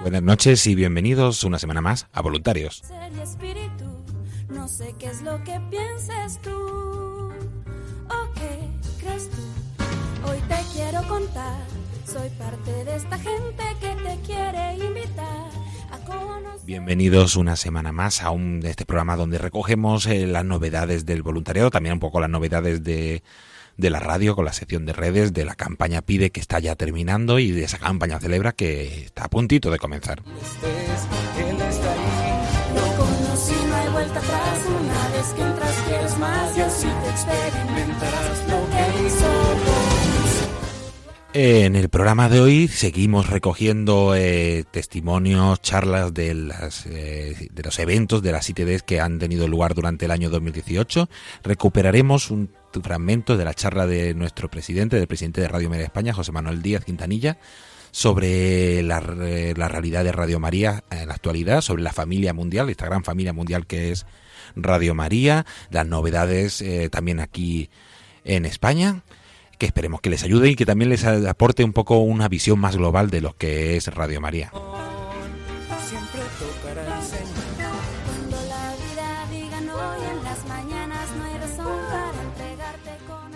Buenas 0.00 0.22
noches 0.22 0.66
y 0.66 0.74
bienvenidos 0.74 1.44
una 1.44 1.58
semana 1.58 1.82
más 1.82 2.06
a 2.14 2.22
Voluntarios. 2.22 2.76
ser 2.76 3.12
y 3.12 3.20
espíritu. 3.20 3.84
No 4.48 4.66
sé 4.66 4.94
qué 4.98 5.08
es 5.08 5.20
lo 5.20 5.44
que 5.44 5.60
pienses 5.68 6.40
tú 6.40 6.50
o 6.50 8.32
qué 8.34 8.58
crees 8.98 9.28
tú. 9.28 9.42
Hoy 10.26 10.38
te 10.48 10.56
quiero 10.72 11.06
contar, 11.06 11.66
soy 12.06 12.30
parte 12.30 12.84
de 12.86 12.96
esta 12.96 13.18
gente 13.18 13.62
que 13.78 13.94
te 14.02 14.18
quiere 14.24 14.76
invitar 14.76 15.50
a 15.90 15.98
conocer. 16.06 16.64
Bienvenidos 16.64 17.36
una 17.36 17.56
semana 17.56 17.92
más 17.92 18.22
a 18.22 18.30
un, 18.30 18.62
este 18.64 18.86
programa 18.86 19.16
donde 19.16 19.36
recogemos 19.36 20.06
eh, 20.06 20.26
las 20.26 20.46
novedades 20.46 21.04
del 21.04 21.22
voluntariado, 21.22 21.70
también 21.70 21.92
un 21.92 22.00
poco 22.00 22.20
las 22.20 22.30
novedades 22.30 22.82
de, 22.82 23.22
de 23.80 23.90
la 23.90 23.98
radio 23.98 24.36
con 24.36 24.44
la 24.44 24.52
sección 24.52 24.84
de 24.86 24.92
redes, 24.92 25.32
de 25.32 25.44
la 25.44 25.54
campaña 25.54 26.02
Pide 26.02 26.30
que 26.30 26.40
está 26.40 26.58
ya 26.58 26.76
terminando 26.76 27.38
y 27.38 27.50
de 27.50 27.64
esa 27.64 27.78
campaña 27.78 28.20
Celebra 28.20 28.52
que 28.52 29.04
está 29.04 29.24
a 29.24 29.30
puntito 29.30 29.70
de 29.70 29.78
comenzar. 29.78 30.22
En 41.32 41.76
el 41.76 41.88
programa 41.88 42.28
de 42.28 42.40
hoy 42.40 42.66
seguimos 42.66 43.30
recogiendo 43.30 44.16
eh, 44.16 44.64
testimonios, 44.70 45.62
charlas 45.62 46.12
de, 46.12 46.34
las, 46.34 46.86
eh, 46.86 47.48
de 47.52 47.62
los 47.62 47.78
eventos 47.78 48.20
de 48.20 48.32
las 48.32 48.50
ITDs 48.50 48.82
que 48.82 49.00
han 49.00 49.20
tenido 49.20 49.46
lugar 49.46 49.74
durante 49.74 50.06
el 50.06 50.10
año 50.10 50.28
2018. 50.28 51.08
Recuperaremos 51.44 52.32
un 52.32 52.50
fragmento 52.82 53.36
de 53.36 53.44
la 53.44 53.54
charla 53.54 53.86
de 53.86 54.14
nuestro 54.14 54.48
presidente, 54.50 54.96
del 54.96 55.06
presidente 55.06 55.40
de 55.40 55.48
Radio 55.48 55.68
María 55.70 55.84
España, 55.84 56.12
José 56.12 56.32
Manuel 56.32 56.62
Díaz 56.62 56.84
Quintanilla, 56.84 57.38
sobre 57.90 58.82
la, 58.82 59.00
re- 59.00 59.54
la 59.56 59.68
realidad 59.68 60.04
de 60.04 60.12
Radio 60.12 60.38
María 60.38 60.84
en 60.90 61.08
la 61.08 61.14
actualidad, 61.14 61.60
sobre 61.60 61.82
la 61.82 61.92
familia 61.92 62.32
mundial, 62.32 62.70
esta 62.70 62.86
gran 62.86 63.02
familia 63.04 63.32
mundial 63.32 63.66
que 63.66 63.90
es 63.90 64.06
Radio 64.56 64.94
María, 64.94 65.44
las 65.70 65.86
novedades 65.86 66.60
eh, 66.62 66.88
también 66.90 67.20
aquí 67.20 67.68
en 68.24 68.44
España 68.44 69.02
que 69.58 69.66
esperemos 69.66 70.00
que 70.00 70.08
les 70.08 70.22
ayude 70.22 70.48
y 70.48 70.56
que 70.56 70.64
también 70.64 70.88
les 70.88 71.04
aporte 71.04 71.64
un 71.64 71.74
poco 71.74 71.98
una 71.98 72.28
visión 72.28 72.58
más 72.58 72.76
global 72.76 73.10
de 73.10 73.20
lo 73.20 73.36
que 73.36 73.76
es 73.76 73.88
Radio 73.88 74.18
María. 74.18 74.50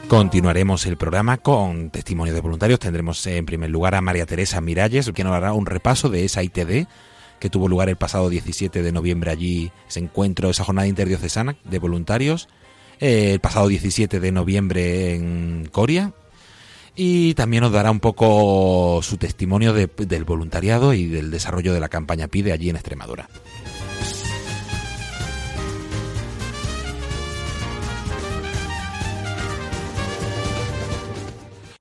Continuaremos 0.08 0.86
el 0.86 0.96
programa 0.96 1.38
con 1.38 1.90
testimonio 1.90 2.34
de 2.34 2.40
voluntarios. 2.40 2.78
Tendremos 2.78 3.26
en 3.26 3.46
primer 3.46 3.70
lugar 3.70 3.94
a 3.94 4.00
María 4.00 4.26
Teresa 4.26 4.60
Miralles, 4.60 5.10
que 5.12 5.24
nos 5.24 5.32
hará 5.32 5.52
un 5.52 5.66
repaso 5.66 6.08
de 6.08 6.24
esa 6.24 6.42
ITD 6.42 6.86
que 7.40 7.50
tuvo 7.50 7.68
lugar 7.68 7.88
el 7.88 7.96
pasado 7.96 8.28
17 8.30 8.82
de 8.82 8.92
noviembre 8.92 9.30
allí, 9.30 9.72
ese 9.88 10.00
encuentro, 10.00 10.50
esa 10.50 10.64
jornada 10.64 10.86
interdiocesana 10.86 11.56
de 11.64 11.78
voluntarios, 11.78 12.48
el 13.00 13.40
pasado 13.40 13.68
17 13.68 14.20
de 14.20 14.32
noviembre 14.32 15.14
en 15.14 15.68
Coria. 15.72 16.12
Y 16.94 17.34
también 17.34 17.62
nos 17.62 17.72
dará 17.72 17.90
un 17.90 17.98
poco 17.98 19.00
su 19.02 19.16
testimonio 19.16 19.72
de- 19.72 19.90
del 20.06 20.24
voluntariado 20.24 20.94
y 20.94 21.06
del 21.06 21.30
desarrollo 21.32 21.74
de 21.74 21.80
la 21.80 21.88
campaña 21.88 22.28
PIDE 22.28 22.52
allí 22.52 22.70
en 22.70 22.76
Extremadura. 22.76 23.28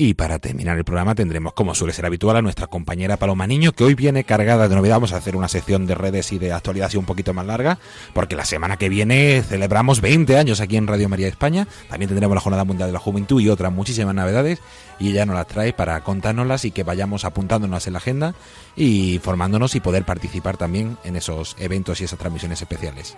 Y 0.06 0.16
para 0.16 0.38
terminar 0.38 0.78
el 0.78 0.84
programa 0.84 1.16
tendremos, 1.16 1.54
como 1.54 1.74
suele 1.74 1.94
ser 1.94 2.06
habitual, 2.06 2.36
a 2.36 2.42
nuestra 2.42 2.68
compañera 2.68 3.16
Paloma 3.16 3.48
Niño, 3.48 3.72
que 3.72 3.86
hoy 3.86 3.96
viene 3.96 4.26
cargada 4.26 4.68
de 4.68 4.76
novedad. 4.76 4.98
Vamos 4.98 5.14
a 5.14 5.16
hacer 5.16 5.38
una 5.38 5.48
sección 5.48 5.86
de 5.86 5.96
redes 5.96 6.34
y 6.34 6.40
de 6.40 6.52
actualidad 6.52 6.88
así 6.88 6.98
un 6.98 7.06
poquito 7.06 7.34
más 7.34 7.46
larga, 7.46 7.80
porque 8.14 8.36
la 8.36 8.44
semana 8.44 8.76
que 8.76 8.90
viene 8.90 9.42
celebramos 9.48 10.02
20 10.02 10.38
años 10.38 10.60
aquí 10.60 10.76
en 10.76 10.88
Radio 10.88 11.08
María 11.08 11.30
España. 11.30 11.70
También 11.90 12.10
tendremos 12.10 12.36
la 12.36 12.42
Jornada 12.42 12.66
Mundial 12.66 12.90
de 12.90 12.94
la 12.94 13.00
Juventud 13.00 13.40
y 13.40 13.48
otras 13.48 13.72
muchísimas 13.72 14.14
novedades. 14.14 14.60
Y 15.00 15.12
ella 15.12 15.26
nos 15.26 15.38
las 15.38 15.48
trae 15.48 15.72
para 15.72 16.04
contárnoslas 16.04 16.66
y 16.66 16.72
que 16.72 16.84
vayamos 16.84 17.24
apuntándonos 17.24 17.88
en 17.88 17.94
la 17.94 18.00
agenda 18.00 18.36
y 18.76 19.22
formándonos 19.24 19.74
y 19.76 19.80
poder 19.80 20.04
participar 20.04 20.58
también 20.58 20.98
en 21.06 21.16
esos 21.16 21.56
eventos 21.60 22.02
y 22.02 22.04
esas 22.04 22.20
transmisiones 22.20 22.62
especiales. 22.62 23.16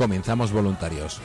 Comenzamos 0.00 0.50
voluntarios. 0.50 1.20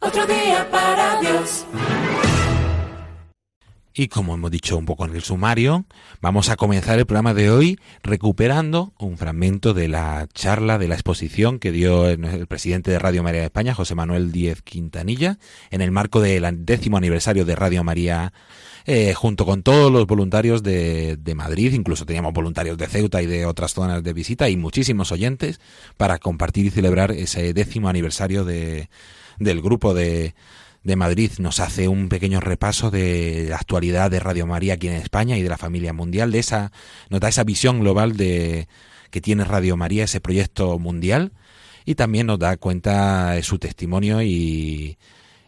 Otro 0.00 0.26
día 0.26 0.68
para 0.72 1.20
Dios. 1.20 1.64
Y 3.98 4.08
como 4.08 4.34
hemos 4.34 4.50
dicho 4.50 4.76
un 4.76 4.84
poco 4.84 5.06
en 5.06 5.14
el 5.14 5.22
sumario, 5.22 5.86
vamos 6.20 6.50
a 6.50 6.56
comenzar 6.56 6.98
el 6.98 7.06
programa 7.06 7.32
de 7.32 7.50
hoy 7.50 7.80
recuperando 8.02 8.92
un 8.98 9.16
fragmento 9.16 9.72
de 9.72 9.88
la 9.88 10.28
charla, 10.34 10.76
de 10.76 10.86
la 10.86 10.96
exposición 10.96 11.58
que 11.58 11.72
dio 11.72 12.06
el 12.06 12.46
presidente 12.46 12.90
de 12.90 12.98
Radio 12.98 13.22
María 13.22 13.40
de 13.40 13.46
España, 13.46 13.72
José 13.72 13.94
Manuel 13.94 14.32
Díez 14.32 14.60
Quintanilla, 14.60 15.38
en 15.70 15.80
el 15.80 15.92
marco 15.92 16.20
del 16.20 16.66
décimo 16.66 16.98
aniversario 16.98 17.46
de 17.46 17.56
Radio 17.56 17.84
María, 17.84 18.34
eh, 18.84 19.14
junto 19.14 19.46
con 19.46 19.62
todos 19.62 19.90
los 19.90 20.06
voluntarios 20.06 20.62
de, 20.62 21.16
de 21.16 21.34
Madrid, 21.34 21.72
incluso 21.72 22.04
teníamos 22.04 22.34
voluntarios 22.34 22.76
de 22.76 22.88
Ceuta 22.88 23.22
y 23.22 23.26
de 23.26 23.46
otras 23.46 23.72
zonas 23.72 24.04
de 24.04 24.12
visita 24.12 24.50
y 24.50 24.58
muchísimos 24.58 25.10
oyentes 25.10 25.58
para 25.96 26.18
compartir 26.18 26.66
y 26.66 26.70
celebrar 26.70 27.12
ese 27.12 27.54
décimo 27.54 27.88
aniversario 27.88 28.44
de, 28.44 28.90
del 29.38 29.62
grupo 29.62 29.94
de 29.94 30.34
de 30.86 30.94
Madrid 30.94 31.32
nos 31.40 31.58
hace 31.58 31.88
un 31.88 32.08
pequeño 32.08 32.38
repaso 32.38 32.92
de 32.92 33.46
la 33.50 33.56
actualidad 33.56 34.08
de 34.08 34.20
Radio 34.20 34.46
María 34.46 34.74
aquí 34.74 34.86
en 34.86 34.94
España 34.94 35.36
y 35.36 35.42
de 35.42 35.48
la 35.48 35.58
familia 35.58 35.92
mundial, 35.92 36.30
de 36.30 36.38
esa, 36.38 36.70
nos 37.10 37.20
da 37.20 37.28
esa 37.28 37.42
visión 37.42 37.80
global 37.80 38.16
de 38.16 38.68
que 39.10 39.20
tiene 39.20 39.42
Radio 39.42 39.76
María, 39.76 40.04
ese 40.04 40.20
proyecto 40.20 40.78
mundial, 40.78 41.32
y 41.84 41.96
también 41.96 42.28
nos 42.28 42.38
da 42.38 42.56
cuenta 42.56 43.32
de 43.32 43.42
su 43.42 43.58
testimonio 43.58 44.22
y, 44.22 44.96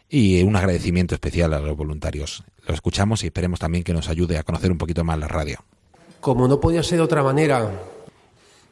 y 0.09 0.43
un 0.43 0.57
agradecimiento 0.57 1.15
especial 1.15 1.53
a 1.53 1.61
los 1.61 1.77
voluntarios. 1.77 2.43
Lo 2.67 2.73
escuchamos 2.73 3.23
y 3.23 3.27
esperemos 3.27 3.59
también 3.59 3.85
que 3.85 3.93
nos 3.93 4.09
ayude 4.09 4.37
a 4.37 4.43
conocer 4.43 4.69
un 4.73 4.77
poquito 4.77 5.05
más 5.05 5.17
la 5.19 5.29
radio. 5.29 5.63
Como 6.19 6.49
no 6.49 6.59
podía 6.59 6.83
ser 6.83 6.97
de 6.97 7.05
otra 7.05 7.23
manera, 7.23 7.71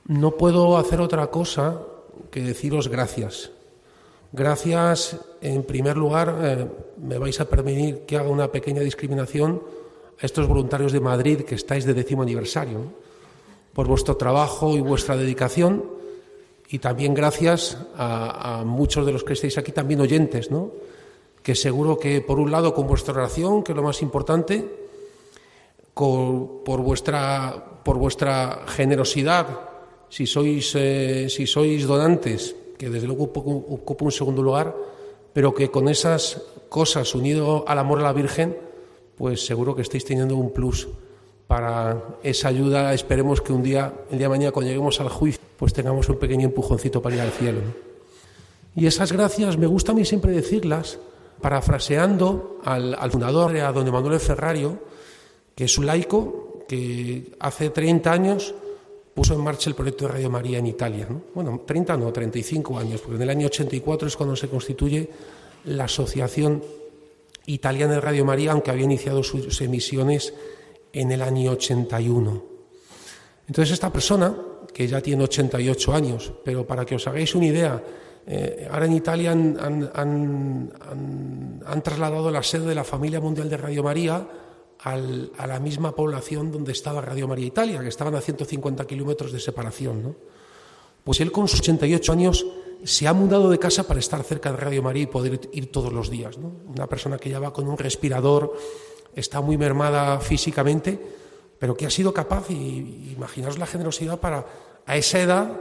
no 0.05 0.31
puedo 0.31 0.77
hacer 0.77 0.99
otra 0.99 1.27
cosa 1.27 1.79
que 2.29 2.41
deciros 2.41 2.89
gracias. 2.89 3.51
Gracias, 4.31 5.17
en 5.41 5.63
primer 5.63 5.95
lugar, 5.95 6.35
eh, 6.41 6.67
me 6.97 7.17
vais 7.17 7.39
a 7.39 7.47
permitir 7.47 8.05
que 8.05 8.17
haga 8.17 8.29
una 8.29 8.51
pequeña 8.51 8.81
discriminación 8.81 9.61
a 10.19 10.25
estos 10.25 10.47
voluntarios 10.47 10.91
de 10.91 10.99
Madrid 10.99 11.41
que 11.41 11.55
estáis 11.55 11.85
de 11.85 11.93
décimo 11.93 12.23
aniversario, 12.23 12.91
por 13.73 13.87
vuestro 13.87 14.17
trabajo 14.17 14.75
y 14.75 14.81
vuestra 14.81 15.15
dedicación, 15.15 15.85
y 16.69 16.79
también 16.79 17.13
gracias 17.13 17.77
a, 17.95 18.59
a, 18.59 18.63
muchos 18.65 19.05
de 19.05 19.13
los 19.13 19.23
que 19.23 19.33
estáis 19.33 19.57
aquí, 19.57 19.71
también 19.71 20.01
oyentes, 20.01 20.51
¿no? 20.51 20.71
que 21.41 21.55
seguro 21.55 21.97
que, 21.97 22.19
por 22.19 22.39
un 22.39 22.51
lado, 22.51 22.73
con 22.73 22.87
vuestra 22.87 23.13
oración, 23.13 23.63
que 23.63 23.71
es 23.71 23.75
lo 23.77 23.83
más 23.83 24.01
importante, 24.01 24.67
con, 25.93 26.65
por, 26.65 26.81
vuestra, 26.81 27.79
por 27.85 27.97
vuestra 27.97 28.65
generosidad, 28.67 29.47
si 30.09 30.27
sois, 30.27 30.75
eh, 30.75 31.27
si 31.29 31.47
sois 31.47 31.87
donantes, 31.87 32.53
que 32.77 32.89
desde 32.89 33.07
luego 33.07 33.25
ocupa 33.25 34.05
un 34.05 34.11
segundo 34.11 34.41
lugar, 34.41 34.75
pero 35.33 35.53
que 35.53 35.69
con 35.69 35.89
esas 35.89 36.41
cosas 36.69 37.13
unido 37.15 37.65
al 37.67 37.79
amor 37.79 37.99
a 37.99 38.03
la 38.03 38.13
Virgen, 38.13 38.57
pues 39.17 39.45
seguro 39.45 39.75
que 39.75 39.81
estáis 39.81 40.05
teniendo 40.05 40.35
un 40.35 40.53
plus 40.53 40.87
para 41.47 42.17
esa 42.23 42.49
ayuda. 42.49 42.93
Esperemos 42.93 43.41
que 43.41 43.53
un 43.53 43.63
día, 43.63 43.93
el 44.11 44.17
día 44.17 44.27
de 44.27 44.29
mañana, 44.29 44.51
cuando 44.51 44.69
lleguemos 44.69 44.99
al 45.01 45.09
juicio, 45.09 45.41
pues 45.57 45.73
tengamos 45.73 46.07
un 46.09 46.17
pequeño 46.17 46.45
empujoncito 46.45 47.01
para 47.01 47.15
ir 47.15 47.21
al 47.21 47.31
cielo. 47.31 47.61
Y 48.75 48.85
esas 48.85 49.11
gracias 49.11 49.57
me 49.57 49.65
gusta 49.65 49.91
a 49.91 49.95
mí 49.95 50.05
siempre 50.05 50.31
decirlas, 50.31 50.99
parafraseando 51.41 52.59
al, 52.63 52.95
al 52.95 53.11
fundador, 53.11 53.57
a 53.57 53.71
don 53.71 53.87
Emanuel 53.87 54.19
Ferrario, 54.19 54.77
que 55.55 55.63
es 55.65 55.77
un 55.77 55.87
laico 55.87 56.65
que 56.67 57.31
hace 57.39 57.69
30 57.69 58.11
años 58.11 58.53
puso 59.17 59.33
en 59.33 59.41
marcha 59.41 59.67
el 59.67 59.75
proyecto 59.75 60.05
de 60.05 60.11
Radio 60.11 60.29
María 60.29 60.59
en 60.59 60.67
Italia. 60.67 61.07
¿no? 61.09 61.23
Bueno, 61.33 61.63
30 61.65 61.97
no, 61.97 62.13
35 62.13 62.77
años, 62.77 63.01
porque 63.01 63.15
en 63.15 63.23
el 63.23 63.31
año 63.31 63.47
84 63.47 64.09
es 64.09 64.15
cuando 64.15 64.35
se 64.35 64.47
constituye 64.47 65.09
la 65.65 65.85
Asociación 65.85 66.63
Italiana 67.47 67.93
de 67.93 68.01
Radio 68.01 68.25
María, 68.25 68.51
aunque 68.51 68.69
había 68.69 68.83
iniciado 68.83 69.23
sus 69.23 69.59
emisiones 69.61 70.35
en 70.93 71.11
el 71.11 71.23
año 71.23 71.53
81. 71.53 72.43
Entonces 73.47 73.73
esta 73.73 73.91
persona, 73.91 74.37
que 74.71 74.87
ya 74.87 75.01
tiene 75.01 75.23
88 75.23 75.95
años, 75.95 76.31
pero 76.45 76.67
para 76.67 76.85
que 76.85 76.93
os 76.93 77.07
hagáis 77.07 77.33
una 77.33 77.47
idea, 77.47 77.83
eh, 78.27 78.67
ahora 78.69 78.85
en 78.85 78.93
Italia 78.93 79.31
han, 79.31 79.89
han, 79.95 81.81
trasladado 81.81 82.29
la 82.29 82.43
sede 82.43 82.67
de 82.67 82.75
la 82.75 82.83
familia 82.83 83.19
mundial 83.19 83.49
de 83.49 83.57
Radio 83.57 83.81
María 83.81 84.27
a 84.83 85.47
la 85.47 85.59
misma 85.59 85.95
población 85.95 86.51
donde 86.51 86.71
estaba 86.71 87.01
Radio 87.01 87.27
María 87.27 87.47
Italia, 87.47 87.81
que 87.81 87.87
estaban 87.87 88.15
a 88.15 88.21
150 88.21 88.85
kilómetros 88.85 89.31
de 89.31 89.39
separación. 89.39 90.03
¿no? 90.03 90.15
Pues 91.03 91.19
él 91.19 91.31
con 91.31 91.47
sus 91.47 91.61
88 91.61 92.11
años 92.11 92.45
se 92.83 93.07
ha 93.07 93.13
mudado 93.13 93.49
de 93.49 93.57
casa 93.57 93.87
para 93.87 93.99
estar 93.99 94.21
cerca 94.23 94.51
de 94.51 94.57
Radio 94.57 94.83
María 94.83 95.03
y 95.03 95.07
poder 95.07 95.49
ir 95.51 95.71
todos 95.71 95.91
los 95.91 96.09
días. 96.09 96.37
Una 96.37 96.87
persona 96.87 97.17
que 97.17 97.29
ya 97.29 97.39
va 97.39 97.53
con 97.53 97.67
un 97.67 97.77
respirador, 97.77 98.53
está 99.15 99.41
muy 99.41 99.57
mermada 99.57 100.19
físicamente, 100.19 100.99
pero 101.57 101.75
que 101.75 101.87
ha 101.87 101.89
sido 101.89 102.13
capaz, 102.13 102.51
y 102.51 103.13
imaginaos 103.15 103.57
la 103.57 103.65
generosidad 103.65 104.19
para 104.19 104.45
a 104.85 104.95
esa 104.95 105.19
edad 105.19 105.59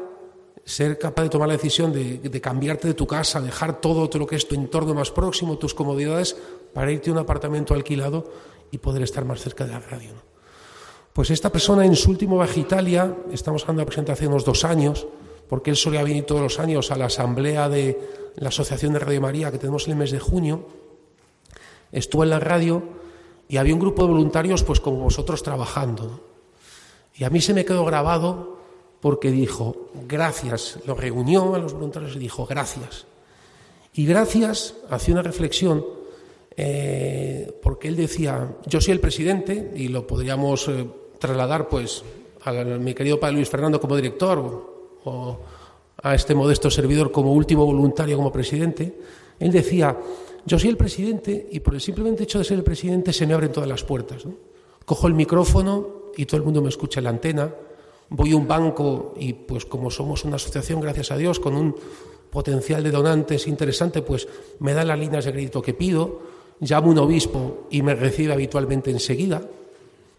ser 0.64 0.98
capaz 0.98 1.22
de 1.22 1.28
tomar 1.28 1.48
la 1.48 1.54
decisión 1.54 1.92
de, 1.92 2.18
de, 2.18 2.40
cambiarte 2.40 2.88
de 2.88 2.94
tu 2.94 3.06
casa, 3.06 3.40
dejar 3.40 3.80
todo 3.80 4.10
lo 4.18 4.26
que 4.26 4.36
es 4.36 4.48
tu 4.48 4.56
entorno 4.56 4.94
más 4.94 5.10
próximo, 5.10 5.58
tus 5.58 5.74
comodidades, 5.74 6.36
para 6.74 6.90
irte 6.90 7.10
a 7.10 7.12
un 7.12 7.20
apartamento 7.20 7.72
alquilado 7.72 8.24
y 8.70 8.78
poder 8.78 9.02
estar 9.02 9.24
más 9.24 9.40
cerca 9.40 9.64
de 9.64 9.72
la 9.72 9.80
radio. 9.80 10.10
Pues 11.12 11.30
esta 11.30 11.50
persona 11.50 11.84
en 11.86 11.96
su 11.96 12.10
último 12.10 12.36
viaje 12.36 12.60
a 12.60 12.62
Italia, 12.62 13.16
estamos 13.32 13.62
hablando 13.62 13.90
de 13.90 14.12
hace 14.12 14.26
unos 14.26 14.44
dos 14.44 14.64
años, 14.64 15.06
porque 15.48 15.70
él 15.70 15.76
solía 15.76 16.02
venir 16.02 16.26
todos 16.26 16.42
los 16.42 16.58
años 16.58 16.90
a 16.90 16.96
la 16.96 17.06
asamblea 17.06 17.68
de 17.68 17.98
la 18.36 18.48
Asociación 18.48 18.92
de 18.92 18.98
Radio 18.98 19.20
María 19.20 19.50
que 19.50 19.58
tenemos 19.58 19.86
en 19.86 19.92
el 19.92 19.98
mes 19.98 20.10
de 20.10 20.18
junio, 20.18 20.66
estuvo 21.90 22.24
en 22.24 22.30
la 22.30 22.40
radio 22.40 22.82
y 23.48 23.56
había 23.56 23.74
un 23.74 23.80
grupo 23.80 24.02
de 24.02 24.08
voluntarios 24.08 24.62
pues 24.62 24.80
como 24.80 24.98
vosotros 24.98 25.42
trabajando. 25.42 26.20
Y 27.14 27.24
a 27.24 27.30
mí 27.30 27.40
se 27.40 27.54
me 27.54 27.64
quedó 27.64 27.84
grabado 27.84 28.58
porque 29.00 29.30
dijo, 29.30 29.88
gracias, 30.06 30.80
lo 30.84 30.94
reunió 30.94 31.54
a 31.54 31.58
los 31.58 31.72
voluntarios 31.72 32.16
y 32.16 32.18
dijo, 32.18 32.44
gracias. 32.44 33.06
Y 33.94 34.04
gracias, 34.04 34.74
hacía 34.90 35.14
una 35.14 35.22
reflexión, 35.22 35.82
eh, 36.56 37.58
porque 37.62 37.88
él 37.88 37.96
decía, 37.96 38.56
yo 38.66 38.80
soy 38.80 38.92
el 38.92 39.00
presidente, 39.00 39.72
y 39.76 39.88
lo 39.88 40.06
podríamos 40.06 40.68
eh, 40.68 40.86
trasladar 41.18 41.68
pues 41.68 42.02
a 42.44 42.52
mi 42.52 42.94
querido 42.94 43.18
padre 43.18 43.36
Luis 43.36 43.48
Fernando 43.48 43.80
como 43.80 43.96
director 43.96 44.98
o, 45.04 45.38
a 46.02 46.14
este 46.14 46.34
modesto 46.34 46.70
servidor 46.70 47.10
como 47.10 47.32
último 47.32 47.64
voluntario 47.64 48.16
como 48.16 48.30
presidente, 48.30 48.98
él 49.38 49.50
decía, 49.50 49.96
yo 50.44 50.58
soy 50.58 50.70
el 50.70 50.76
presidente 50.76 51.48
y 51.50 51.60
por 51.60 51.74
el 51.74 51.80
simplemente 51.80 52.24
hecho 52.24 52.38
de 52.38 52.44
ser 52.44 52.58
el 52.58 52.64
presidente 52.64 53.12
se 53.12 53.26
me 53.26 53.34
abren 53.34 53.52
todas 53.52 53.68
las 53.68 53.82
puertas. 53.82 54.24
¿no? 54.24 54.34
Cojo 54.84 55.08
el 55.08 55.14
micrófono 55.14 56.12
y 56.16 56.26
todo 56.26 56.38
el 56.38 56.44
mundo 56.44 56.62
me 56.62 56.68
escucha 56.68 57.00
en 57.00 57.04
la 57.04 57.10
antena, 57.10 57.52
voy 58.10 58.32
a 58.32 58.36
un 58.36 58.46
banco 58.46 59.14
y 59.18 59.32
pues 59.32 59.66
como 59.66 59.90
somos 59.90 60.24
una 60.24 60.36
asociación, 60.36 60.80
gracias 60.80 61.10
a 61.10 61.16
Dios, 61.16 61.40
con 61.40 61.56
un 61.56 61.74
potencial 62.30 62.82
de 62.82 62.90
donantes 62.90 63.46
interesante, 63.46 64.02
pues 64.02 64.28
me 64.60 64.74
dan 64.74 64.88
las 64.88 64.98
líneas 64.98 65.24
de 65.24 65.32
crédito 65.32 65.62
que 65.62 65.74
pido, 65.74 66.20
llamo 66.60 66.90
un 66.90 66.98
obispo 66.98 67.66
y 67.70 67.82
me 67.82 67.94
recibe 67.94 68.32
habitualmente 68.32 68.90
enseguida, 68.90 69.42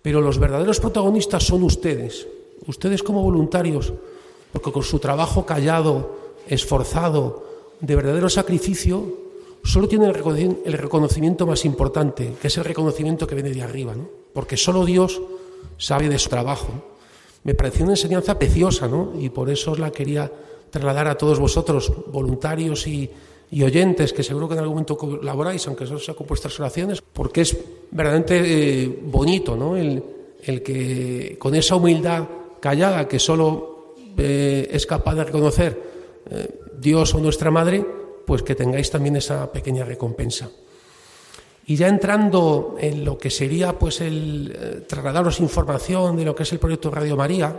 pero 0.01 0.21
los 0.21 0.39
verdaderos 0.39 0.79
protagonistas 0.79 1.43
son 1.43 1.63
ustedes, 1.63 2.27
ustedes 2.67 3.03
como 3.03 3.23
voluntarios, 3.23 3.93
porque 4.51 4.71
con 4.71 4.83
su 4.83 4.99
trabajo 4.99 5.45
callado, 5.45 6.15
esforzado, 6.47 7.45
de 7.79 7.95
verdadero 7.95 8.29
sacrificio, 8.29 9.27
solo 9.63 9.87
tienen 9.87 10.09
el 10.65 10.73
reconocimiento 10.73 11.45
más 11.45 11.65
importante, 11.65 12.33
que 12.41 12.47
es 12.47 12.57
el 12.57 12.63
reconocimiento 12.63 13.27
que 13.27 13.35
viene 13.35 13.51
de 13.51 13.61
arriba, 13.61 13.95
¿no? 13.95 14.07
porque 14.33 14.57
solo 14.57 14.85
Dios 14.85 15.21
sabe 15.77 16.09
de 16.09 16.19
su 16.19 16.29
trabajo. 16.29 16.69
Me 17.43 17.53
pareció 17.53 17.83
una 17.83 17.93
enseñanza 17.93 18.37
preciosa, 18.37 18.87
¿no? 18.87 19.13
y 19.19 19.29
por 19.29 19.49
eso 19.49 19.71
os 19.71 19.79
la 19.79 19.91
quería 19.91 20.31
trasladar 20.69 21.07
a 21.07 21.17
todos 21.17 21.39
vosotros, 21.39 21.91
voluntarios 22.11 22.87
y, 22.87 23.09
y 23.49 23.63
oyentes, 23.63 24.11
que 24.11 24.23
seguro 24.23 24.47
que 24.47 24.55
en 24.55 24.59
algún 24.59 24.75
momento 24.75 24.97
colaboráis, 24.97 25.65
aunque 25.67 25.85
solo 25.85 25.99
sea 25.99 26.13
con 26.13 26.27
vuestras 26.27 26.59
oraciones, 26.59 27.01
porque 27.01 27.41
es 27.41 27.57
verdaderamente 27.91 28.41
eh, 28.43 28.99
bonito 29.03 29.55
¿no? 29.55 29.77
el, 29.77 30.03
el, 30.43 30.61
que 30.61 31.37
con 31.39 31.55
esa 31.55 31.75
humildad 31.75 32.27
callada 32.59 33.07
que 33.07 33.19
solo 33.19 33.95
eh, 34.17 34.67
es 34.69 34.85
capaz 34.85 35.15
de 35.15 35.23
reconocer 35.23 35.81
eh, 36.29 36.59
Dios 36.77 37.13
o 37.15 37.19
nuestra 37.19 37.49
Madre, 37.49 37.85
pues 38.25 38.43
que 38.43 38.55
tengáis 38.55 38.91
también 38.91 39.15
esa 39.15 39.49
pequeña 39.51 39.85
recompensa. 39.85 40.49
Y 41.67 41.75
ya 41.75 41.87
entrando 41.87 42.75
en 42.79 43.05
lo 43.05 43.17
que 43.17 43.29
sería 43.29 43.77
pues 43.77 44.01
el 44.01 44.85
trasladaros 44.87 45.39
información 45.39 46.15
de 46.15 46.25
lo 46.25 46.35
que 46.35 46.43
es 46.43 46.51
el 46.51 46.59
proyecto 46.59 46.89
Radio 46.91 47.17
María, 47.17 47.57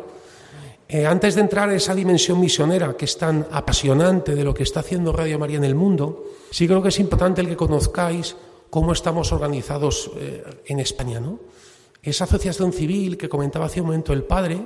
eh, 0.89 1.07
antes 1.07 1.35
de 1.35 1.43
entrar 1.43 1.69
en 1.69 1.77
esa 1.77 1.95
dimensión 1.95 2.41
misionera 2.41 2.97
que 2.97 3.05
es 3.05 3.19
tan 3.19 3.47
apasionante 3.51 4.35
de 4.35 4.45
lo 4.45 4.55
que 4.55 4.63
está 4.63 4.81
haciendo 4.81 5.13
Radio 5.13 5.39
María 5.39 5.59
en 5.59 5.65
el 5.65 5.75
mundo, 5.75 6.25
sí 6.51 6.67
creo 6.67 6.83
que 6.83 6.89
es 6.89 6.99
importante 6.99 7.43
el 7.43 7.49
que 7.49 7.57
conozcáis 7.57 8.37
cómo 8.71 8.93
estamos 8.93 9.33
organizados 9.33 10.11
eh, 10.17 10.45
en 10.67 10.81
España. 10.81 11.21
¿no? 11.21 11.39
Esa 12.03 12.25
asociación 12.25 12.73
civil 12.73 13.17
que 13.17 13.29
comentaba 13.29 13.67
hace 13.67 13.81
un 13.81 13.87
momento 13.89 14.13
el 14.13 14.25
padre, 14.25 14.61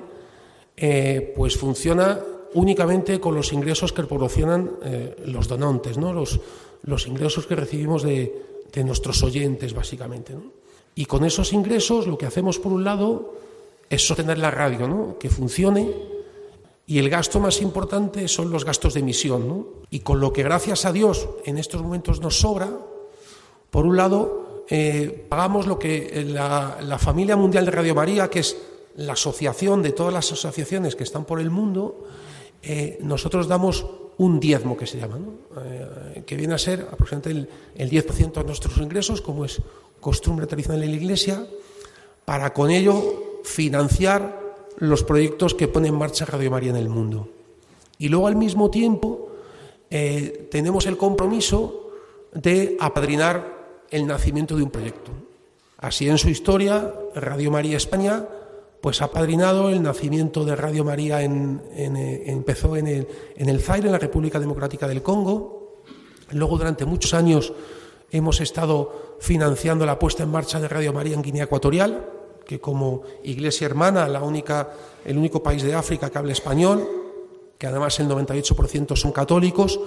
eh, 0.76 1.32
pues 1.36 1.56
funciona 1.56 2.20
únicamente 2.54 3.18
con 3.20 3.34
los 3.34 3.52
ingresos 3.52 3.92
que 3.92 4.02
proporcionan 4.02 4.70
eh, 4.84 5.16
los 5.26 5.48
donantes, 5.48 5.98
¿no? 5.98 6.12
los, 6.12 6.40
los 6.82 7.06
ingresos 7.06 7.46
que 7.46 7.56
recibimos 7.56 8.02
de, 8.02 8.62
de 8.72 8.84
nuestros 8.84 9.22
oyentes, 9.22 9.74
básicamente. 9.74 10.34
¿no? 10.34 10.52
Y 10.94 11.06
con 11.06 11.24
esos 11.24 11.52
ingresos 11.52 12.06
lo 12.06 12.18
que 12.18 12.26
hacemos 12.26 12.58
por 12.58 12.72
un 12.72 12.84
lado 12.84 13.34
es 13.94 14.06
sostener 14.06 14.38
la 14.38 14.50
radio, 14.50 14.88
¿no? 14.88 15.18
que 15.18 15.28
funcione. 15.28 15.92
Y 16.86 16.98
el 16.98 17.10
gasto 17.10 17.40
más 17.40 17.60
importante 17.60 18.26
son 18.26 18.50
los 18.50 18.64
gastos 18.64 18.94
de 18.94 19.00
emisión. 19.00 19.46
¿no? 19.46 19.66
Y 19.90 20.00
con 20.00 20.18
lo 20.18 20.32
que 20.32 20.42
gracias 20.42 20.86
a 20.86 20.92
Dios 20.92 21.28
en 21.44 21.58
estos 21.58 21.82
momentos 21.82 22.20
nos 22.20 22.40
sobra, 22.40 22.70
por 23.70 23.84
un 23.84 23.96
lado, 23.96 24.64
eh, 24.68 25.26
pagamos 25.28 25.66
lo 25.66 25.78
que 25.78 26.24
la, 26.26 26.78
la 26.80 26.98
familia 26.98 27.36
mundial 27.36 27.66
de 27.66 27.70
Radio 27.70 27.94
María, 27.94 28.30
que 28.30 28.40
es 28.40 28.56
la 28.96 29.12
asociación 29.12 29.82
de 29.82 29.92
todas 29.92 30.12
las 30.12 30.32
asociaciones 30.32 30.96
que 30.96 31.04
están 31.04 31.26
por 31.26 31.38
el 31.38 31.50
mundo, 31.50 32.06
eh, 32.62 32.98
nosotros 33.02 33.46
damos 33.46 33.84
un 34.16 34.40
diezmo 34.40 34.76
que 34.76 34.86
se 34.86 34.98
llama, 34.98 35.18
eh, 35.64 36.22
que 36.24 36.36
viene 36.36 36.54
a 36.54 36.58
ser 36.58 36.88
aproximadamente 36.90 37.50
el, 37.74 37.90
10% 37.90 38.32
de 38.32 38.44
nuestros 38.44 38.76
ingresos, 38.78 39.20
como 39.20 39.44
es 39.44 39.60
costumbre 40.00 40.46
tradicional 40.46 40.82
en 40.82 40.90
la 40.90 40.96
Iglesia, 40.96 41.46
para 42.24 42.52
con 42.54 42.70
ello 42.70 43.31
financiar 43.44 44.40
los 44.78 45.04
proyectos 45.04 45.54
que 45.54 45.68
pone 45.68 45.88
en 45.88 45.94
marcha 45.94 46.24
Radio 46.24 46.50
María 46.50 46.70
en 46.70 46.76
el 46.76 46.88
mundo. 46.88 47.28
Y 47.98 48.08
luego 48.08 48.26
al 48.26 48.36
mismo 48.36 48.70
tiempo 48.70 49.28
eh, 49.90 50.48
tenemos 50.50 50.86
el 50.86 50.96
compromiso 50.96 51.90
de 52.32 52.76
apadrinar 52.80 53.84
el 53.90 54.06
nacimiento 54.06 54.56
de 54.56 54.62
un 54.62 54.70
proyecto. 54.70 55.10
Así 55.78 56.08
en 56.08 56.18
su 56.18 56.28
historia, 56.28 56.94
Radio 57.14 57.50
María 57.50 57.76
España 57.76 58.26
pues 58.80 59.00
ha 59.00 59.12
padrinado 59.12 59.70
el 59.70 59.80
nacimiento 59.80 60.44
de 60.44 60.56
Radio 60.56 60.84
María 60.84 61.22
en, 61.22 61.62
eh, 61.72 62.24
empezó 62.26 62.76
en 62.76 62.88
el, 62.88 63.08
en 63.36 63.48
el 63.48 63.60
Zaire, 63.60 63.86
en 63.86 63.92
la 63.92 63.98
República 63.98 64.40
Democrática 64.40 64.88
del 64.88 65.02
Congo. 65.02 65.82
Luego, 66.32 66.58
durante 66.58 66.84
muchos 66.84 67.14
años, 67.14 67.52
hemos 68.10 68.40
estado 68.40 69.16
financiando 69.20 69.86
la 69.86 70.00
puesta 70.00 70.24
en 70.24 70.30
marcha 70.30 70.58
de 70.58 70.66
Radio 70.66 70.92
María 70.92 71.14
en 71.14 71.22
Guinea 71.22 71.44
Ecuatorial, 71.44 72.10
que 72.46 72.60
como 72.60 73.02
iglesia 73.24 73.66
hermana, 73.66 74.08
la 74.08 74.22
única, 74.22 74.72
el 75.04 75.18
único 75.18 75.42
país 75.42 75.62
de 75.62 75.74
África 75.74 76.10
que 76.10 76.18
habla 76.18 76.32
español, 76.32 76.86
que 77.58 77.66
además 77.66 77.98
el 78.00 78.08
98% 78.08 78.96
son 78.96 79.12
católicos, 79.12 79.78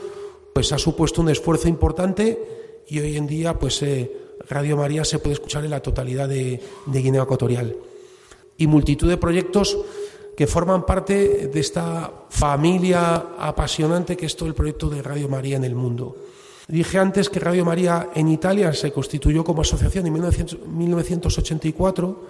pues 0.54 0.72
ha 0.72 0.78
supuesto 0.78 1.22
un 1.22 1.30
esfuerzo 1.30 1.68
importante 1.68 2.84
y 2.88 3.00
hoy 3.00 3.18
en 3.18 3.28
día 3.28 3.58
pues 3.60 3.82
eh, 3.82 4.12
Radio 4.48 4.78
María 4.78 5.04
se 5.04 5.20
puede 5.20 5.34
escuchar 5.34 5.66
en 5.66 5.72
la 5.72 5.82
totalidad 5.82 6.30
de 6.30 6.62
Guinea 6.88 7.24
Ecuatorial 7.24 7.76
y 8.58 8.68
multitud 8.68 9.10
de 9.10 9.18
proyectos 9.18 9.78
que 10.36 10.48
forman 10.48 10.86
parte 10.86 11.48
de 11.48 11.60
esta 11.60 12.12
familia 12.30 13.36
apasionante 13.40 14.18
que 14.18 14.26
es 14.26 14.36
todo 14.36 14.50
el 14.50 14.56
proyecto 14.56 14.90
de 14.90 15.02
Radio 15.02 15.30
María 15.30 15.58
en 15.58 15.64
el 15.64 15.76
mundo. 15.76 16.16
Dije 16.68 16.98
antes 16.98 17.30
que 17.30 17.40
Radio 17.40 17.64
María 17.64 18.10
en 18.16 18.28
Italia 18.28 18.74
se 18.74 18.92
constituyó 18.92 19.44
como 19.44 19.62
asociación 19.62 20.08
en 20.08 20.14
1984 20.14 22.26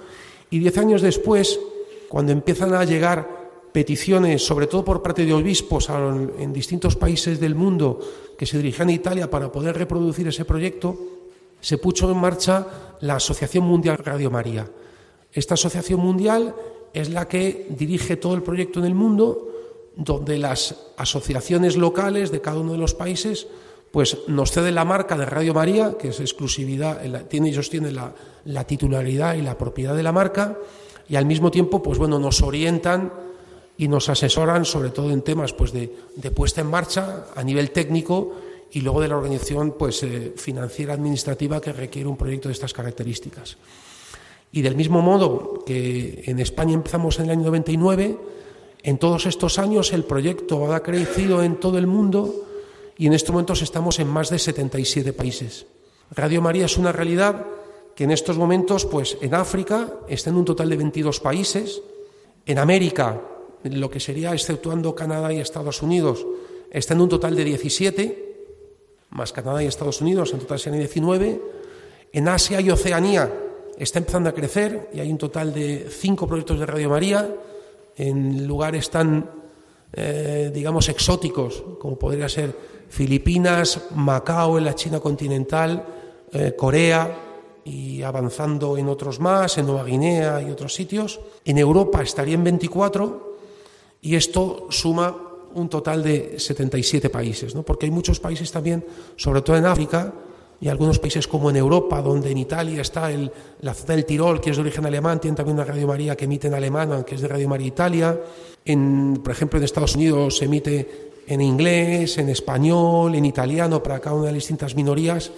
y 0.50 0.60
diez 0.60 0.78
años 0.78 1.02
después, 1.02 1.60
cuando 2.10 2.34
empiezan 2.34 2.74
a 2.74 2.84
llegar 2.84 3.46
peticiones, 3.72 4.46
sobre 4.46 4.68
todo 4.68 4.84
por 4.84 5.02
parte 5.02 5.26
de 5.26 5.34
obispos 5.34 5.90
en 5.90 6.54
distintos 6.54 6.96
países 6.96 7.40
del 7.40 7.56
mundo 7.56 8.00
que 8.38 8.46
se 8.46 8.58
dirigían 8.58 8.90
a 8.90 8.94
Italia 8.94 9.30
para 9.30 9.52
poder 9.52 9.78
reproducir 9.78 10.28
ese 10.28 10.46
proyecto, 10.46 10.98
se 11.62 11.78
puso 11.78 12.12
en 12.12 12.18
marcha 12.18 12.68
la 13.02 13.16
Asociación 13.16 13.66
Mundial 13.66 13.98
Radio 13.98 14.30
María. 14.30 14.70
Esta 15.32 15.56
asociación 15.56 16.00
mundial 16.00 16.56
es 16.94 17.10
la 17.10 17.28
que 17.28 17.68
dirige 17.70 18.18
todo 18.18 18.36
el 18.36 18.44
proyecto 18.44 18.80
en 18.80 18.86
el 18.86 18.96
mundo, 18.96 19.52
donde 19.96 20.38
las 20.38 20.76
asociaciones 20.98 21.76
locales 21.76 22.32
de 22.32 22.42
cada 22.42 22.60
uno 22.60 22.74
de 22.74 22.78
los 22.78 22.94
países 22.94 23.48
pues 23.96 24.18
nos 24.28 24.52
ceden 24.52 24.76
la 24.76 24.84
marca 24.84 25.18
de 25.18 25.26
Radio 25.26 25.54
María, 25.54 25.98
que 25.98 26.10
es 26.10 26.20
exclusividad, 26.20 27.02
tiene, 27.30 27.48
ellos 27.48 27.70
tienen 27.70 27.96
la, 27.96 28.64
titularidad 28.66 29.36
y 29.36 29.42
la 29.42 29.58
propiedad 29.58 29.96
de 29.96 30.04
la 30.04 30.12
marca, 30.12 30.58
y 31.08 31.16
al 31.16 31.26
mismo 31.26 31.50
tiempo, 31.50 31.82
pues 31.82 31.98
bueno, 31.98 32.20
nos 32.20 32.42
orientan 32.42 33.14
y 33.78 33.88
nos 33.88 34.10
asesoran, 34.10 34.66
sobre 34.66 34.90
todo 34.90 35.12
en 35.12 35.22
temas 35.22 35.54
pues 35.54 35.72
de, 35.72 35.88
puesta 36.36 36.60
en 36.60 36.68
marcha 36.68 37.28
a 37.34 37.42
nivel 37.42 37.72
técnico 37.72 38.34
y 38.70 38.82
luego 38.82 39.00
de 39.00 39.08
la 39.08 39.16
organización 39.16 39.76
pues 39.80 40.04
eh, 40.04 40.34
financiera 40.36 40.94
administrativa 40.94 41.62
que 41.62 41.72
requiere 41.72 42.10
un 42.10 42.18
proyecto 42.18 42.50
de 42.50 42.54
estas 42.54 42.74
características. 42.74 43.56
Y 44.52 44.62
del 44.62 44.76
mismo 44.76 45.02
modo 45.02 45.64
que 45.66 46.22
en 46.26 46.42
España 46.42 46.74
empezamos 46.74 47.18
en 47.20 47.28
el 47.28 47.32
año 47.32 47.46
99, 47.46 48.18
en 48.84 48.98
todos 48.98 49.26
estos 49.26 49.58
años 49.58 49.94
el 49.94 50.04
proyecto 50.04 50.74
ha 50.74 50.84
crecido 50.84 51.42
en 51.42 51.62
todo 51.62 51.78
el 51.78 51.88
mundo 51.88 52.42
y 52.98 53.08
en 53.08 53.14
estos 53.14 53.32
momentos 53.32 53.62
estamos 53.62 54.00
en 54.00 54.08
más 54.08 54.30
de 54.30 54.40
77 54.40 55.14
países. 55.14 55.66
Radio 56.12 56.42
María 56.42 56.66
es 56.66 56.78
una 56.78 56.92
realidad 56.92 57.46
que 57.96 58.04
en 58.04 58.12
estos 58.12 58.38
momentos, 58.38 58.86
pues 58.86 59.18
en 59.22 59.34
África 59.34 59.94
está 60.08 60.30
en 60.30 60.38
un 60.38 60.46
total 60.46 60.70
de 60.70 60.78
22 60.78 61.20
países, 61.20 61.82
en 62.46 62.60
América, 62.60 63.22
lo 63.64 63.90
que 63.90 64.00
sería 64.00 64.34
exceptuando 64.34 64.94
Canadá 64.94 65.34
y 65.34 65.40
Estados 65.40 65.82
Unidos, 65.82 66.26
está 66.70 66.94
en 66.94 67.02
un 67.02 67.10
total 67.10 67.36
de 67.36 67.44
17, 67.44 68.36
más 69.12 69.32
Canadá 69.32 69.64
y 69.64 69.68
Estados 69.68 70.02
Unidos, 70.02 70.34
en 70.34 70.40
total 70.40 70.60
serían 70.60 70.80
19, 70.80 71.42
en 72.12 72.28
Asia 72.28 72.62
y 72.62 72.70
Oceanía 72.70 73.32
está 73.78 74.00
empezando 74.00 74.30
a 74.30 74.34
crecer 74.34 74.90
y 74.94 75.00
hay 75.00 75.12
un 75.12 75.18
total 75.18 75.54
de 75.54 75.88
cinco 75.90 76.28
proyectos 76.28 76.60
de 76.60 76.66
Radio 76.66 76.90
María. 76.90 77.36
En 77.98 78.46
lugares 78.48 78.90
tan, 78.90 79.30
eh, 79.96 80.52
digamos, 80.54 80.90
exóticos 80.90 81.64
como 81.80 81.98
podría 81.98 82.28
ser 82.28 82.56
Filipinas, 82.90 83.88
Macao 83.96 84.58
en 84.58 84.66
la 84.66 84.76
China 84.76 85.00
continental, 85.00 85.86
eh, 86.32 86.54
Corea 86.58 87.62
y 87.64 88.04
avanzando 88.04 88.78
en 88.78 88.90
otros 88.90 89.20
más, 89.20 89.58
en 89.58 89.66
Nueva 89.66 89.86
Guinea 89.86 90.42
y 90.42 90.52
otros 90.52 90.74
sitios. 90.74 91.20
En 91.46 91.58
Europa 91.58 92.04
estaría 92.04 92.36
en 92.36 92.44
24 92.44 93.38
y 94.02 94.16
esto 94.16 94.68
suma 94.70 95.16
un 95.56 95.70
total 95.70 96.04
de 96.04 96.38
77 96.38 97.10
países, 97.10 97.56
¿no? 97.56 97.64
porque 97.64 97.86
hay 97.86 97.92
muchos 97.92 98.20
países 98.20 98.52
también, 98.52 98.86
sobre 99.16 99.42
todo 99.42 99.56
en 99.56 99.66
África, 99.66 100.14
y 100.62 100.70
algunos 100.70 101.00
países 101.00 101.28
como 101.28 101.50
en 101.50 101.58
Europa, 101.58 102.02
donde 102.02 102.32
en 102.32 102.38
Italia 102.38 102.82
está 102.82 103.10
la 103.62 103.74
zona 103.74 103.96
del 103.96 104.06
Tirol, 104.06 104.40
que 104.40 104.52
es 104.52 104.56
de 104.56 104.62
origen 104.62 104.86
alemán, 104.86 105.20
tiene 105.20 105.36
también 105.36 105.58
una 105.58 105.66
Radio 105.66 105.88
María 105.88 106.16
que 106.16 106.26
emite 106.26 106.48
en 106.48 106.54
alemán, 106.54 107.04
que 107.04 107.16
es 107.16 107.22
de 107.22 107.28
Radio 107.28 107.50
María 107.50 107.68
Italia. 107.68 108.20
En, 108.64 109.22
por 109.24 109.32
ejemplo, 109.34 109.60
en 109.60 109.66
Estados 109.66 109.96
Unidos 109.96 110.38
se 110.38 110.46
emite 110.46 111.12
en 111.28 111.42
inglés, 111.42 112.18
en 112.18 112.30
español, 112.30 113.16
en 113.16 113.26
italiano, 113.26 113.84
para 113.84 114.00
cada 114.00 114.16
una 114.16 114.28
de 114.28 114.32
las 114.32 114.44
distintas 114.44 114.76
minorías, 114.76 115.32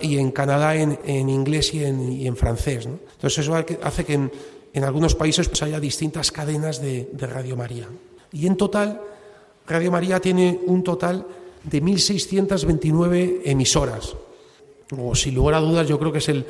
y 0.00 0.18
en 0.18 0.30
Canadá 0.30 0.76
en, 0.76 0.98
en 1.04 1.28
inglés 1.28 1.74
y 1.74 1.84
en, 1.84 2.36
francés. 2.36 2.86
Entonces 2.86 3.38
eso 3.38 3.54
hace 3.82 4.04
que 4.04 4.14
en, 4.14 4.30
en 4.72 4.84
algunos 4.84 5.14
países 5.14 5.48
pues, 5.48 5.62
haya 5.62 5.80
distintas 5.80 6.30
cadenas 6.30 6.80
de, 6.80 7.08
de 7.12 7.26
Radio 7.26 7.56
María. 7.56 7.88
Y 8.32 8.46
en 8.46 8.56
total, 8.56 9.00
Radio 9.66 9.90
María 9.90 10.20
tiene 10.20 10.60
un 10.66 10.84
total 10.84 11.26
de 11.64 11.82
1.629 11.82 13.40
emisoras 13.44 14.14
o 14.96 15.14
sin 15.14 15.34
lugar 15.34 15.54
a 15.54 15.60
dudas, 15.60 15.86
yo 15.86 15.98
creo 15.98 16.12
que 16.12 16.18
es 16.18 16.28
el, 16.28 16.44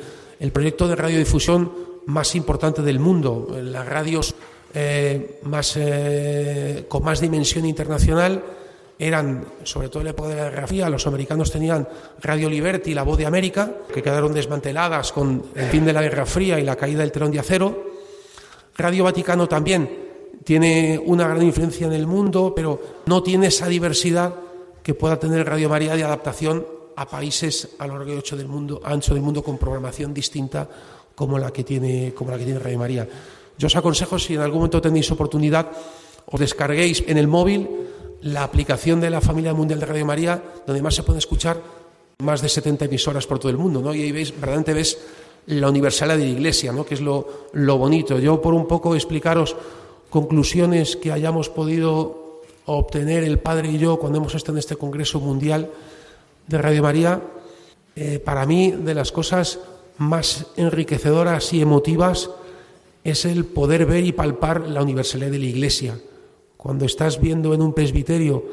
proyecto 0.51 0.87
de 0.87 0.95
radiodifusión 0.95 1.71
más 2.05 2.35
importante 2.35 2.81
del 2.81 2.99
mundo. 2.99 3.47
Las 3.61 3.85
radios 3.85 4.35
eh, 4.73 5.39
más, 5.43 5.75
eh, 5.77 6.85
con 6.87 7.03
más 7.03 7.19
dimensión 7.19 7.65
internacional 7.65 8.41
eran, 8.97 9.45
sobre 9.63 9.89
todo 9.89 9.99
en 9.99 10.05
la 10.05 10.11
época 10.11 10.29
de 10.29 10.35
la 10.35 10.49
Guerra 10.49 10.67
Fría, 10.67 10.89
los 10.89 11.07
americanos 11.07 11.51
tenían 11.51 11.87
Radio 12.21 12.49
Liberty 12.49 12.91
y 12.91 12.93
la 12.93 13.03
Voz 13.03 13.17
de 13.17 13.25
América, 13.25 13.71
que 13.93 14.01
quedaron 14.01 14.33
desmanteladas 14.33 15.11
con 15.11 15.43
el 15.55 15.65
fin 15.67 15.85
de 15.85 15.93
la 15.93 16.01
Guerra 16.01 16.25
Fría 16.25 16.59
y 16.59 16.63
la 16.63 16.75
caída 16.75 16.99
del 16.99 17.11
telón 17.11 17.31
de 17.31 17.39
acero. 17.39 17.85
Radio 18.77 19.05
Vaticano 19.05 19.47
también 19.47 19.89
tiene 20.43 21.01
una 21.05 21.27
gran 21.27 21.43
influencia 21.43 21.87
en 21.87 21.93
el 21.93 22.07
mundo, 22.07 22.53
pero 22.55 22.79
no 23.05 23.21
tiene 23.23 23.47
esa 23.47 23.67
diversidad 23.67 24.35
que 24.83 24.93
pueda 24.93 25.19
tener 25.19 25.47
Radio 25.47 25.69
María 25.69 25.95
de 25.95 26.03
adaptación 26.03 26.78
a 26.99 27.07
países 27.07 27.79
a 27.79 27.87
lo 27.87 27.95
largo 27.95 28.11
y 28.11 28.15
ancho 28.17 28.35
del 28.35 28.47
mundo, 28.47 28.81
ancho 28.83 29.13
del 29.13 29.23
mundo 29.23 29.41
con 29.41 29.57
programación 29.57 30.13
distinta 30.13 30.67
como 31.15 31.39
la 31.39 31.51
que 31.51 31.63
tiene, 31.63 32.13
como 32.13 32.31
la 32.31 32.37
que 32.37 32.43
tiene 32.43 32.59
Radio 32.59 32.77
María. 32.77 33.07
Yo 33.57 33.67
os 33.67 33.75
aconsejo, 33.75 34.19
si 34.19 34.35
en 34.35 34.41
algún 34.41 34.59
momento 34.59 34.81
tenéis 34.81 35.09
oportunidad, 35.11 35.71
os 36.27 36.39
descarguéis 36.39 37.03
en 37.07 37.17
el 37.17 37.27
móvil 37.27 37.67
la 38.23 38.43
aplicación 38.43 38.99
de 38.99 39.09
la 39.09 39.21
familia 39.21 39.53
mundial 39.53 39.79
de 39.79 39.85
Radio 39.85 40.05
María, 40.05 40.43
donde 40.67 40.81
más 40.81 40.95
se 40.95 41.03
puede 41.03 41.19
escuchar 41.19 41.61
más 42.19 42.41
de 42.41 42.49
70 42.49 42.85
emisoras 42.85 43.25
por 43.25 43.39
todo 43.39 43.49
el 43.49 43.57
mundo, 43.57 43.79
¿no? 43.81 43.95
Y 43.95 44.03
ahí 44.03 44.11
veis, 44.11 44.31
verdaderamente 44.31 44.73
ves 44.73 44.97
la 45.47 45.69
universalidad 45.69 46.17
de 46.17 46.25
la 46.25 46.31
Iglesia, 46.31 46.73
¿no? 46.73 46.85
Que 46.85 46.95
es 46.95 47.01
lo, 47.01 47.47
lo 47.53 47.77
bonito. 47.77 48.19
Yo, 48.19 48.41
por 48.41 48.53
un 48.53 48.67
poco, 48.67 48.93
explicaros 48.93 49.55
conclusiones 50.09 50.97
que 50.97 51.13
hayamos 51.13 51.47
podido 51.47 52.41
obtener 52.65 53.23
el 53.23 53.39
Padre 53.39 53.71
y 53.71 53.77
yo 53.77 53.97
cuando 53.97 54.19
hemos 54.19 54.35
estado 54.35 54.57
en 54.57 54.59
este 54.59 54.75
Congreso 54.75 55.21
Mundial, 55.21 55.71
de 56.49 56.57
Radio 56.57 56.81
María, 56.81 57.21
eh, 57.95 58.17
para 58.17 58.45
mí 58.47 58.71
de 58.71 58.95
las 58.95 59.11
cosas 59.11 59.59
más 59.99 60.47
enriquecedoras 60.57 61.53
y 61.53 61.61
emotivas 61.61 62.31
es 63.03 63.25
el 63.25 63.45
poder 63.45 63.85
ver 63.85 64.03
y 64.03 64.13
palpar 64.13 64.67
la 64.67 64.81
universalidad 64.81 65.29
de 65.29 65.37
la 65.39 65.45
Iglesia. 65.45 65.99
Cuando 66.57 66.85
estás 66.85 67.21
viendo 67.21 67.53
en 67.53 67.61
un 67.61 67.73
presbiterio 67.73 68.43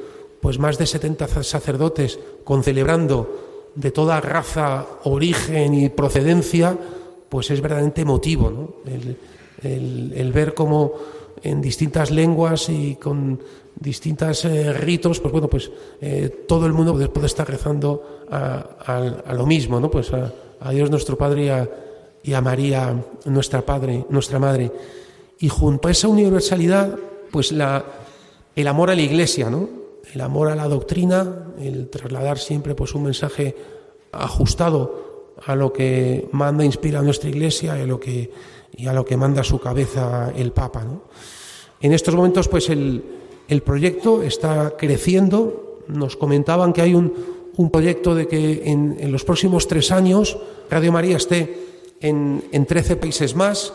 pues 0.42 0.58
más 0.58 0.76
de 0.76 0.86
70 0.86 1.42
sacerdotes 1.42 2.18
concelebrando 2.44 3.70
de 3.74 3.90
toda 3.90 4.20
raza, 4.20 4.86
origen 5.04 5.74
y 5.74 5.88
procedencia, 5.88 6.76
pues 7.30 7.50
es 7.50 7.62
verdaderamente 7.62 8.02
emotivo, 8.02 8.50
¿no? 8.50 8.74
el, 9.62 10.32
ver 10.32 10.52
cómo 10.52 10.92
en 11.42 11.62
distintas 11.62 12.10
lenguas 12.10 12.68
y 12.68 12.96
con 12.96 13.40
distintos 13.78 14.44
eh, 14.44 14.72
ritos, 14.72 15.20
pues 15.20 15.32
bueno, 15.32 15.48
pues 15.48 15.70
eh, 16.00 16.44
todo 16.48 16.66
el 16.66 16.72
mundo 16.72 16.94
puede 17.12 17.26
estar 17.26 17.48
rezando 17.48 18.24
a, 18.30 19.32
lo 19.32 19.46
mismo, 19.46 19.78
¿no? 19.78 19.90
Pues 19.90 20.10
a, 20.12 20.32
Dios 20.70 20.90
nuestro 20.90 21.16
Padre 21.16 21.68
y 22.22 22.32
a, 22.32 22.40
María 22.40 22.94
nuestra 23.26 23.62
Padre, 23.62 24.04
nuestra 24.08 24.38
Madre. 24.38 24.72
Y 25.38 25.48
junto 25.48 25.88
a 25.88 25.90
esa 25.90 26.08
universalidad, 26.08 26.96
pues 27.30 27.52
la, 27.52 27.84
el 28.54 28.66
amor 28.66 28.90
a 28.90 28.94
la 28.94 29.02
Iglesia, 29.02 29.50
¿no? 29.50 29.68
El 30.12 30.20
amor 30.20 30.48
a 30.48 30.56
la 30.56 30.66
doctrina, 30.66 31.52
el 31.60 31.88
trasladar 31.88 32.38
siempre 32.38 32.74
pues 32.74 32.94
un 32.94 33.04
mensaje 33.04 33.54
ajustado 34.12 35.34
a 35.44 35.54
lo 35.54 35.72
que 35.72 36.28
manda, 36.32 36.64
inspira 36.64 37.02
nuestra 37.02 37.28
Iglesia 37.28 37.76
y 37.76 37.82
a 37.82 37.86
lo 37.86 38.00
que, 38.00 38.30
y 38.74 38.86
a 38.86 38.94
lo 38.94 39.04
que 39.04 39.16
manda 39.16 39.44
su 39.44 39.60
cabeza 39.60 40.32
el 40.34 40.52
Papa, 40.52 40.84
¿no? 40.84 41.02
En 41.78 41.92
estos 41.92 42.14
momentos, 42.14 42.48
pues 42.48 42.70
el, 42.70 43.04
el 43.48 43.62
proyecto 43.62 44.22
está 44.22 44.74
creciendo. 44.76 45.82
Nos 45.88 46.16
comentaban 46.16 46.72
que 46.72 46.82
hay 46.82 46.94
un, 46.94 47.12
un 47.56 47.70
proyecto 47.70 48.14
de 48.14 48.26
que 48.26 48.62
en, 48.64 48.96
en, 48.98 49.12
los 49.12 49.24
próximos 49.24 49.68
tres 49.68 49.92
años 49.92 50.38
Radio 50.68 50.92
María 50.92 51.16
esté 51.16 51.92
en, 52.00 52.44
en 52.52 52.66
13 52.66 52.96
países 52.96 53.34
más. 53.34 53.72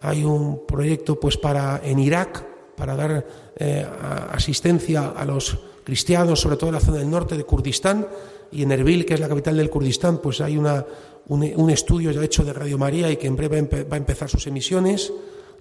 Hay 0.00 0.24
un 0.24 0.66
proyecto 0.66 1.18
pues 1.18 1.36
para 1.36 1.80
en 1.84 1.98
Irak 1.98 2.44
para 2.76 2.96
dar 2.96 3.26
eh, 3.56 3.86
asistencia 4.32 5.10
a 5.10 5.24
los 5.24 5.58
cristianos, 5.84 6.40
sobre 6.40 6.56
todo 6.56 6.70
en 6.70 6.74
la 6.74 6.80
zona 6.80 6.98
del 6.98 7.10
norte 7.10 7.36
de 7.36 7.44
Kurdistán 7.44 8.06
y 8.50 8.62
en 8.62 8.72
Erbil, 8.72 9.04
que 9.04 9.14
es 9.14 9.20
la 9.20 9.28
capital 9.28 9.56
del 9.56 9.70
Kurdistán, 9.70 10.18
pues 10.18 10.40
hay 10.40 10.56
una, 10.56 10.84
un, 11.28 11.48
un, 11.56 11.70
estudio 11.70 12.10
ya 12.10 12.22
hecho 12.22 12.44
de 12.44 12.52
Radio 12.52 12.78
María 12.78 13.10
y 13.10 13.16
que 13.16 13.26
en 13.26 13.36
breve 13.36 13.62
va 13.62 13.94
a 13.94 13.96
empezar 13.96 14.28
sus 14.28 14.46
emisiones. 14.46 15.12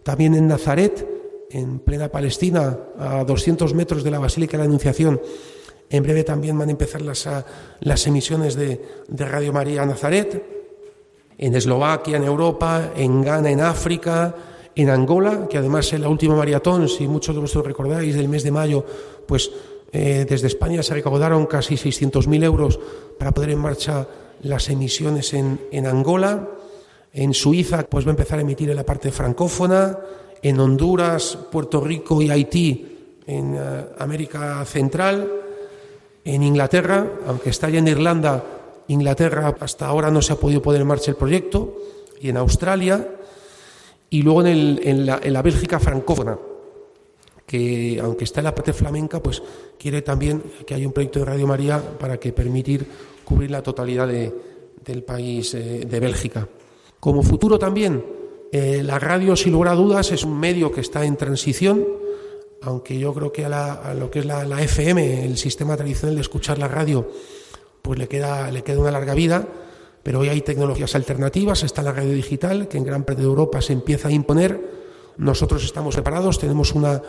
También 0.04 0.36
en 0.36 0.48
Nazaret, 0.48 1.23
en 1.54 1.80
plena 1.80 2.10
Palestina, 2.10 2.78
a 2.98 3.24
200 3.24 3.74
metros 3.76 4.04
de 4.04 4.12
la 4.12 4.20
Basílica 4.20 4.58
de 4.58 4.64
la 4.64 4.66
Anunciación. 4.66 5.22
En 5.90 6.02
breve 6.02 6.24
también 6.24 6.58
van 6.58 6.70
a 6.70 6.72
empezar 6.72 7.02
las, 7.04 7.30
las 7.80 8.08
emisiones 8.08 8.56
de, 8.56 8.82
de, 9.08 9.26
Radio 9.26 9.54
María 9.54 9.86
Nazaret, 9.86 10.44
en 11.38 11.56
Eslovaquia, 11.56 12.18
en 12.18 12.24
Europa, 12.24 12.94
en 12.96 13.22
Ghana, 13.22 13.52
en 13.52 13.62
África, 13.62 14.36
en 14.76 14.90
Angola, 14.90 15.48
que 15.48 15.60
además 15.60 15.94
en 15.94 16.02
la 16.02 16.10
última 16.10 16.36
maratón, 16.36 16.90
si 16.90 17.08
muchos 17.08 17.36
de 17.36 17.42
vosotros 17.42 17.68
recordáis, 17.68 18.16
del 18.16 18.30
mes 18.30 18.44
de 18.44 18.52
mayo, 18.52 18.84
pues 19.28 19.52
eh, 19.92 20.26
desde 20.28 20.48
España 20.48 20.82
se 20.82 20.96
recaudaron 20.96 21.46
casi 21.46 21.76
600.000 21.76 22.44
euros 22.44 22.80
para 23.20 23.32
poder 23.32 23.52
en 23.52 23.60
marcha 23.60 24.08
las 24.42 24.70
emisiones 24.70 25.36
en, 25.36 25.60
en 25.72 25.86
Angola. 25.86 26.50
En 27.14 27.36
Suiza, 27.36 27.84
pues 27.84 28.06
va 28.08 28.10
a 28.10 28.18
empezar 28.18 28.40
a 28.40 28.42
emitir 28.42 28.72
en 28.72 28.76
la 28.76 28.84
parte 28.84 29.12
francófona 29.12 30.00
en 30.44 30.60
Honduras, 30.60 31.38
Puerto 31.52 31.82
Rico 31.82 32.22
y 32.22 32.30
Haití 32.30 32.94
en 33.26 33.56
uh, 33.56 33.86
América 33.98 34.64
Central, 34.66 35.32
en 36.26 36.44
Inglaterra, 36.44 37.08
aunque 37.28 37.50
está 37.50 37.70
ya 37.70 37.80
en 37.80 37.88
Irlanda, 37.88 38.44
Inglaterra 38.90 39.56
hasta 39.60 39.88
ahora 39.88 40.12
no 40.12 40.22
se 40.22 40.34
ha 40.34 40.36
podido 40.36 40.62
poner 40.62 40.82
en 40.82 40.88
marcha 40.88 41.12
el 41.12 41.18
proyecto, 41.18 41.78
y 42.20 42.30
en 42.30 42.38
Australia, 42.38 43.08
y 44.10 44.22
luego 44.22 44.42
en, 44.42 44.48
el, 44.48 44.82
en, 44.84 45.06
la, 45.06 45.20
en 45.24 45.34
la, 45.34 45.42
Bélgica 45.42 45.80
francófona, 45.80 46.38
que 47.46 48.00
aunque 48.02 48.26
está 48.26 48.42
en 48.42 48.46
la 48.46 48.56
parte 48.56 48.74
flamenca, 48.74 49.22
pues 49.22 49.42
quiere 49.78 50.02
también 50.02 50.44
que 50.66 50.74
haya 50.74 50.88
un 50.88 50.94
proyecto 50.94 51.20
de 51.20 51.26
Radio 51.26 51.48
María 51.48 51.82
para 51.82 52.18
que 52.18 52.32
permitir 52.32 52.86
cubrir 53.24 53.52
la 53.52 53.64
totalidad 53.64 54.08
de, 54.08 54.34
del 54.84 55.04
país 55.04 55.54
eh, 55.54 55.86
de 55.86 56.00
Bélgica. 56.00 56.48
Como 57.00 57.24
futuro 57.24 57.60
también, 57.60 58.04
eh, 58.56 58.84
la 58.84 59.00
radio, 59.00 59.36
sin 59.36 59.52
lugar 59.52 59.74
a 59.74 59.76
dudas, 59.76 60.12
es 60.12 60.24
un 60.24 60.40
medio 60.40 60.72
que 60.72 60.82
está 60.82 61.04
en 61.06 61.18
transición, 61.18 61.84
aunque 62.62 63.00
yo 63.00 63.12
creo 63.12 63.32
que 63.32 63.46
a, 63.46 63.50
la, 63.50 63.96
lo 63.96 64.12
que 64.12 64.20
es 64.20 64.26
la, 64.26 64.46
la, 64.46 64.62
FM, 64.62 65.26
el 65.26 65.38
sistema 65.38 65.76
tradicional 65.76 66.13
de 66.13 66.22
escuchar 66.22 66.60
la 66.60 66.68
radio, 66.68 67.10
pues 67.82 67.98
le 67.98 68.08
queda, 68.08 68.52
le 68.52 68.62
queda 68.62 68.78
una 68.78 68.92
larga 68.92 69.16
vida, 69.16 69.48
pero 70.04 70.20
hoy 70.20 70.30
hay 70.30 70.42
tecnologías 70.42 70.94
alternativas, 70.94 71.63
está 71.63 71.82
la 71.82 71.94
radio 71.94 72.13
digital, 72.13 72.68
que 72.68 72.78
en 72.78 72.84
gran 72.84 73.06
parte 73.06 73.24
de 73.24 73.28
Europa 73.28 73.60
se 73.60 73.74
empieza 73.74 74.10
a 74.10 74.12
imponer. 74.12 74.62
Nosotros 75.18 75.63
estamos 75.63 75.96
preparados, 75.96 76.38
tenemos 76.38 76.76
una, 76.76 77.02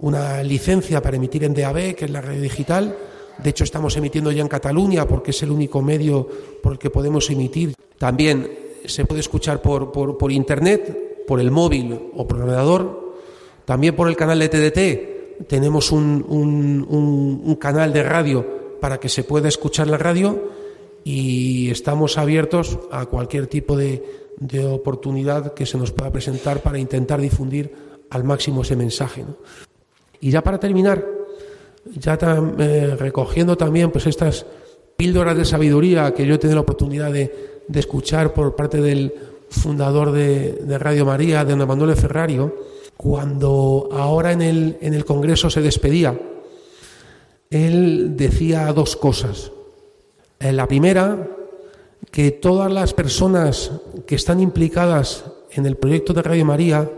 una 0.00 0.42
licencia 0.42 1.00
para 1.00 1.16
emitir 1.16 1.44
en 1.44 1.54
DAB, 1.54 1.94
que 1.94 2.04
es 2.04 2.10
la 2.10 2.20
radio 2.20 2.42
digital. 2.42 2.94
De 3.38 3.48
hecho, 3.48 3.64
estamos 3.64 3.96
emitiendo 3.96 4.32
ya 4.32 4.42
en 4.42 4.48
Cataluña 4.48 5.08
porque 5.08 5.30
es 5.30 5.42
el 5.42 5.50
único 5.50 5.80
medio 5.80 6.28
por 6.62 6.72
el 6.72 6.78
que 6.78 6.90
podemos 6.90 7.30
emitir. 7.30 7.74
También 7.96 8.68
se 8.84 9.04
puede 9.04 9.20
escuchar 9.20 9.62
por, 9.62 9.92
por, 9.92 10.18
por, 10.18 10.32
internet, 10.32 11.24
por 11.26 11.40
el 11.40 11.50
móvil 11.50 11.98
o 12.14 12.26
por 12.26 12.38
el 12.38 12.44
ordenador, 12.44 13.14
también 13.64 13.94
por 13.94 14.08
el 14.08 14.16
canal 14.16 14.38
de 14.38 14.48
TDT. 14.48 15.46
Tenemos 15.48 15.92
un, 15.92 16.24
un, 16.28 16.86
un, 16.88 17.42
un, 17.44 17.54
canal 17.56 17.92
de 17.92 18.02
radio 18.02 18.46
para 18.80 18.98
que 18.98 19.08
se 19.08 19.24
pueda 19.24 19.48
escuchar 19.48 19.86
la 19.86 19.96
radio 19.96 20.50
y 21.04 21.70
estamos 21.70 22.18
abiertos 22.18 22.78
a 22.90 23.06
cualquier 23.06 23.46
tipo 23.46 23.76
de, 23.76 24.02
de 24.38 24.66
oportunidad 24.66 25.54
que 25.54 25.66
se 25.66 25.78
nos 25.78 25.92
pueda 25.92 26.10
presentar 26.10 26.62
para 26.62 26.78
intentar 26.78 27.20
difundir 27.20 27.72
al 28.10 28.24
máximo 28.24 28.62
ese 28.62 28.76
mensaje. 28.76 29.22
¿no? 29.22 29.36
Y 30.20 30.30
ya 30.30 30.42
para 30.42 30.58
terminar, 30.58 31.06
ya 31.94 32.18
eh, 32.58 32.96
recogiendo 32.98 33.56
también 33.56 33.90
pues 33.90 34.06
estas 34.06 34.46
píldoras 34.96 35.36
de 35.36 35.44
sabiduría 35.44 36.12
que 36.12 36.26
yo 36.26 36.34
he 36.34 36.38
tenido 36.38 36.56
la 36.56 36.62
oportunidad 36.62 37.12
de, 37.12 37.59
de 37.68 37.80
escuchar 37.80 38.32
por 38.32 38.56
parte 38.56 38.80
del 38.80 39.12
fundador 39.48 40.12
de, 40.12 40.78
Radio 40.78 41.04
María, 41.04 41.44
de 41.44 41.56
don 41.56 41.66
Manuel 41.66 41.96
Ferrario, 41.96 42.54
cuando 42.96 43.88
ahora 43.92 44.32
en 44.32 44.42
el, 44.42 44.78
en 44.80 44.94
el 44.94 45.04
Congreso 45.04 45.50
se 45.50 45.60
despedía, 45.60 46.18
él 47.50 48.16
decía 48.16 48.72
dos 48.72 48.96
cosas. 48.96 49.50
Eh, 50.38 50.52
la 50.52 50.68
primera, 50.68 51.28
que 52.10 52.30
todas 52.30 52.70
las 52.70 52.94
personas 52.94 53.72
que 54.06 54.14
están 54.14 54.40
implicadas 54.40 55.24
en 55.52 55.66
el 55.66 55.76
proyecto 55.76 56.12
de 56.12 56.22
Radio 56.22 56.44
María 56.44 56.90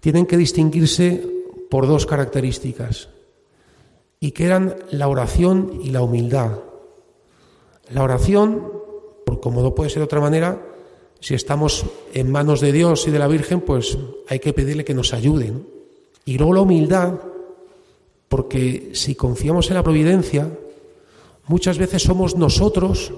tienen 0.00 0.26
que 0.26 0.36
distinguirse 0.36 1.24
por 1.70 1.86
dos 1.86 2.06
características, 2.06 3.08
y 4.20 4.32
que 4.32 4.44
eran 4.44 4.76
la 4.90 5.08
oración 5.08 5.80
y 5.82 5.90
la 5.90 6.02
humildad. 6.02 6.58
La 7.90 8.02
oración 8.02 8.81
como 9.42 9.60
no 9.60 9.74
puede 9.74 9.90
ser 9.90 9.98
de 9.98 10.04
otra 10.04 10.20
manera, 10.20 10.62
si 11.18 11.34
estamos 11.34 11.84
en 12.14 12.30
manos 12.30 12.60
de 12.60 12.70
Dios 12.70 13.08
y 13.08 13.10
de 13.10 13.18
la 13.18 13.26
Virgen, 13.26 13.60
pues 13.60 13.98
hay 14.28 14.38
que 14.38 14.52
pedirle 14.52 14.84
que 14.84 14.94
nos 14.94 15.12
ayuden. 15.12 15.66
Y 16.24 16.38
luego 16.38 16.54
la 16.54 16.60
humildad, 16.60 17.14
porque 18.28 18.90
si 18.92 19.16
confiamos 19.16 19.68
en 19.68 19.74
la 19.74 19.82
providencia, 19.82 20.48
muchas 21.48 21.76
veces 21.76 22.04
somos 22.04 22.36
nosotros 22.36 23.12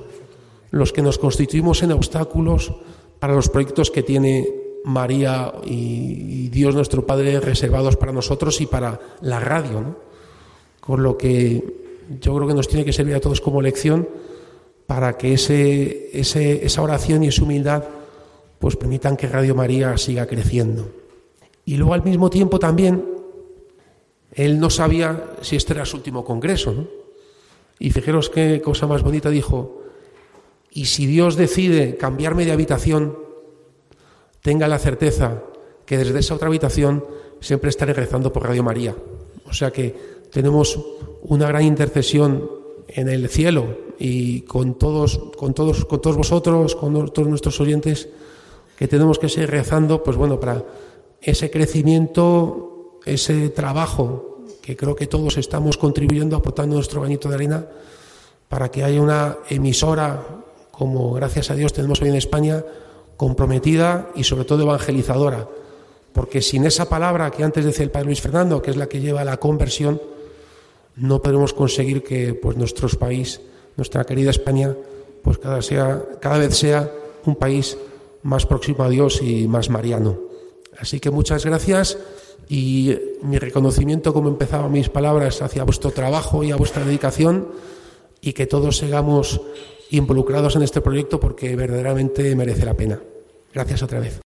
los 0.71 0.95
que 0.95 1.03
nos 1.03 1.19
constituimos 1.19 1.83
en 1.83 1.93
obstáculos 1.93 2.73
para 3.19 3.35
los 3.35 3.51
proyectos 3.51 3.91
que 3.91 4.03
tiene 4.03 4.49
María 4.87 5.53
y 5.67 6.49
Dios 6.49 6.75
nuestro 6.75 7.05
Padre 7.07 7.39
reservados 7.39 7.99
para 7.99 8.13
nosotros 8.13 8.63
y 8.63 8.67
para 8.67 8.99
la 9.21 9.41
radio. 9.41 9.95
Con 10.81 11.03
lo 11.03 11.19
que 11.19 11.63
yo 12.19 12.35
creo 12.35 12.49
que 12.49 12.55
nos 12.55 12.69
tiene 12.69 12.87
que 12.87 12.95
servir 12.95 13.15
a 13.15 13.21
todos 13.21 13.43
como 13.43 13.61
lección 13.61 14.09
para 14.87 15.17
que 15.17 15.35
ese, 15.35 16.11
esa 16.19 16.83
oración 16.83 17.25
y 17.25 17.29
esa 17.29 17.43
humildad 17.43 17.85
pues 18.59 18.77
permitan 18.77 19.17
que 19.17 19.29
Radio 19.29 19.55
María 19.55 19.97
siga 19.99 20.27
creciendo. 20.27 20.91
Y 21.65 21.77
luego 21.77 21.95
al 21.95 22.05
mismo 22.05 22.31
tiempo 22.31 22.59
también, 22.59 23.05
él 24.33 24.59
no 24.59 24.71
sabía 24.71 25.33
si 25.41 25.57
este 25.57 25.75
era 25.75 25.85
su 25.85 25.97
último 25.97 26.25
congreso. 26.25 26.89
Y 27.79 27.91
fijaros 27.91 28.31
qué 28.31 28.61
cosa 28.63 28.87
más 28.87 29.03
bonita 29.03 29.31
dijo, 29.31 29.83
y 30.71 30.87
si 30.87 31.07
Dios 31.07 31.37
decide 31.37 31.97
cambiarme 31.97 32.45
de 32.45 32.53
habitación, 32.53 33.19
tenga 34.43 34.69
la 34.69 34.79
certeza 34.79 35.43
que 35.87 35.99
desde 35.99 36.19
esa 36.19 36.35
otra 36.35 36.49
habitación 36.49 37.05
siempre 37.41 37.71
estaré 37.71 37.93
rezando 37.93 38.33
por 38.33 38.45
Radio 38.45 38.63
María. 38.63 38.95
O 39.47 39.53
sea 39.53 39.71
que 39.71 39.95
tenemos 40.31 40.79
una 41.23 41.49
gran 41.49 41.63
intercesión 41.63 42.51
en 42.95 43.09
el 43.09 43.29
cielo 43.29 43.77
y 43.99 44.43
con 44.43 44.79
todos, 44.79 45.19
con 45.37 45.53
todos, 45.53 45.85
con 45.85 46.01
todos 46.01 46.17
vosotros, 46.17 46.77
con 46.77 47.11
todos 47.11 47.29
nuestros 47.29 47.61
oyentes, 47.61 48.09
que 48.79 48.89
tenemos 48.89 49.19
que 49.19 49.29
seguir 49.29 49.51
rezando, 49.51 50.03
pues 50.03 50.17
bueno, 50.17 50.39
para 50.39 50.65
ese 51.21 51.51
crecimiento, 51.51 53.01
ese 53.05 53.51
trabajo 53.51 54.39
que 54.63 54.77
creo 54.77 54.95
que 54.95 55.07
todos 55.07 55.37
estamos 55.37 55.77
contribuyendo, 55.77 56.37
aportando 56.37 56.77
nuestro 56.77 57.01
bañito 57.01 57.29
de 57.29 57.35
arena, 57.35 57.67
para 58.49 58.71
que 58.71 58.85
haya 58.85 59.03
una 59.03 59.39
emisora, 59.51 60.43
como 60.71 61.13
gracias 61.13 61.51
a 61.51 61.55
Dios 61.55 61.73
tenemos 61.73 62.01
hoy 62.01 62.09
en 62.09 62.15
España, 62.15 62.65
comprometida 63.17 64.11
y 64.15 64.25
sobre 64.25 64.45
todo 64.45 64.63
evangelizadora. 64.63 65.49
Porque 66.13 66.41
sin 66.43 66.65
esa 66.65 66.89
palabra 66.89 67.31
que 67.33 67.43
antes 67.43 67.65
decía 67.65 67.85
el 67.85 67.91
padre 67.91 68.07
Luis 68.07 68.21
Fernando, 68.21 68.63
que 68.63 68.71
es 68.71 68.77
la 68.77 68.87
que 68.87 69.01
lleva 69.01 69.23
a 69.23 69.25
la 69.25 69.39
conversión, 69.39 70.01
no 70.97 71.23
podremos 71.23 71.53
conseguir 71.53 72.03
que 72.03 72.35
pues, 72.35 72.57
nuestro 72.57 72.89
país, 72.99 73.41
nuestra 73.77 74.05
querida 74.05 74.31
España, 74.31 74.75
pues 75.23 75.39
cada, 75.39 75.63
sea, 75.63 76.03
cada 76.21 76.39
vez 76.39 76.57
sea 76.57 76.91
un 77.25 77.37
país 77.37 77.77
más 78.23 78.47
próximo 78.47 78.85
a 78.85 78.89
Dios 78.89 79.21
y 79.23 79.49
más 79.49 79.71
mariano. 79.71 80.19
Así 80.79 81.01
que 81.01 81.11
muchas 81.11 81.45
gracias 81.45 81.99
y 82.49 82.97
mi 83.23 83.39
reconocimiento, 83.39 84.13
como 84.13 84.29
empezaba 84.29 84.69
mis 84.69 84.89
palabras, 84.89 85.41
hacia 85.43 85.65
vuestro 85.65 85.91
trabajo 85.91 86.43
y 86.45 86.51
a 86.51 86.57
vuestra 86.57 86.85
dedicación 86.85 87.49
y 88.21 88.33
que 88.33 88.47
todos 88.47 88.79
sigamos 88.79 89.41
involucrados 89.91 90.57
en 90.57 90.63
este 90.63 90.81
proyecto 90.81 91.21
porque 91.21 91.55
verdaderamente 91.57 92.35
merece 92.35 92.65
la 92.65 92.75
pena. 92.75 93.01
Gracias 93.53 93.83
otra 93.83 94.01
vez. 94.01 94.24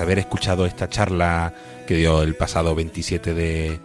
Haber 0.00 0.18
escuchado 0.18 0.66
esta 0.66 0.88
charla 0.88 1.54
que 1.86 1.96
dio 1.96 2.22
el 2.22 2.34
pasado 2.34 2.74
27 2.74 3.34
de, 3.34 3.80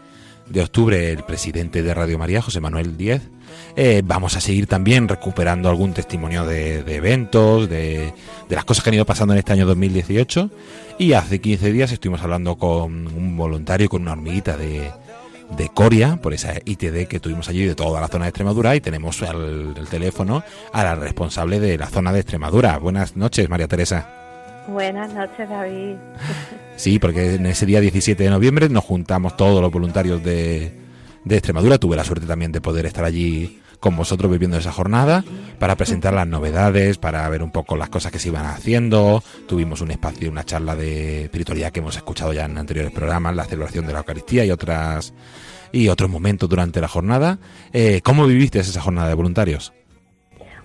octubre 0.62 1.12
el 1.12 1.24
presidente 1.24 1.84
de 1.84 1.94
Radio 1.94 2.18
María, 2.18 2.42
José 2.42 2.60
Manuel 2.60 2.98
Díez, 2.98 3.22
eh, 3.76 4.02
vamos 4.04 4.36
a 4.36 4.42
seguir 4.42 4.68
también 4.68 5.08
recuperando 5.08 5.70
algún 5.70 5.94
testimonio 5.94 6.46
de, 6.46 6.80
eventos, 6.96 7.70
de, 7.70 8.14
las 8.50 8.66
cosas 8.66 8.84
que 8.84 8.90
han 8.90 8.96
ido 8.96 9.06
pasando 9.06 9.34
en 9.34 9.40
este 9.40 9.54
año 9.54 9.66
2018. 9.66 10.50
Y 11.00 11.14
hace 11.14 11.40
15 11.40 11.72
días 11.72 11.92
estuvimos 11.92 12.22
hablando 12.22 12.58
con 12.58 13.08
un 13.08 13.38
voluntario, 13.38 13.88
con 13.88 14.02
una 14.02 14.14
hormiguita 14.14 14.58
de, 14.58 14.92
de 15.56 15.70
Coria, 15.70 16.18
por 16.18 16.34
esa 16.34 16.54
ITD 16.66 17.08
que 17.08 17.20
tuvimos 17.20 17.50
allí 17.50 17.66
de 17.66 17.76
toda 17.76 18.02
la 18.02 18.08
zona 18.08 18.26
de 18.26 18.30
Extremadura 18.30 18.76
y 18.76 18.82
tenemos 18.82 19.22
al, 19.22 19.76
el 19.78 19.88
teléfono 19.88 20.44
a 20.74 20.84
la 20.84 20.96
responsable 20.96 21.60
de 21.60 21.78
la 21.78 21.88
zona 21.88 22.12
de 22.12 22.22
Extremadura. 22.22 22.78
Buenas 22.80 23.16
noches, 23.16 23.48
María 23.48 23.68
Teresa. 23.68 24.17
Buenas 24.68 25.14
noches, 25.14 25.50
David. 25.50 25.96
Sí, 26.76 27.00
porque 27.00 27.36
en 27.36 27.46
ese 27.46 27.66
día 27.66 27.82
17 27.82 28.22
de 28.22 28.30
noviembre 28.30 28.70
nos 28.70 28.84
juntamos 28.84 29.36
todos 29.38 29.62
los 29.62 29.72
voluntarios 29.72 30.24
de, 30.24 30.72
de 31.24 31.36
Extremadura. 31.38 31.78
Tuve 31.78 31.96
la 31.96 32.04
suerte 32.04 32.26
también 32.26 32.52
de 32.52 32.62
poder 32.62 32.86
estar 32.86 33.04
allí 33.04 33.62
con 33.80 33.96
vosotros 33.96 34.32
viviendo 34.32 34.58
esa 34.58 34.72
jornada 34.72 35.24
para 35.60 35.76
presentar 35.76 36.14
las 36.14 36.28
novedades, 36.28 36.98
para 36.98 37.28
ver 37.30 37.44
un 37.44 37.52
poco 37.52 37.78
las 37.78 37.90
cosas 37.90 38.12
que 38.12 38.20
se 38.20 38.30
iban 38.30 38.46
haciendo. 38.46 39.24
Tuvimos 39.48 39.82
un 39.82 39.92
espacio, 39.92 40.30
una 40.30 40.44
charla 40.44 40.76
de 40.76 41.24
espiritualidad 41.26 41.72
que 41.72 41.80
hemos 41.80 41.96
escuchado 41.96 42.34
ya 42.34 42.46
en 42.46 42.58
anteriores 42.58 42.92
programas, 42.92 43.36
la 43.36 43.46
celebración 43.46 43.86
de 43.86 43.94
la 43.94 44.00
Eucaristía 44.00 44.46
y 44.46 44.52
otras 44.52 45.14
y 45.72 45.90
otros 45.90 46.10
momentos 46.10 46.50
durante 46.50 46.82
la 46.82 46.88
jornada. 46.88 47.40
Eh, 47.74 48.02
¿Cómo 48.04 48.26
viviste 48.26 48.60
esa 48.60 48.82
jornada 48.82 49.10
de 49.10 49.14
voluntarios? 49.16 49.74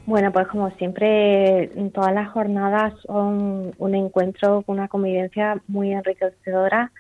Bueno, 0.05 0.33
pues 0.33 0.49
como 0.49 0.71
siempre, 0.73 1.71
todas 1.95 2.13
las 2.13 2.31
jornadas 2.31 2.93
son 3.07 3.73
un 3.79 3.95
encuentro, 3.95 4.65
una 4.67 4.89
convivencia 4.89 5.63
muy 5.69 5.93
enriquecedora 5.93 6.91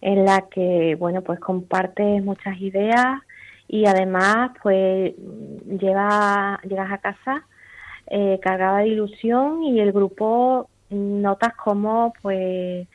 en 0.00 0.24
la 0.24 0.46
que, 0.50 0.96
bueno, 0.98 1.22
pues 1.22 1.40
compartes 1.40 2.24
muchas 2.24 2.58
ideas 2.60 3.20
y 3.68 3.84
además, 3.84 4.52
pues 4.62 5.14
lleva, 5.66 6.58
llegas 6.64 6.90
a 6.90 6.98
casa 6.98 7.46
eh, 8.06 8.38
cargada 8.42 8.78
de 8.78 8.88
ilusión 8.88 9.62
y 9.64 9.80
el 9.80 9.92
grupo 9.92 10.70
notas 10.88 11.52
cómo, 11.62 12.14
pues, 12.22 12.88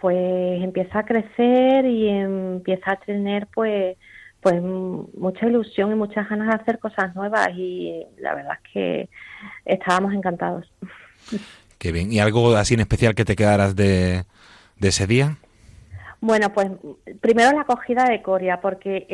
pues 0.00 0.62
empieza 0.62 1.00
a 1.00 1.04
crecer 1.04 1.86
y 1.86 2.08
empieza 2.08 2.92
a 2.92 2.96
tener, 3.00 3.48
pues, 3.52 3.96
pues 4.46 4.62
mucha 4.62 5.44
ilusión 5.44 5.90
y 5.90 5.96
muchas 5.96 6.28
ganas 6.28 6.46
de 6.46 6.54
hacer 6.54 6.78
cosas 6.78 7.12
nuevas 7.16 7.48
y 7.56 8.04
la 8.18 8.32
verdad 8.32 8.56
es 8.62 8.72
que 8.72 9.08
estábamos 9.64 10.14
encantados. 10.14 10.72
Qué 11.78 11.90
bien. 11.90 12.12
¿Y 12.12 12.20
algo 12.20 12.54
así 12.54 12.74
en 12.74 12.80
especial 12.80 13.16
que 13.16 13.24
te 13.24 13.34
quedaras 13.34 13.74
de, 13.74 14.24
ese 14.80 15.08
día? 15.08 15.36
Bueno, 16.26 16.52
pues 16.52 16.68
primero 17.20 17.52
la 17.52 17.60
acogida 17.60 18.02
de 18.04 18.20
Coria, 18.20 18.60
porque 18.60 19.06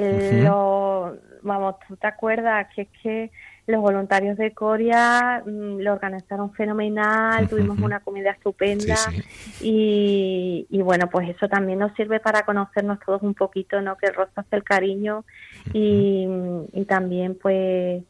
lo, 0.42 1.14
vamos, 1.42 1.74
tú 1.86 1.94
te 1.96 2.06
acuerdas 2.06 2.68
que 2.74 2.82
es 2.82 2.88
que 3.02 3.30
los 3.66 3.82
voluntarios 3.82 4.38
de 4.38 4.52
Coria 4.52 5.42
mm, 5.44 5.80
lo 5.80 5.92
organizaron 5.92 6.54
fenomenal, 6.54 7.48
tuvimos 7.50 7.78
una 7.80 8.00
comida 8.00 8.30
estupenda 8.30 8.96
Y, 9.60 10.66
bueno, 10.82 11.10
pues 11.10 11.28
eso 11.28 11.48
también 11.48 11.80
nos 11.80 11.92
sirve 11.96 12.18
para 12.18 12.46
conocernos 12.46 12.98
todos 13.04 13.22
un 13.22 13.34
poquito, 13.34 13.82
¿no? 13.82 13.98
Que 13.98 14.10
rozas 14.10 14.46
el 14.50 14.64
cariño 14.64 15.26
y, 15.74 16.26
y 16.72 16.84
también 16.86 17.36
pues 17.40 18.02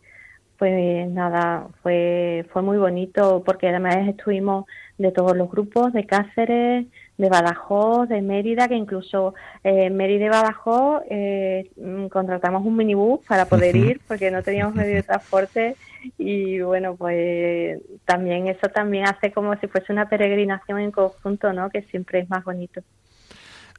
pues 0.59 1.11
nada, 1.11 1.67
fue, 1.83 2.47
fue 2.53 2.63
muy 2.63 2.79
bonito 2.79 3.43
porque 3.45 3.69
además 3.69 3.97
estuvimos 4.07 4.67
de 4.97 5.11
todos 5.11 5.37
los 5.37 5.51
grupos, 5.51 5.93
de 5.93 6.07
Cáceres, 6.07 6.87
de 7.23 7.29
Badajoz, 7.29 8.09
de 8.09 8.21
Mérida, 8.21 8.67
que 8.67 8.75
incluso 8.75 9.35
eh, 9.63 9.91
Mérida 9.91 10.27
y 10.27 10.29
Badajoz 10.29 11.03
eh, 11.09 11.71
mm, 11.77 12.07
contratamos 12.09 12.67
un 12.67 12.77
minibús 12.77 13.21
para 13.29 13.47
poder 13.47 13.77
ir 13.77 14.01
porque 14.09 14.31
no 14.33 14.43
teníamos 14.43 14.75
medio 14.75 14.97
de 14.97 15.03
transporte 15.05 15.77
y 16.19 16.61
bueno, 16.61 16.97
pues 16.97 17.81
también 18.05 18.49
eso 18.49 18.69
también 18.75 19.07
hace 19.07 19.31
como 19.31 19.55
si 19.57 19.69
fuese 19.69 19.93
una 19.93 20.09
peregrinación 20.09 20.81
en 20.81 20.91
conjunto, 20.91 21.53
¿no? 21.53 21.71
Que 21.71 21.83
siempre 21.83 22.19
es 22.19 22.29
más 22.29 22.43
bonito. 22.43 22.83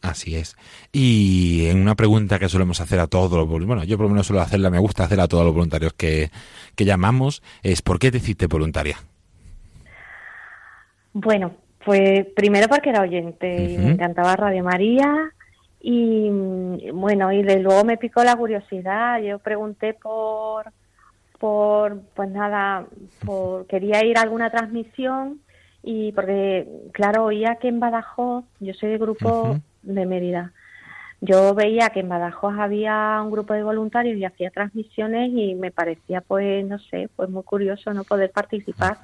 Así 0.02 0.38
es. 0.38 0.56
Y 0.94 1.66
en 1.68 1.82
una 1.82 1.96
pregunta 1.96 2.40
que 2.40 2.48
solemos 2.48 2.80
hacer 2.80 3.00
a 3.02 3.08
todos 3.08 3.32
los 3.32 3.48
bueno, 3.48 3.84
yo 3.84 3.98
por 3.98 4.06
lo 4.06 4.10
menos 4.10 4.28
suelo 4.28 4.42
hacerla, 4.42 4.70
me 4.70 4.80
gusta 4.80 5.04
hacerla 5.04 5.24
a 5.24 5.28
todos 5.28 5.44
los 5.44 5.54
voluntarios 5.54 5.92
que, 5.94 6.32
que 6.76 6.86
llamamos, 6.86 7.44
es 7.62 7.82
¿por 7.82 8.00
qué 8.00 8.10
te 8.10 8.18
hiciste 8.20 8.48
voluntaria? 8.48 8.98
Bueno, 11.12 11.54
pues 11.86 12.26
primero 12.36 12.68
porque 12.68 12.90
era 12.90 13.02
oyente 13.02 13.72
y 13.72 13.78
me 13.78 13.92
encantaba 13.92 14.36
Radio 14.36 14.64
María 14.64 15.32
y 15.82 16.30
bueno, 16.94 17.32
y 17.32 17.44
luego 17.44 17.84
me 17.84 17.98
picó 17.98 18.24
la 18.24 18.36
curiosidad, 18.36 19.20
yo 19.22 19.40
pregunté 19.40 19.94
por 19.94 20.72
por 21.40 22.00
pues 22.16 22.30
nada, 22.30 22.86
por 23.26 23.68
quería 23.68 24.06
ir 24.06 24.18
a 24.18 24.22
alguna 24.22 24.50
transmisión 24.50 25.42
y 25.84 26.14
porque 26.14 26.68
claro, 26.94 27.26
oía 27.26 27.56
que 27.56 27.68
en 27.68 27.82
Badajoz, 27.82 28.46
yo 28.62 28.74
soy 28.74 28.92
de 28.92 28.98
grupo 28.98 29.58
de 29.82 30.06
Mérida. 30.06 30.54
Yo 31.26 31.56
veía 31.56 31.90
que 31.92 32.02
en 32.02 32.10
Badajoz 32.10 32.56
había 32.60 33.22
un 33.24 33.32
grupo 33.32 33.54
de 33.54 33.64
voluntarios 33.64 34.18
y 34.18 34.26
hacía 34.26 34.52
transmisiones 34.52 35.32
y 35.34 35.56
me 35.56 35.72
parecía, 35.72 36.20
pues, 36.20 36.66
no 36.66 36.78
sé, 36.80 37.08
pues 37.16 37.30
muy 37.30 37.44
curioso 37.44 37.94
no 37.94 38.04
poder 38.04 38.30
participar. 38.32 38.98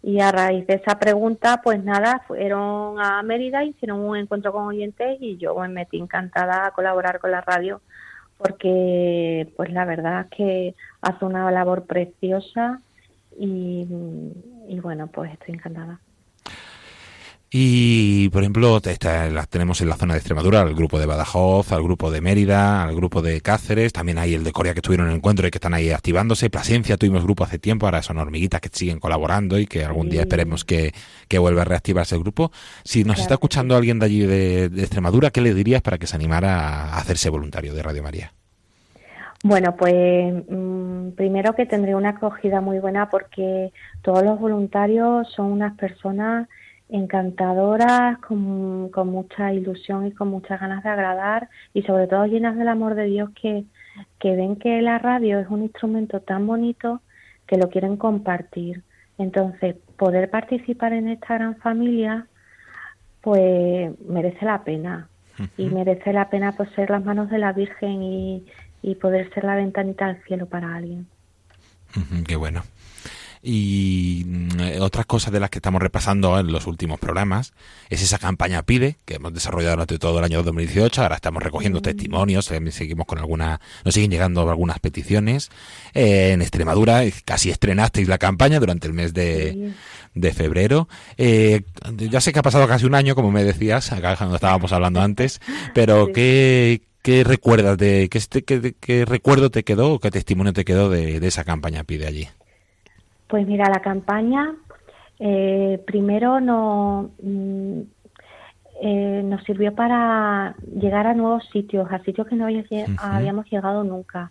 Y 0.00 0.20
a 0.20 0.30
raíz 0.30 0.68
de 0.68 0.74
esa 0.74 1.00
pregunta, 1.00 1.62
pues 1.64 1.82
nada, 1.82 2.22
fueron 2.28 3.00
a 3.00 3.20
Mérida, 3.24 3.64
hicieron 3.64 3.98
un 3.98 4.16
encuentro 4.16 4.52
con 4.52 4.66
oyentes 4.66 5.18
y 5.20 5.36
yo 5.36 5.56
me 5.56 5.66
metí 5.66 5.98
encantada 5.98 6.64
a 6.64 6.70
colaborar 6.70 7.18
con 7.18 7.32
la 7.32 7.40
radio 7.40 7.80
porque, 8.38 9.52
pues, 9.56 9.72
la 9.72 9.84
verdad 9.84 10.20
es 10.20 10.36
que 10.36 10.74
hace 11.02 11.24
una 11.24 11.50
labor 11.50 11.86
preciosa 11.86 12.80
y, 13.36 13.84
y 14.68 14.78
bueno, 14.78 15.08
pues 15.08 15.32
estoy 15.32 15.54
encantada. 15.56 15.98
Y, 17.56 18.30
por 18.30 18.42
ejemplo, 18.42 18.80
las 18.82 19.48
tenemos 19.48 19.80
en 19.80 19.88
la 19.88 19.94
zona 19.94 20.14
de 20.14 20.18
Extremadura, 20.18 20.62
al 20.62 20.74
grupo 20.74 20.98
de 20.98 21.06
Badajoz, 21.06 21.70
al 21.70 21.84
grupo 21.84 22.10
de 22.10 22.20
Mérida, 22.20 22.82
al 22.82 22.96
grupo 22.96 23.22
de 23.22 23.40
Cáceres, 23.42 23.92
también 23.92 24.18
hay 24.18 24.34
el 24.34 24.42
de 24.42 24.50
Corea 24.50 24.72
que 24.72 24.80
estuvieron 24.80 25.06
en 25.06 25.12
el 25.12 25.18
encuentro 25.18 25.46
y 25.46 25.52
que 25.52 25.58
están 25.58 25.72
ahí 25.72 25.92
activándose. 25.92 26.50
Plasencia 26.50 26.96
tuvimos 26.96 27.22
grupo 27.22 27.44
hace 27.44 27.60
tiempo, 27.60 27.86
ahora 27.86 28.02
son 28.02 28.18
hormiguitas 28.18 28.60
que 28.60 28.70
siguen 28.72 28.98
colaborando 28.98 29.56
y 29.56 29.68
que 29.68 29.84
algún 29.84 30.10
día 30.10 30.22
esperemos 30.22 30.64
que, 30.64 30.92
que 31.28 31.38
vuelva 31.38 31.62
a 31.62 31.64
reactivarse 31.64 32.16
el 32.16 32.22
grupo. 32.22 32.50
Si 32.82 33.04
nos 33.04 33.20
está 33.20 33.34
escuchando 33.34 33.76
alguien 33.76 34.00
de 34.00 34.06
allí 34.06 34.26
de, 34.26 34.64
Extremadura, 34.64 35.30
¿qué 35.30 35.40
le 35.40 35.54
dirías 35.54 35.80
para 35.80 35.96
que 35.96 36.08
se 36.08 36.16
animara 36.16 36.56
a 36.58 36.98
hacerse 36.98 37.30
voluntario 37.30 37.72
de 37.72 37.84
Radio 37.84 38.02
María? 38.02 38.32
Bueno, 39.44 39.76
pues 39.76 39.94
mm, 40.50 41.10
primero 41.10 41.54
que 41.54 41.66
tendré 41.66 41.94
una 41.94 42.08
acogida 42.08 42.60
muy 42.60 42.80
buena 42.80 43.10
porque 43.10 43.70
todos 44.02 44.24
los 44.24 44.40
voluntarios 44.40 45.30
son 45.30 45.52
unas 45.52 45.76
personas 45.76 46.48
encantadoras, 46.94 48.18
con, 48.18 48.88
con, 48.90 49.08
mucha 49.08 49.52
ilusión 49.52 50.06
y 50.06 50.12
con 50.12 50.28
muchas 50.28 50.60
ganas 50.60 50.82
de 50.82 50.90
agradar 50.90 51.48
y 51.72 51.82
sobre 51.82 52.06
todo 52.06 52.26
llenas 52.26 52.56
del 52.56 52.68
amor 52.68 52.94
de 52.94 53.04
Dios 53.04 53.30
que, 53.40 53.64
que 54.18 54.36
ven 54.36 54.56
que 54.56 54.80
la 54.80 54.98
radio 54.98 55.40
es 55.40 55.48
un 55.48 55.62
instrumento 55.62 56.20
tan 56.20 56.46
bonito 56.46 57.00
que 57.46 57.56
lo 57.56 57.68
quieren 57.68 57.96
compartir. 57.96 58.82
Entonces, 59.18 59.76
poder 59.96 60.30
participar 60.30 60.92
en 60.92 61.08
esta 61.08 61.34
gran 61.34 61.56
familia, 61.56 62.26
pues 63.20 63.92
merece 64.06 64.44
la 64.44 64.64
pena. 64.64 65.08
Y 65.56 65.66
merece 65.66 66.12
la 66.12 66.30
pena 66.30 66.52
pues, 66.52 66.70
ser 66.76 66.90
las 66.90 67.04
manos 67.04 67.28
de 67.28 67.38
la 67.38 67.52
Virgen 67.52 68.04
y, 68.04 68.46
y 68.82 68.94
poder 68.94 69.34
ser 69.34 69.42
la 69.42 69.56
ventanita 69.56 70.06
al 70.06 70.22
cielo 70.24 70.46
para 70.46 70.76
alguien. 70.76 71.08
qué 72.28 72.36
bueno. 72.36 72.62
Y 73.46 74.24
mm, 74.26 74.80
otras 74.80 75.04
cosas 75.04 75.30
de 75.30 75.38
las 75.38 75.50
que 75.50 75.58
estamos 75.58 75.82
repasando 75.82 76.38
en 76.40 76.50
los 76.50 76.66
últimos 76.66 76.98
programas 76.98 77.52
es 77.90 78.00
esa 78.00 78.18
campaña 78.18 78.62
PIDE 78.62 78.96
que 79.04 79.16
hemos 79.16 79.34
desarrollado 79.34 79.74
durante 79.74 79.98
todo 79.98 80.18
el 80.18 80.24
año 80.24 80.42
2018. 80.42 81.02
Ahora 81.02 81.16
estamos 81.16 81.42
recogiendo 81.42 81.82
testimonios, 81.82 82.50
eh, 82.50 82.72
seguimos 82.72 83.06
con 83.06 83.18
algunas, 83.18 83.60
nos 83.84 83.92
siguen 83.92 84.10
llegando 84.10 84.48
algunas 84.48 84.78
peticiones. 84.80 85.50
Eh, 85.92 86.30
en 86.32 86.40
Extremadura 86.40 87.02
casi 87.26 87.50
estrenasteis 87.50 88.08
la 88.08 88.16
campaña 88.16 88.60
durante 88.60 88.86
el 88.86 88.94
mes 88.94 89.12
de, 89.12 89.74
de 90.14 90.32
febrero. 90.32 90.88
Eh, 91.18 91.64
ya 91.96 92.22
sé 92.22 92.32
que 92.32 92.38
ha 92.38 92.42
pasado 92.42 92.66
casi 92.66 92.86
un 92.86 92.94
año, 92.94 93.14
como 93.14 93.30
me 93.30 93.44
decías, 93.44 93.92
acá 93.92 94.16
cuando 94.16 94.36
estábamos 94.36 94.72
hablando 94.72 95.02
antes, 95.02 95.42
pero 95.74 96.08
¿qué, 96.14 96.80
¿qué 97.02 97.24
recuerdas 97.24 97.76
de 97.76 98.08
qué, 98.08 98.42
qué, 98.42 98.74
qué, 98.80 99.04
recuerdo 99.04 99.50
te 99.50 99.64
quedó 99.64 99.92
o 99.92 100.00
qué 100.00 100.10
testimonio 100.10 100.54
te 100.54 100.64
quedó 100.64 100.88
de, 100.88 101.20
de 101.20 101.28
esa 101.28 101.44
campaña 101.44 101.84
PIDE 101.84 102.06
allí? 102.06 102.28
Pues 103.28 103.46
mira, 103.46 103.68
la 103.68 103.80
campaña 103.80 104.54
eh, 105.18 105.82
primero 105.86 106.40
no, 106.40 107.10
mm, 107.22 107.80
eh, 108.82 109.22
nos 109.24 109.42
sirvió 109.44 109.74
para 109.74 110.56
llegar 110.78 111.06
a 111.06 111.14
nuevos 111.14 111.44
sitios, 111.52 111.90
a 111.90 112.00
sitios 112.00 112.26
que 112.26 112.36
no 112.36 112.44
habíamos, 112.44 112.70
uh 112.70 112.74
-huh. 112.74 112.98
habíamos 113.00 113.50
llegado 113.50 113.84
nunca 113.84 114.30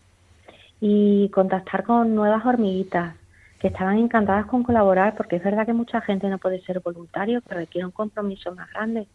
y 0.81 1.29
contactar 1.29 1.83
con 1.83 2.13
nuevas 2.13 2.45
hormiguitas 2.45 3.15
que 3.59 3.69
estaban 3.69 3.97
encantadas 3.97 4.45
con 4.47 4.63
colaborar 4.63 5.15
porque 5.15 5.37
es 5.37 5.43
verdad 5.43 5.65
que 5.65 5.71
mucha 5.71 6.01
gente 6.01 6.27
no 6.27 6.37
puede 6.37 6.61
ser 6.61 6.81
voluntario, 6.81 7.41
que 7.41 7.55
requiere 7.55 7.85
un 7.85 7.91
compromiso 7.91 8.53
más 8.53 8.69
grande, 8.73 9.07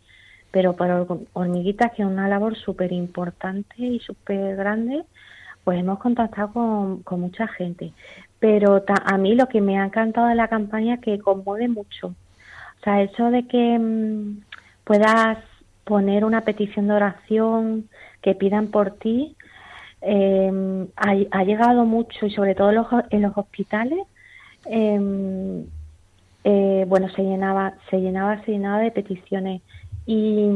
pero 0.50 0.74
para 0.74 1.04
hormiguitas 1.34 1.92
que 1.92 2.02
es 2.02 2.08
una 2.08 2.26
labor 2.26 2.56
súper 2.56 2.90
importante 2.92 3.74
y 3.76 4.00
súper 4.00 4.56
grande, 4.56 5.04
pues 5.62 5.78
hemos 5.78 5.98
contactado 5.98 6.52
con, 6.54 7.02
con 7.02 7.20
mucha 7.20 7.46
gente. 7.46 7.92
Pero 8.40 8.84
a 8.86 9.18
mí 9.18 9.34
lo 9.34 9.48
que 9.48 9.60
me 9.60 9.78
ha 9.78 9.84
encantado 9.84 10.28
de 10.28 10.34
la 10.34 10.48
campaña 10.48 10.94
es 10.94 11.00
que 11.00 11.18
conmueve 11.18 11.68
mucho. 11.68 12.08
O 12.08 12.84
sea, 12.84 13.02
eso 13.02 13.30
de 13.30 13.46
que 13.46 13.78
mmm, 13.78 14.40
puedas 14.84 15.38
poner 15.84 16.24
una 16.24 16.42
petición 16.42 16.86
de 16.86 16.94
oración, 16.94 17.88
que 18.22 18.34
pidan 18.34 18.68
por 18.68 18.92
ti, 18.92 19.36
eh, 20.02 20.86
ha, 20.96 21.44
llegado 21.44 21.84
mucho 21.84 22.26
y 22.26 22.30
sobre 22.30 22.54
todo 22.54 22.68
en 22.70 22.74
los, 22.76 22.86
en 23.10 23.22
los 23.22 23.36
hospitales. 23.36 24.00
Eh, 24.66 25.64
eh, 26.44 26.84
bueno, 26.88 27.08
se 27.10 27.22
llenaba, 27.22 27.74
se 27.90 28.00
llenaba, 28.00 28.42
se 28.44 28.52
llenaba 28.52 28.78
de 28.80 28.90
peticiones 28.90 29.62
y, 30.06 30.48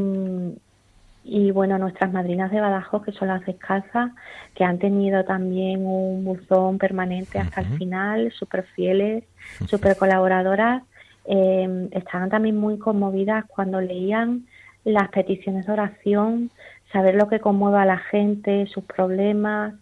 y 1.25 1.51
bueno, 1.53 1.79
nuestras 1.79 2.13
madrinas 2.13 2.51
de 2.51 2.61
Badajoz, 2.61 3.05
que 3.05 3.13
son 3.13 3.29
las 3.29 3.45
descalzas, 3.47 4.11
que 4.55 4.65
han 4.65 4.79
tenido 4.79 5.25
también 5.25 5.87
un 5.87 6.25
buzón 6.25 6.79
permanente 6.79 7.39
hasta 7.39 7.61
uh 7.61 7.65
-huh. 7.65 7.73
el 7.73 7.79
final, 7.79 8.33
súper 8.33 8.65
fieles, 8.75 9.25
súper 9.67 9.97
colaboradoras, 9.97 10.83
eh, 11.25 11.89
estaban 11.93 12.29
también 12.29 12.57
muy 12.57 12.79
conmovidas 12.79 13.45
cuando 13.47 13.81
leían 13.81 14.47
las 14.85 15.09
peticiones 15.11 15.67
de 15.67 15.73
oración, 15.73 16.51
saber 16.93 17.15
lo 17.15 17.29
que 17.29 17.39
conmueve 17.39 17.79
a 17.79 17.85
la 17.85 17.99
gente, 17.99 18.67
sus 18.67 18.85
problemas, 18.85 19.75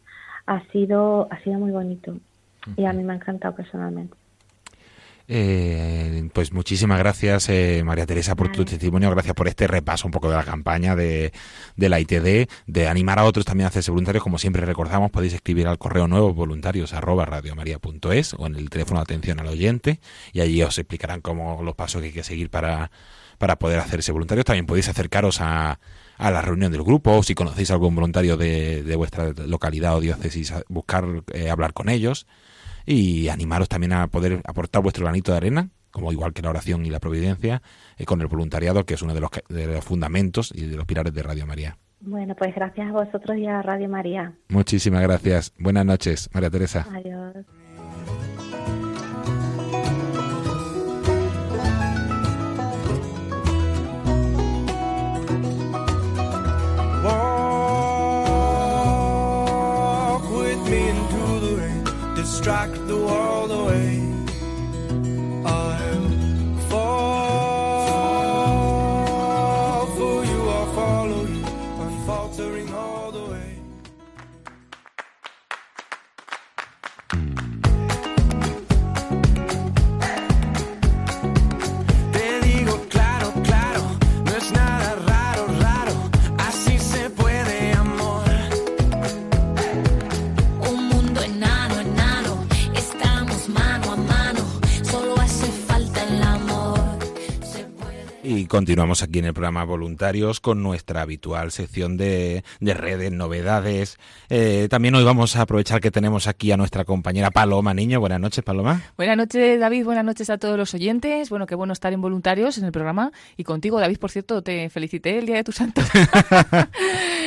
ha 0.47 0.61
sido, 0.73 1.29
ha 1.31 1.39
sido 1.41 1.59
muy 1.59 1.71
bonito 1.71 2.13
uh 2.13 2.17
-huh. 2.17 2.75
y 2.77 2.85
a 2.85 2.93
mí 2.93 3.03
me 3.03 3.15
ha 3.15 3.17
encantado 3.17 3.55
personalmente. 3.55 4.20
Eh, 5.33 6.29
pues 6.33 6.53
muchísimas 6.53 6.99
gracias, 6.99 7.49
eh, 7.51 7.83
María 7.85 8.05
Teresa, 8.05 8.35
por 8.35 8.51
tu 8.51 8.65
testimonio. 8.65 9.09
Gracias 9.13 9.33
por 9.33 9.47
este 9.47 9.69
repaso 9.69 10.09
un 10.09 10.11
poco 10.11 10.29
de 10.29 10.35
la 10.37 10.43
campaña 10.43 10.97
de, 10.97 11.33
de 11.77 11.89
la 11.89 12.01
ITD, 12.01 12.49
de 12.67 12.89
animar 12.89 13.21
a 13.21 13.25
otros 13.25 13.45
también 13.45 13.67
a 13.67 13.69
hacerse 13.69 13.93
voluntarios. 13.93 14.25
Como 14.25 14.39
siempre 14.39 14.67
recordamos, 14.67 15.13
podéis 15.13 15.35
escribir 15.35 15.69
al 15.69 15.79
correo 15.79 16.09
nuevo 16.09 16.35
voluntarios 16.35 16.95
arroba 16.95 17.27
radiomaria.es 17.27 18.35
o 18.35 18.47
en 18.49 18.57
el 18.57 18.71
teléfono 18.71 18.99
de 18.99 19.03
atención 19.05 19.39
al 19.39 19.47
oyente 19.47 20.01
y 20.33 20.41
allí 20.41 20.65
os 20.65 20.77
explicarán 20.79 21.21
cómo 21.21 21.63
los 21.63 21.77
pasos 21.77 22.01
que 22.01 22.09
hay 22.09 22.13
que 22.13 22.25
seguir 22.25 22.51
para, 22.51 22.91
para 23.39 23.57
poder 23.57 23.79
hacerse 23.79 24.11
voluntarios. 24.11 24.45
También 24.45 24.67
podéis 24.67 24.89
acercaros 24.89 25.41
a, 25.41 25.79
a 26.19 26.31
la 26.33 26.43
reunión 26.43 26.73
del 26.73 26.83
grupo 26.83 27.19
o 27.19 27.23
si 27.23 27.37
conocéis 27.37 27.71
a 27.71 27.75
algún 27.75 27.95
voluntario 27.95 28.37
de, 28.37 28.83
de 28.83 28.97
vuestra 28.97 29.33
localidad 29.47 29.95
o 29.95 30.01
diócesis, 30.01 30.53
buscar 30.69 31.05
eh, 31.33 31.51
hablar 31.51 31.73
con 31.73 31.89
ellos 31.89 32.27
y 32.87 33.29
animaros 33.29 33.69
también 33.69 33.93
a 33.93 34.07
poder 34.09 34.41
aportar 34.45 34.83
vuestro 34.83 35.05
granito 35.05 35.33
de 35.33 35.39
arena, 35.39 35.69
como 35.91 36.13
igual 36.13 36.33
que 36.33 36.43
la 36.43 36.51
oración 36.51 36.87
y 36.87 36.91
la 36.91 37.01
providencia, 37.01 37.63
eh, 37.99 38.05
con 38.05 38.21
el 38.21 38.27
voluntariado, 38.27 38.85
que 38.85 38.95
es 38.95 39.03
uno 39.03 39.15
de 39.15 39.21
los, 39.21 39.31
de 39.49 39.67
los 39.67 39.85
fundamentos 39.85 40.53
y 40.55 40.67
de 40.67 40.77
los 40.77 40.87
pilares 40.87 41.13
de 41.13 41.23
Radio 41.23 41.47
María. 41.47 41.77
Bueno, 42.01 42.35
pues 42.35 42.55
gracias 42.55 42.89
a 42.89 42.93
vosotros 42.93 43.37
y 43.37 43.47
a 43.47 43.61
Radio 43.61 43.89
María. 43.89 44.33
Muchísimas 44.49 45.03
gracias. 45.03 45.53
Buenas 45.59 45.85
noches, 45.85 46.31
María 46.33 46.51
Teresa. 46.51 46.87
Adiós. 46.91 47.45
Continuamos 98.61 99.03
aquí 99.03 99.21
en 99.21 99.25
el 99.25 99.33
programa 99.33 99.65
Voluntarios 99.65 100.39
con 100.39 100.63
nuestra 100.63 101.01
habitual 101.01 101.51
sección 101.51 101.97
de, 101.97 102.45
de 102.61 102.75
redes, 102.75 103.11
novedades. 103.11 103.97
Eh, 104.29 104.67
también 104.69 104.95
hoy 104.95 105.03
vamos 105.03 105.35
a 105.37 105.41
aprovechar 105.41 105.81
que 105.81 105.91
tenemos 105.91 106.27
aquí 106.27 106.53
a 106.53 106.59
nuestra 106.59 106.85
compañera 106.85 107.31
Paloma 107.31 107.73
Niño. 107.73 108.01
Buenas 108.01 108.21
noches, 108.21 108.45
Paloma. 108.45 108.83
Buenas 108.99 109.17
noches, 109.17 109.59
David. 109.59 109.87
Buenas 109.87 110.05
noches 110.05 110.29
a 110.29 110.37
todos 110.37 110.59
los 110.59 110.75
oyentes. 110.75 111.31
Bueno, 111.31 111.47
qué 111.47 111.55
bueno 111.55 111.73
estar 111.73 111.95
en 111.95 112.03
Voluntarios 112.03 112.59
en 112.59 112.67
el 112.67 112.73
programa. 112.73 113.13
Y 113.39 113.45
contigo, 113.45 113.81
David, 113.81 113.97
por 113.99 114.11
cierto, 114.11 114.43
te 114.43 114.69
felicité 114.69 115.19
el 115.19 115.25
día 115.25 115.37
de 115.37 115.45
tu 115.45 115.53
santo. 115.53 115.81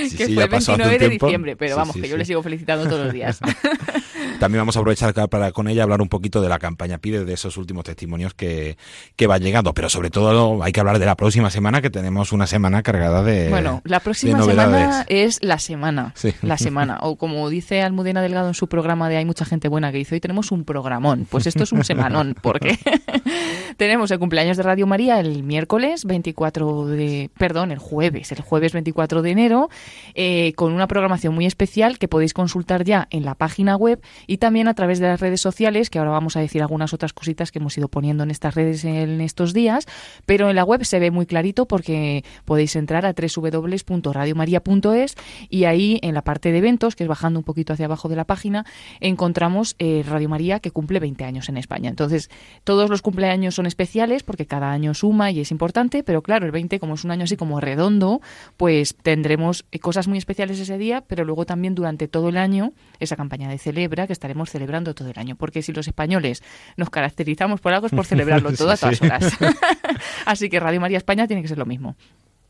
Sí, 0.03 0.17
que 0.17 0.25
sí, 0.25 0.33
fue 0.33 0.43
el 0.43 0.49
pasó 0.49 0.73
hace 0.73 0.81
29 0.83 0.93
un 0.95 0.99
de 0.99 1.07
tiempo. 1.07 1.25
diciembre. 1.27 1.55
Pero 1.55 1.73
Sí, 1.75 1.79
vamos, 1.79 1.95
que 1.95 2.09
yo 2.09 2.17
le 2.17 2.25
sigo 2.25 2.43
felicitando 2.43 2.87
todos 2.89 3.05
los 3.05 3.13
días. 3.13 3.39
También 4.39 4.61
vamos 4.61 4.75
a 4.75 4.79
aprovechar 4.79 5.13
para 5.29 5.51
con 5.51 5.67
ella 5.67 5.83
hablar 5.83 6.01
un 6.01 6.09
poquito 6.09 6.41
de 6.41 6.49
la 6.49 6.59
campaña 6.59 6.97
PIDE, 6.97 7.25
de 7.25 7.33
esos 7.33 7.57
últimos 7.57 7.83
testimonios 7.83 8.33
que, 8.33 8.77
que 9.15 9.27
van 9.27 9.41
llegando. 9.41 9.73
Pero 9.73 9.89
sobre 9.89 10.09
todo 10.09 10.61
hay 10.63 10.71
que 10.71 10.79
hablar 10.79 10.99
de 10.99 11.05
la 11.05 11.15
próxima 11.15 11.49
semana, 11.49 11.81
que 11.81 11.89
tenemos 11.89 12.31
una 12.31 12.47
semana 12.47 12.83
cargada 12.83 13.23
de 13.23 13.49
Bueno, 13.49 13.81
la 13.85 13.99
próxima 13.99 14.43
semana 14.43 15.05
es 15.07 15.39
la 15.41 15.59
semana. 15.59 16.13
Sí. 16.15 16.33
La 16.41 16.57
semana. 16.57 16.99
O 17.01 17.15
como 17.15 17.49
dice 17.49 17.81
Almudena 17.81 18.21
Delgado 18.21 18.47
en 18.47 18.53
su 18.53 18.67
programa 18.67 19.09
de 19.09 19.17
Hay 19.17 19.25
mucha 19.25 19.45
gente 19.45 19.67
buena 19.67 19.91
que 19.91 19.99
dice, 19.99 20.15
hoy 20.15 20.21
tenemos 20.21 20.51
un 20.51 20.65
programón. 20.65 21.27
Pues 21.29 21.47
esto 21.47 21.63
es 21.63 21.71
un 21.71 21.83
semanón, 21.83 22.35
porque 22.41 22.77
tenemos 23.77 24.11
el 24.11 24.19
cumpleaños 24.19 24.57
de 24.57 24.63
Radio 24.63 24.87
María 24.87 25.19
el 25.19 25.43
miércoles 25.43 26.05
24 26.05 26.87
de... 26.87 27.29
Perdón, 27.37 27.71
el 27.71 27.79
jueves, 27.79 28.31
el 28.31 28.41
jueves 28.41 28.73
24 28.73 29.21
de 29.21 29.31
enero, 29.31 29.69
eh, 30.15 30.53
con 30.55 30.73
una 30.73 30.87
programación 30.87 31.33
muy 31.33 31.45
especial 31.45 31.99
que 31.99 32.07
podéis 32.07 32.33
consultar 32.33 32.83
ya 32.83 33.07
en 33.09 33.25
la 33.25 33.35
página 33.35 33.75
web 33.75 34.01
y 34.27 34.37
también 34.37 34.67
a 34.67 34.73
través 34.73 34.99
de 34.99 35.07
las 35.07 35.19
redes 35.19 35.41
sociales, 35.41 35.89
que 35.89 35.99
ahora 35.99 36.11
vamos 36.11 36.37
a 36.37 36.39
decir 36.39 36.61
algunas 36.61 36.93
otras 36.93 37.13
cositas 37.13 37.51
que 37.51 37.59
hemos 37.59 37.77
ido 37.77 37.87
poniendo 37.87 38.23
en 38.23 38.31
estas 38.31 38.55
redes 38.55 38.85
en 38.85 39.21
estos 39.21 39.53
días, 39.53 39.85
pero 40.25 40.49
en 40.49 40.55
la 40.55 40.63
web 40.63 40.85
se 40.85 40.99
ve 40.99 41.11
muy 41.11 41.25
clarito 41.25 41.67
porque 41.67 42.23
podéis 42.45 42.75
entrar 42.75 43.05
a 43.05 43.13
www.radiomaria.es 43.13 45.15
y 45.49 45.65
ahí 45.65 45.99
en 46.01 46.13
la 46.13 46.21
parte 46.21 46.51
de 46.51 46.57
eventos, 46.57 46.95
que 46.95 47.03
es 47.03 47.09
bajando 47.09 47.39
un 47.39 47.43
poquito 47.43 47.73
hacia 47.73 47.85
abajo 47.85 48.09
de 48.09 48.15
la 48.15 48.25
página, 48.25 48.65
encontramos 48.99 49.75
eh, 49.79 50.03
Radio 50.07 50.29
María 50.29 50.59
que 50.59 50.71
cumple 50.71 50.99
20 50.99 51.23
años 51.23 51.49
en 51.49 51.57
España. 51.57 51.89
Entonces, 51.89 52.29
todos 52.63 52.89
los 52.89 53.01
cumpleaños 53.01 53.55
son 53.55 53.62
especiales 53.65 54.23
porque 54.23 54.45
cada 54.45 54.71
año 54.71 54.93
suma 54.93 55.31
y 55.31 55.39
es 55.39 55.51
importante, 55.51 56.03
pero 56.03 56.21
claro, 56.21 56.45
el 56.45 56.51
20 56.51 56.79
como 56.79 56.95
es 56.95 57.03
un 57.03 57.11
año 57.11 57.23
así 57.23 57.37
como 57.37 57.59
redondo, 57.59 58.21
pues 58.57 58.95
tendremos 59.01 59.65
eh, 59.71 59.79
cosas 59.79 60.07
muy 60.07 60.17
especiales 60.17 60.59
ese 60.59 60.77
día, 60.77 61.03
pero 61.07 61.25
luego 61.25 61.45
también 61.45 61.75
durante 61.75 62.07
todo 62.07 62.29
el 62.29 62.37
año 62.37 62.73
esa 62.99 63.15
campaña 63.15 63.49
de 63.49 63.57
celebra 63.57 64.07
que 64.07 64.13
estaremos 64.13 64.49
celebrando 64.49 64.93
todo 64.93 65.09
el 65.09 65.17
año, 65.19 65.35
porque 65.35 65.61
si 65.61 65.71
los 65.73 65.87
españoles 65.87 66.43
nos 66.77 66.89
caracterizamos 66.89 67.61
por 67.61 67.73
algo 67.73 67.87
es 67.87 67.93
por 67.93 68.05
celebrarlo 68.05 68.51
todo 68.53 68.71
a 68.71 68.77
todas 68.77 68.97
Sí. 68.97 69.05
horas. 69.05 69.37
así 70.25 70.49
que 70.49 70.59
Radio 70.59 70.79
María 70.81 70.97
España 70.97 71.27
tiene 71.27 71.41
que 71.41 71.47
ser 71.47 71.57
lo 71.57 71.65
mismo. 71.65 71.95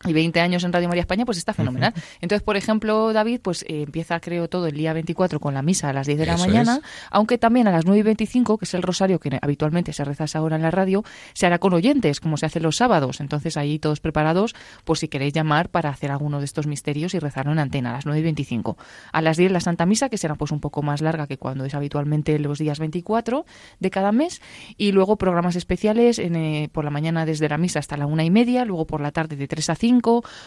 Y 0.06 0.14
20 0.14 0.40
años 0.42 0.64
en 0.64 0.74
Radio 0.74 0.88
María 0.88 1.02
España, 1.02 1.26
pues 1.26 1.38
está 1.38 1.54
fenomenal. 1.54 1.94
Entonces, 2.22 2.44
por 2.44 2.58
ejemplo, 2.58 3.14
David, 3.14 3.40
pues 3.42 3.64
eh, 3.64 3.84
empieza, 3.84 4.20
creo, 4.20 4.48
todo 4.48 4.68
el 4.68 4.76
día 4.76 4.94
24 4.94 5.40
con 5.40 5.54
la 5.54 5.62
misa 5.62 5.90
a 5.90 5.94
las 5.94 6.08
10 6.08 6.20
de 6.20 6.26
la 6.26 6.36
Eso 6.36 6.48
mañana, 6.48 6.76
es. 6.78 6.90
aunque 7.12 7.38
también 7.38 7.68
a 7.68 7.72
las 7.72 7.86
9 7.86 8.00
y 8.00 8.04
25, 8.04 8.58
que 8.58 8.66
es 8.66 8.74
el 8.74 8.82
rosario 8.82 9.20
que 9.20 9.38
habitualmente 9.42 9.94
se 9.94 10.04
reza 10.04 10.24
a 10.24 10.26
esa 10.26 10.42
hora 10.42 10.56
en 10.56 10.62
la 10.62 10.72
radio, 10.72 11.04
se 11.34 11.46
hará 11.46 11.60
con 11.60 11.74
oyentes, 11.74 12.20
como 12.20 12.38
se 12.38 12.46
hace 12.46 12.60
los 12.60 12.78
sábados. 12.78 13.22
Entonces, 13.22 13.58
ahí 13.58 13.80
todos 13.80 14.00
preparados, 14.00 14.56
pues 14.84 15.00
si 15.00 15.08
queréis 15.08 15.34
llamar 15.34 15.70
para 15.70 15.90
hacer 15.90 16.12
alguno 16.12 16.40
de 16.40 16.46
estos 16.46 16.68
misterios 16.68 17.14
y 17.14 17.20
rezarlo 17.20 17.52
en 17.52 17.60
antena 17.60 17.92
a 17.92 17.94
las 17.94 18.06
9 18.06 18.20
y 18.20 18.24
25. 18.24 18.78
A 19.12 19.22
las 19.22 19.38
10 19.38 19.52
la 19.52 19.60
Santa 19.60 19.86
Misa, 19.86 20.10
que 20.10 20.18
será 20.18 20.36
pues 20.36 20.52
un 20.52 20.60
poco 20.60 20.82
más 20.82 21.02
larga 21.02 21.28
que 21.28 21.38
cuando 21.38 21.66
es 21.66 21.74
habitualmente 21.74 22.38
los 22.40 22.60
días 22.60 22.80
24 22.80 23.46
de 23.80 23.90
cada 23.90 24.12
mes, 24.12 24.42
y 24.78 24.92
luego 24.92 25.18
programas 25.18 25.56
especiales 25.56 26.20
en, 26.20 26.36
eh, 26.36 26.70
por 26.72 26.84
la 26.86 26.92
mañana 26.92 27.26
desde 27.26 27.50
la 27.50 27.58
misa 27.58 27.80
hasta 27.80 27.98
la 27.98 28.06
una 28.06 28.24
y 28.24 28.30
media, 28.30 28.66
luego 28.66 28.86
por 28.86 29.02
la 29.02 29.12
tarde 29.12 29.36
de 29.36 29.48
3 29.48 29.70
a 29.70 29.76
5, 29.76 29.93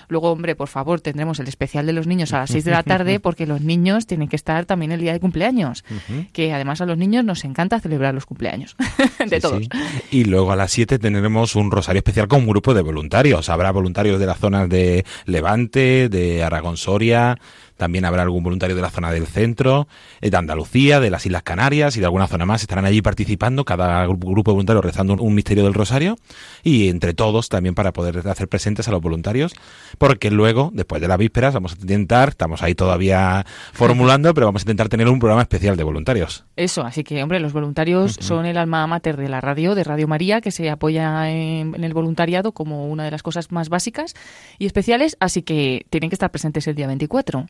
luego, 0.08 0.30
hombre, 0.32 0.54
por 0.54 0.68
favor, 0.68 1.00
tendremos 1.00 1.38
el 1.40 1.48
especial 1.48 1.86
de 1.86 1.92
los 1.92 2.06
niños 2.06 2.32
a 2.32 2.38
las 2.40 2.50
6 2.50 2.64
de 2.64 2.70
la 2.70 2.82
tarde, 2.82 3.20
porque 3.20 3.46
los 3.46 3.60
niños 3.60 4.06
tienen 4.06 4.28
que 4.28 4.36
estar 4.36 4.64
también 4.66 4.92
el 4.92 5.00
día 5.00 5.12
de 5.12 5.20
cumpleaños, 5.20 5.84
que 6.32 6.52
además 6.52 6.80
a 6.80 6.86
los 6.86 6.98
niños 6.98 7.24
nos 7.24 7.44
encanta 7.44 7.80
celebrar 7.80 8.14
los 8.14 8.26
cumpleaños 8.26 8.76
de 9.18 9.36
Sí, 9.36 9.40
todos. 9.40 9.62
sí. 9.62 9.68
Y 10.10 10.24
luego 10.24 10.52
a 10.52 10.56
las 10.56 10.70
7 10.72 10.98
tendremos 10.98 11.54
un 11.56 11.70
rosario 11.70 11.98
especial 11.98 12.28
con 12.28 12.40
un 12.40 12.46
grupo 12.48 12.74
de 12.74 12.82
voluntarios. 12.82 13.48
Habrá 13.48 13.70
voluntarios 13.72 14.18
de 14.20 14.26
las 14.26 14.38
zonas 14.38 14.68
de 14.68 15.04
Levante, 15.26 16.08
de 16.08 16.42
Aragón 16.42 16.76
Soria, 16.76 17.38
también 17.76 18.04
habrá 18.04 18.22
algún 18.22 18.42
voluntario 18.42 18.74
de 18.76 18.82
la 18.82 18.90
zona 18.90 19.10
del 19.12 19.26
centro, 19.26 19.86
eh, 20.20 20.30
de 20.30 20.36
Andalucía, 20.36 21.00
de 21.00 21.10
las 21.10 21.26
Islas 21.26 21.42
Canarias 21.42 21.96
y 21.96 22.00
de 22.00 22.06
alguna 22.06 22.26
zona 22.26 22.46
más. 22.46 22.62
Estarán 22.62 22.84
allí 22.84 23.02
participando, 23.02 23.64
cada 23.64 24.06
gru- 24.06 24.18
grupo 24.18 24.50
de 24.50 24.54
voluntarios 24.54 24.84
rezando 24.84 25.12
un, 25.14 25.20
un 25.20 25.34
misterio 25.34 25.64
del 25.64 25.74
rosario 25.74 26.16
y 26.62 26.88
entre 26.88 27.14
todos 27.14 27.48
también 27.48 27.74
para 27.74 27.92
poder 27.92 28.26
hacer 28.28 28.48
presentes 28.48 28.88
a 28.88 28.90
los 28.90 29.00
voluntarios, 29.00 29.52
porque 29.98 30.30
luego, 30.30 30.70
después 30.72 31.00
de 31.00 31.08
las 31.08 31.18
vísperas, 31.18 31.54
vamos 31.54 31.72
a 31.72 31.76
intentar, 31.80 32.30
estamos 32.30 32.62
ahí 32.62 32.74
todavía 32.74 33.44
formulando, 33.72 34.32
pero 34.34 34.46
vamos 34.46 34.62
a 34.62 34.64
intentar 34.64 34.88
tener 34.88 35.08
un 35.08 35.18
programa 35.18 35.42
especial 35.42 35.76
de 35.76 35.84
voluntarios. 35.84 36.44
Eso, 36.56 36.82
así 36.82 37.04
que, 37.04 37.22
hombre, 37.22 37.40
los 37.40 37.52
voluntarios 37.52 38.16
son 38.20 38.46
el 38.46 38.56
alma 38.56 38.86
mater 38.86 39.16
de 39.16 39.28
la 39.28 39.40
radio, 39.40 39.74
de 39.74 39.84
Radio 39.84 40.08
María, 40.08 40.40
que 40.40 40.50
se 40.50 40.70
apoya 40.70 41.30
en, 41.30 41.74
en 41.74 41.84
el 41.84 41.92
voluntariado 41.94 42.52
como 42.52 42.86
una 42.88 43.04
de 43.04 43.10
las 43.10 43.22
cosas 43.22 43.52
más 43.52 43.68
básicas 43.68 44.14
y 44.58 44.66
especiales, 44.66 45.16
así 45.20 45.42
que 45.42 45.86
tienen 45.90 46.10
que 46.10 46.14
estar 46.14 46.30
presentes 46.30 46.66
el 46.66 46.74
día 46.74 46.86
24. 46.86 47.46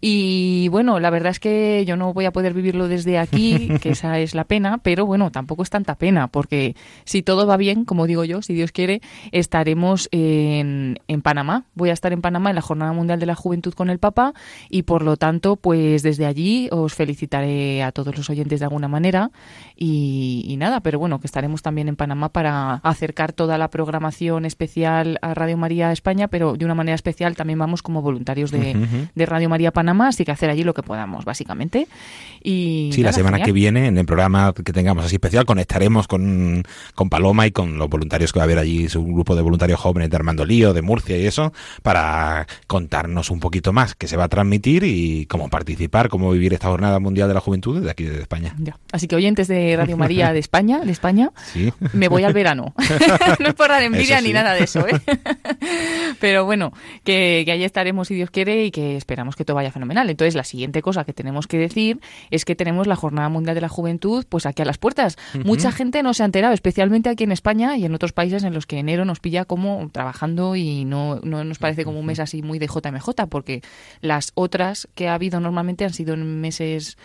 Y 0.00 0.68
bueno, 0.68 1.00
la 1.00 1.10
verdad 1.10 1.30
es 1.30 1.40
que 1.40 1.84
yo 1.86 1.96
no 1.96 2.12
voy 2.12 2.24
a 2.24 2.32
poder 2.32 2.54
vivirlo 2.54 2.88
desde 2.88 3.18
aquí, 3.18 3.68
que 3.80 3.90
esa 3.90 4.18
es 4.18 4.34
la 4.34 4.44
pena, 4.44 4.78
pero 4.78 5.06
bueno, 5.06 5.30
tampoco 5.30 5.62
es 5.62 5.70
tanta 5.70 5.96
pena, 5.96 6.28
porque 6.28 6.76
si 7.04 7.22
todo 7.22 7.46
va 7.46 7.56
bien, 7.56 7.84
como 7.84 8.06
digo 8.06 8.24
yo, 8.24 8.42
si 8.42 8.54
Dios 8.54 8.72
quiere, 8.72 9.00
estaremos 9.32 10.08
en, 10.12 10.98
en 11.08 11.22
Panamá. 11.22 11.64
Voy 11.74 11.90
a 11.90 11.92
estar 11.92 12.12
en 12.12 12.20
Panamá 12.20 12.50
en 12.50 12.56
la 12.56 12.62
Jornada 12.62 12.92
Mundial 12.92 13.20
de 13.20 13.26
la 13.26 13.34
Juventud 13.34 13.74
con 13.74 13.90
el 13.90 13.98
Papa 13.98 14.34
y 14.68 14.82
por 14.82 15.02
lo 15.02 15.16
tanto, 15.16 15.56
pues 15.56 16.02
desde 16.02 16.26
allí 16.26 16.68
os 16.70 16.94
felicitaré 16.94 17.82
a 17.82 17.92
todos 17.92 18.16
los 18.16 18.30
oyentes 18.30 18.60
de 18.60 18.66
alguna 18.66 18.88
manera. 18.88 19.30
Y, 19.76 20.44
y 20.46 20.56
nada, 20.56 20.80
pero 20.80 20.98
bueno, 20.98 21.20
que 21.20 21.26
estaremos 21.26 21.62
también 21.62 21.88
en 21.88 21.96
Panamá 21.96 22.28
para 22.28 22.74
acercar 22.74 23.32
toda 23.32 23.58
la 23.58 23.68
programación 23.68 24.44
especial 24.44 25.18
a 25.22 25.34
Radio 25.34 25.56
María 25.56 25.92
España, 25.92 26.28
pero 26.28 26.54
de 26.54 26.64
una 26.64 26.74
manera 26.74 26.94
especial 26.94 27.36
también 27.36 27.58
vamos 27.58 27.82
como 27.82 28.02
voluntarios 28.02 28.50
de, 28.50 28.76
de 29.14 29.26
Radio 29.26 29.48
María 29.48 29.53
Panamá, 29.72 30.08
así 30.08 30.24
que 30.24 30.32
hacer 30.32 30.50
allí 30.50 30.64
lo 30.64 30.74
que 30.74 30.82
podamos, 30.82 31.24
básicamente. 31.24 31.86
Y 32.42 32.90
Sí, 32.92 33.00
la 33.02 33.06
nada, 33.08 33.12
semana 33.16 33.36
genial. 33.38 33.46
que 33.46 33.52
viene, 33.52 33.86
en 33.86 33.96
el 33.98 34.04
programa 34.06 34.52
que 34.52 34.72
tengamos 34.72 35.04
así 35.04 35.16
especial, 35.16 35.44
conectaremos 35.46 36.06
con, 36.06 36.62
con 36.94 37.08
Paloma 37.08 37.46
y 37.46 37.52
con 37.52 37.78
los 37.78 37.88
voluntarios 37.88 38.32
que 38.32 38.38
va 38.38 38.42
a 38.42 38.46
haber 38.46 38.58
allí, 38.58 38.88
su 38.88 39.02
grupo 39.04 39.34
de 39.34 39.42
voluntarios 39.42 39.80
jóvenes 39.80 40.10
de 40.10 40.16
Armando 40.16 40.44
Lío, 40.44 40.74
de 40.74 40.82
Murcia 40.82 41.16
y 41.16 41.26
eso, 41.26 41.52
para 41.82 42.46
contarnos 42.66 43.30
un 43.30 43.40
poquito 43.40 43.72
más 43.72 43.94
qué 43.94 44.06
se 44.08 44.16
va 44.16 44.24
a 44.24 44.28
transmitir 44.28 44.84
y 44.84 45.26
cómo 45.26 45.48
participar, 45.48 46.08
cómo 46.08 46.30
vivir 46.32 46.52
esta 46.52 46.68
Jornada 46.68 46.98
Mundial 47.00 47.28
de 47.28 47.34
la 47.34 47.40
Juventud 47.40 47.78
desde 47.78 47.90
aquí, 47.90 48.04
desde 48.04 48.20
España. 48.22 48.54
Ya. 48.58 48.76
Así 48.92 49.08
que 49.08 49.16
oyentes 49.16 49.48
de 49.48 49.76
Radio 49.76 49.96
María 49.96 50.32
de 50.32 50.38
España, 50.38 50.80
de 50.80 50.92
España, 50.92 51.30
Sí. 51.52 51.72
me 51.92 52.08
voy 52.08 52.24
al 52.24 52.32
verano. 52.34 52.74
no 53.40 53.48
es 53.48 53.54
por 53.54 53.68
dar 53.68 53.82
envidia 53.82 54.18
sí. 54.18 54.26
ni 54.26 54.32
nada 54.32 54.52
de 54.54 54.64
eso, 54.64 54.86
¿eh? 54.86 55.00
Pero 56.20 56.44
bueno, 56.44 56.72
que, 57.04 57.42
que 57.44 57.52
allí 57.52 57.64
estaremos 57.64 58.08
si 58.08 58.14
Dios 58.14 58.30
quiere 58.30 58.64
y 58.66 58.70
que 58.70 58.96
esperamos 58.96 59.36
que 59.36 59.43
todo 59.44 59.56
vaya 59.56 59.70
fenomenal. 59.70 60.10
Entonces, 60.10 60.34
la 60.34 60.44
siguiente 60.44 60.82
cosa 60.82 61.04
que 61.04 61.12
tenemos 61.12 61.46
que 61.46 61.58
decir 61.58 62.00
es 62.30 62.44
que 62.44 62.54
tenemos 62.54 62.86
la 62.86 62.96
Jornada 62.96 63.28
Mundial 63.28 63.54
de 63.54 63.60
la 63.60 63.68
Juventud 63.68 64.24
pues 64.28 64.46
aquí 64.46 64.62
a 64.62 64.64
las 64.64 64.78
puertas. 64.78 65.16
Mucha 65.44 65.72
gente 65.72 66.02
no 66.02 66.14
se 66.14 66.22
ha 66.22 66.26
enterado, 66.26 66.54
especialmente 66.54 67.08
aquí 67.08 67.24
en 67.24 67.32
España 67.32 67.76
y 67.76 67.84
en 67.84 67.94
otros 67.94 68.12
países 68.12 68.44
en 68.44 68.54
los 68.54 68.66
que 68.66 68.78
enero 68.78 69.04
nos 69.04 69.20
pilla 69.20 69.44
como 69.44 69.88
trabajando 69.92 70.56
y 70.56 70.84
no, 70.84 71.20
no 71.22 71.44
nos 71.44 71.58
parece 71.58 71.84
como 71.84 72.00
un 72.00 72.06
mes 72.06 72.20
así 72.20 72.42
muy 72.42 72.58
de 72.58 72.66
JMJ, 72.66 73.26
porque 73.28 73.62
las 74.00 74.32
otras 74.34 74.88
que 74.94 75.08
ha 75.08 75.14
habido 75.14 75.40
normalmente 75.40 75.84
han 75.84 75.92
sido 75.92 76.14
en 76.14 76.40
meses 76.40 76.96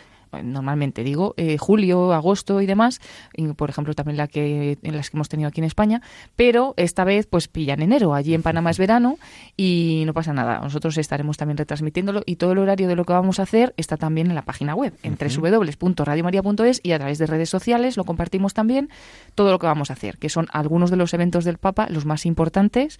normalmente 0.43 1.03
digo 1.03 1.33
eh, 1.37 1.57
julio 1.57 2.13
agosto 2.13 2.61
y 2.61 2.65
demás 2.65 3.01
y 3.33 3.47
por 3.53 3.69
ejemplo 3.69 3.93
también 3.93 4.17
la 4.17 4.27
que 4.27 4.77
en 4.81 4.95
las 4.95 5.09
que 5.09 5.17
hemos 5.17 5.29
tenido 5.29 5.47
aquí 5.47 5.61
en 5.61 5.65
España 5.65 6.01
pero 6.35 6.73
esta 6.77 7.03
vez 7.03 7.27
pues 7.27 7.47
pillan 7.47 7.81
enero. 7.81 8.13
Allí 8.13 8.33
en 8.33 8.41
Panamá 8.41 8.71
es 8.71 8.77
verano 8.77 9.17
y 9.57 10.03
no 10.05 10.13
pasa 10.13 10.33
nada. 10.33 10.59
Nosotros 10.59 10.97
estaremos 10.97 11.37
también 11.37 11.57
retransmitiéndolo 11.57 12.23
y 12.25 12.35
todo 12.35 12.53
el 12.53 12.59
horario 12.59 12.87
de 12.87 12.95
lo 12.95 13.05
que 13.05 13.13
vamos 13.13 13.39
a 13.39 13.43
hacer 13.43 13.73
está 13.77 13.97
también 13.97 14.27
en 14.27 14.35
la 14.35 14.43
página 14.43 14.75
web 14.75 14.93
en 15.03 15.17
www.radiomaria.es 15.17 16.81
y 16.83 16.91
a 16.91 16.97
través 16.97 17.17
de 17.17 17.25
redes 17.27 17.49
sociales 17.49 17.97
lo 17.97 18.03
compartimos 18.03 18.53
también 18.53 18.89
todo 19.35 19.51
lo 19.51 19.59
que 19.59 19.67
vamos 19.67 19.89
a 19.89 19.93
hacer 19.93 20.17
que 20.17 20.29
son 20.29 20.47
algunos 20.51 20.89
de 20.89 20.97
los 20.97 21.13
eventos 21.13 21.45
del 21.45 21.57
Papa 21.57 21.87
los 21.89 22.05
más 22.05 22.25
importantes 22.25 22.99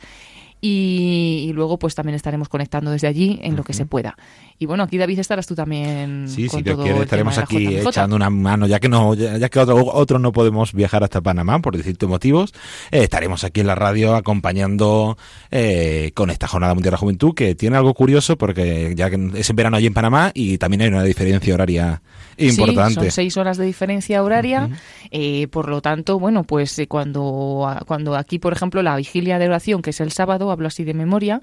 y, 0.62 1.46
y 1.50 1.54
luego 1.54 1.78
pues 1.80 1.96
también 1.96 2.16
estaremos 2.16 2.50
conectando 2.50 2.92
desde 2.92 3.08
allí 3.08 3.40
en 3.44 3.56
lo 3.56 3.64
que 3.64 3.74
se 3.74 3.86
pueda. 3.86 4.18
Y 4.58 4.66
bueno, 4.66 4.84
aquí 4.84 4.98
David 4.98 5.20
estarás 5.20 5.48
tú 5.48 5.56
también 5.56 6.28
Sí, 6.28 6.48
con 6.48 6.60
si 6.60 6.64
Dios 6.64 6.78
quiere, 6.82 7.00
estaremos 7.02 7.38
aquí 7.38 7.66
JMJ. 7.66 7.88
echando 7.90 8.16
una 8.16 8.30
mano, 8.30 8.68
ya 8.68 8.80
que 8.80 8.90
no, 8.90 9.14
ya, 9.14 9.38
ya 9.38 9.48
que 9.50 9.60
otro- 9.60 9.86
otros 9.94 10.20
no 10.20 10.32
podemos 10.34 10.74
viajar 10.74 11.04
hasta 11.04 11.22
Panamá 11.22 11.60
por 11.60 11.76
distintos 11.78 12.10
motivos, 12.10 12.54
eh, 12.92 13.04
estaremos 13.04 13.44
aquí 13.46 13.62
en 13.62 13.68
la 13.68 13.76
radio 13.76 14.16
acompañando 14.16 15.18
eh, 15.52 16.12
con 16.14 16.30
esta 16.30 16.48
Jornada 16.48 16.74
Mundial 16.74 16.90
de 16.92 16.96
la 16.96 16.98
Juventud, 16.98 17.34
que 17.34 17.56
tiene 17.56 17.78
algo 17.78 17.94
curioso 17.94 18.38
porque 18.38 18.94
ya 18.96 19.10
que 19.10 19.32
es 19.36 19.50
en 19.50 19.56
verano 19.56 19.78
allí 19.78 19.88
en 19.88 19.94
Panamá 19.94 20.32
y 20.34 20.58
también 20.58 20.82
hay 20.82 20.88
una 20.90 21.04
diferencia 21.04 21.54
horaria 21.54 22.02
importante. 22.38 22.94
Sí, 22.96 23.06
son 23.06 23.12
seis 23.12 23.38
horas 23.38 23.58
de 23.58 23.66
diferencia 23.66 24.24
horaria. 24.24 24.70
eh, 25.12 25.48
por 25.48 25.70
lo 25.70 25.82
tanto, 25.82 26.20
bueno, 26.20 26.44
pues 26.44 26.78
eh, 26.80 26.88
cuando, 26.88 27.68
cuando 27.88 28.16
aquí, 28.16 28.40
por 28.40 28.54
ejemplo, 28.54 28.82
la 28.82 28.96
vigilia 28.96 29.40
de 29.40 29.46
oración, 29.48 29.82
que 29.82 29.90
es 29.92 30.00
el 30.02 30.12
sábado, 30.12 30.49
hablo 30.52 30.68
así 30.68 30.84
de 30.84 30.94
memoria, 30.94 31.42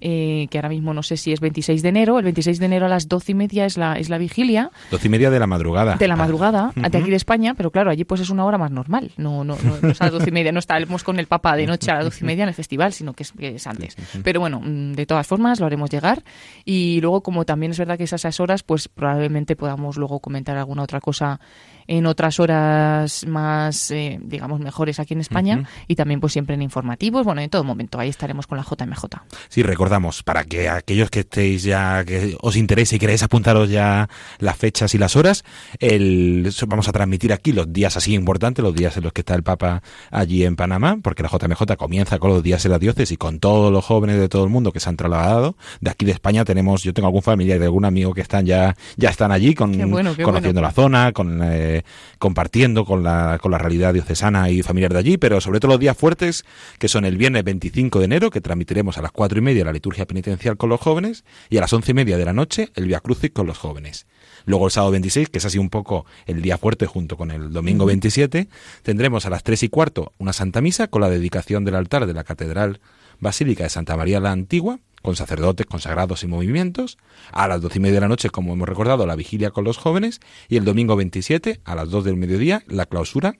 eh, 0.00 0.46
que 0.50 0.58
ahora 0.58 0.68
mismo 0.68 0.94
no 0.94 1.02
sé 1.02 1.16
si 1.16 1.32
es 1.32 1.40
26 1.40 1.82
de 1.82 1.88
enero, 1.88 2.18
el 2.18 2.24
26 2.24 2.58
de 2.58 2.66
enero 2.66 2.86
a 2.86 2.88
las 2.88 3.08
12 3.08 3.32
y 3.32 3.34
media 3.34 3.64
es 3.66 3.76
la, 3.76 3.94
es 3.98 4.08
la 4.08 4.18
vigilia 4.18 4.70
Doce 4.90 5.06
y 5.06 5.10
media 5.10 5.30
de 5.30 5.38
la 5.38 5.46
madrugada. 5.46 5.96
de 5.96 6.08
la 6.08 6.16
madrugada, 6.16 6.72
Ujú. 6.76 6.88
de 6.88 6.98
aquí 6.98 7.10
de 7.10 7.16
España, 7.16 7.54
pero 7.54 7.70
claro, 7.70 7.90
allí 7.90 8.04
pues 8.04 8.20
es 8.20 8.30
una 8.30 8.44
hora 8.44 8.58
más 8.58 8.70
normal. 8.70 9.12
No, 9.16 9.44
no, 9.44 9.56
no, 9.62 9.76
no 9.82 9.88
es 9.90 10.00
a 10.00 10.04
las 10.04 10.12
12 10.12 10.28
y 10.28 10.32
media, 10.32 10.52
no 10.52 10.58
estaremos 10.58 11.04
con 11.04 11.18
el 11.18 11.26
Papa 11.26 11.56
de 11.56 11.66
noche 11.66 11.90
a 11.90 11.94
las 11.96 12.04
12 12.04 12.24
y 12.24 12.26
media 12.26 12.42
en 12.44 12.48
el 12.48 12.54
festival, 12.54 12.92
sino 12.92 13.12
que 13.14 13.22
es, 13.22 13.32
que 13.32 13.54
es 13.56 13.66
antes. 13.66 13.96
Pero 14.22 14.40
bueno, 14.40 14.60
mm, 14.64 14.92
de 14.92 15.06
todas 15.06 15.26
formas 15.26 15.60
lo 15.60 15.66
haremos 15.66 15.90
llegar 15.90 16.22
y 16.64 17.00
luego 17.00 17.22
como 17.22 17.44
también 17.44 17.72
es 17.72 17.78
verdad 17.78 17.96
que 17.98 18.04
es 18.04 18.12
a 18.12 18.16
esas 18.16 18.40
horas, 18.40 18.62
pues 18.62 18.88
probablemente 18.88 19.56
podamos 19.56 19.96
luego 19.96 20.20
comentar 20.20 20.56
alguna 20.56 20.82
otra 20.82 21.00
cosa 21.00 21.40
en 21.88 22.04
otras 22.06 22.38
horas 22.38 23.26
más, 23.26 23.90
eh, 23.90 24.20
digamos, 24.22 24.60
mejores 24.60 25.00
aquí 25.00 25.14
en 25.14 25.20
España 25.20 25.64
y 25.86 25.96
también 25.96 26.20
pues 26.20 26.34
siempre 26.34 26.54
en 26.54 26.62
informativos, 26.62 27.24
bueno, 27.24 27.40
en 27.40 27.48
todo 27.48 27.64
momento, 27.64 27.98
ahí 27.98 28.10
estaremos 28.10 28.46
con 28.46 28.58
la 28.58 28.64
JMJ. 28.64 29.04
Sí, 29.48 29.62
recordamos, 29.62 30.22
para 30.22 30.44
que 30.44 30.68
aquellos 30.68 31.10
que 31.10 31.20
estéis 31.20 31.62
ya, 31.62 32.04
que 32.04 32.36
os 32.42 32.56
interese 32.56 32.96
y 32.96 32.98
queréis 32.98 33.22
apuntaros 33.22 33.70
ya 33.70 34.08
las 34.38 34.56
fechas 34.58 34.94
y 34.94 34.98
las 34.98 35.16
horas, 35.16 35.44
el, 35.80 36.52
vamos 36.66 36.88
a 36.88 36.92
transmitir 36.92 37.32
aquí 37.32 37.52
los 37.52 37.72
días 37.72 37.96
así 37.96 38.14
importantes, 38.14 38.62
los 38.62 38.74
días 38.74 38.96
en 38.98 39.04
los 39.04 39.14
que 39.14 39.22
está 39.22 39.34
el 39.34 39.42
Papa 39.42 39.82
allí 40.10 40.44
en 40.44 40.56
Panamá, 40.56 40.98
porque 41.02 41.22
la 41.22 41.30
JMJ 41.30 41.76
comienza 41.78 42.18
con 42.18 42.30
los 42.30 42.42
días 42.42 42.64
en 42.66 42.72
la 42.72 42.78
diócesis 42.78 43.12
y 43.12 43.16
con 43.16 43.40
todos 43.40 43.72
los 43.72 43.82
jóvenes 43.82 44.18
de 44.18 44.28
todo 44.28 44.44
el 44.44 44.50
mundo 44.50 44.72
que 44.72 44.80
se 44.80 44.90
han 44.90 44.96
trasladado. 44.96 45.56
De 45.80 45.90
aquí 45.90 46.04
de 46.04 46.12
España 46.12 46.44
tenemos, 46.44 46.82
yo 46.82 46.92
tengo 46.92 47.06
algún 47.06 47.22
familiar 47.22 47.58
y 47.58 47.64
algún 47.64 47.86
amigo 47.86 48.12
que 48.12 48.20
están 48.20 48.44
ya, 48.44 48.76
ya 48.98 49.08
están 49.08 49.32
allí 49.32 49.54
con, 49.54 49.72
Qué 49.72 49.86
bueno, 49.86 50.14
qué 50.14 50.22
conociendo 50.22 50.60
bueno. 50.60 50.68
la 50.68 50.74
zona, 50.74 51.12
con, 51.12 51.40
eh, 51.42 51.77
compartiendo 52.18 52.84
con 52.84 53.02
la, 53.02 53.38
con 53.40 53.50
la 53.50 53.58
realidad 53.58 53.94
diocesana 53.94 54.50
y 54.50 54.62
familiar 54.62 54.92
de 54.92 54.98
allí, 54.98 55.18
pero 55.18 55.40
sobre 55.40 55.60
todo 55.60 55.72
los 55.72 55.80
días 55.80 55.96
fuertes, 55.96 56.44
que 56.78 56.88
son 56.88 57.04
el 57.04 57.16
viernes 57.16 57.44
25 57.44 57.98
de 57.98 58.04
enero, 58.04 58.30
que 58.30 58.40
transmitiremos 58.40 58.98
a 58.98 59.02
las 59.02 59.12
cuatro 59.12 59.38
y 59.38 59.42
media 59.42 59.64
la 59.64 59.72
liturgia 59.72 60.06
penitencial 60.06 60.56
con 60.56 60.70
los 60.70 60.80
jóvenes, 60.80 61.24
y 61.50 61.58
a 61.58 61.60
las 61.60 61.72
once 61.72 61.90
y 61.90 61.94
media 61.94 62.16
de 62.16 62.24
la 62.24 62.32
noche 62.32 62.70
el 62.74 62.86
Via 62.86 63.00
Crucis 63.00 63.30
con 63.30 63.46
los 63.46 63.58
jóvenes. 63.58 64.06
Luego 64.44 64.66
el 64.66 64.72
sábado 64.72 64.92
26, 64.92 65.28
que 65.28 65.38
es 65.38 65.44
así 65.44 65.58
un 65.58 65.70
poco 65.70 66.06
el 66.26 66.40
día 66.42 66.58
fuerte 66.58 66.86
junto 66.86 67.16
con 67.16 67.30
el 67.30 67.52
domingo 67.52 67.84
27, 67.86 68.48
tendremos 68.82 69.26
a 69.26 69.30
las 69.30 69.42
tres 69.42 69.62
y 69.62 69.68
cuarto 69.68 70.12
una 70.18 70.32
Santa 70.32 70.60
Misa 70.60 70.88
con 70.88 71.02
la 71.02 71.10
dedicación 71.10 71.64
del 71.64 71.74
altar 71.74 72.06
de 72.06 72.14
la 72.14 72.24
Catedral 72.24 72.80
Basílica 73.20 73.64
de 73.64 73.70
Santa 73.70 73.96
María 73.96 74.20
la 74.20 74.32
Antigua, 74.32 74.78
con 75.02 75.16
sacerdotes, 75.16 75.66
consagrados 75.66 76.22
y 76.22 76.26
movimientos. 76.26 76.98
A 77.32 77.48
las 77.48 77.60
doce 77.60 77.78
y 77.78 77.80
media 77.80 77.96
de 77.96 78.00
la 78.02 78.08
noche, 78.08 78.30
como 78.30 78.52
hemos 78.52 78.68
recordado, 78.68 79.06
la 79.06 79.16
vigilia 79.16 79.50
con 79.50 79.64
los 79.64 79.78
jóvenes. 79.78 80.20
Y 80.48 80.56
el 80.56 80.64
domingo 80.64 80.96
27, 80.96 81.60
a 81.64 81.74
las 81.74 81.90
dos 81.90 82.04
del 82.04 82.16
mediodía, 82.16 82.62
la 82.66 82.86
clausura 82.86 83.36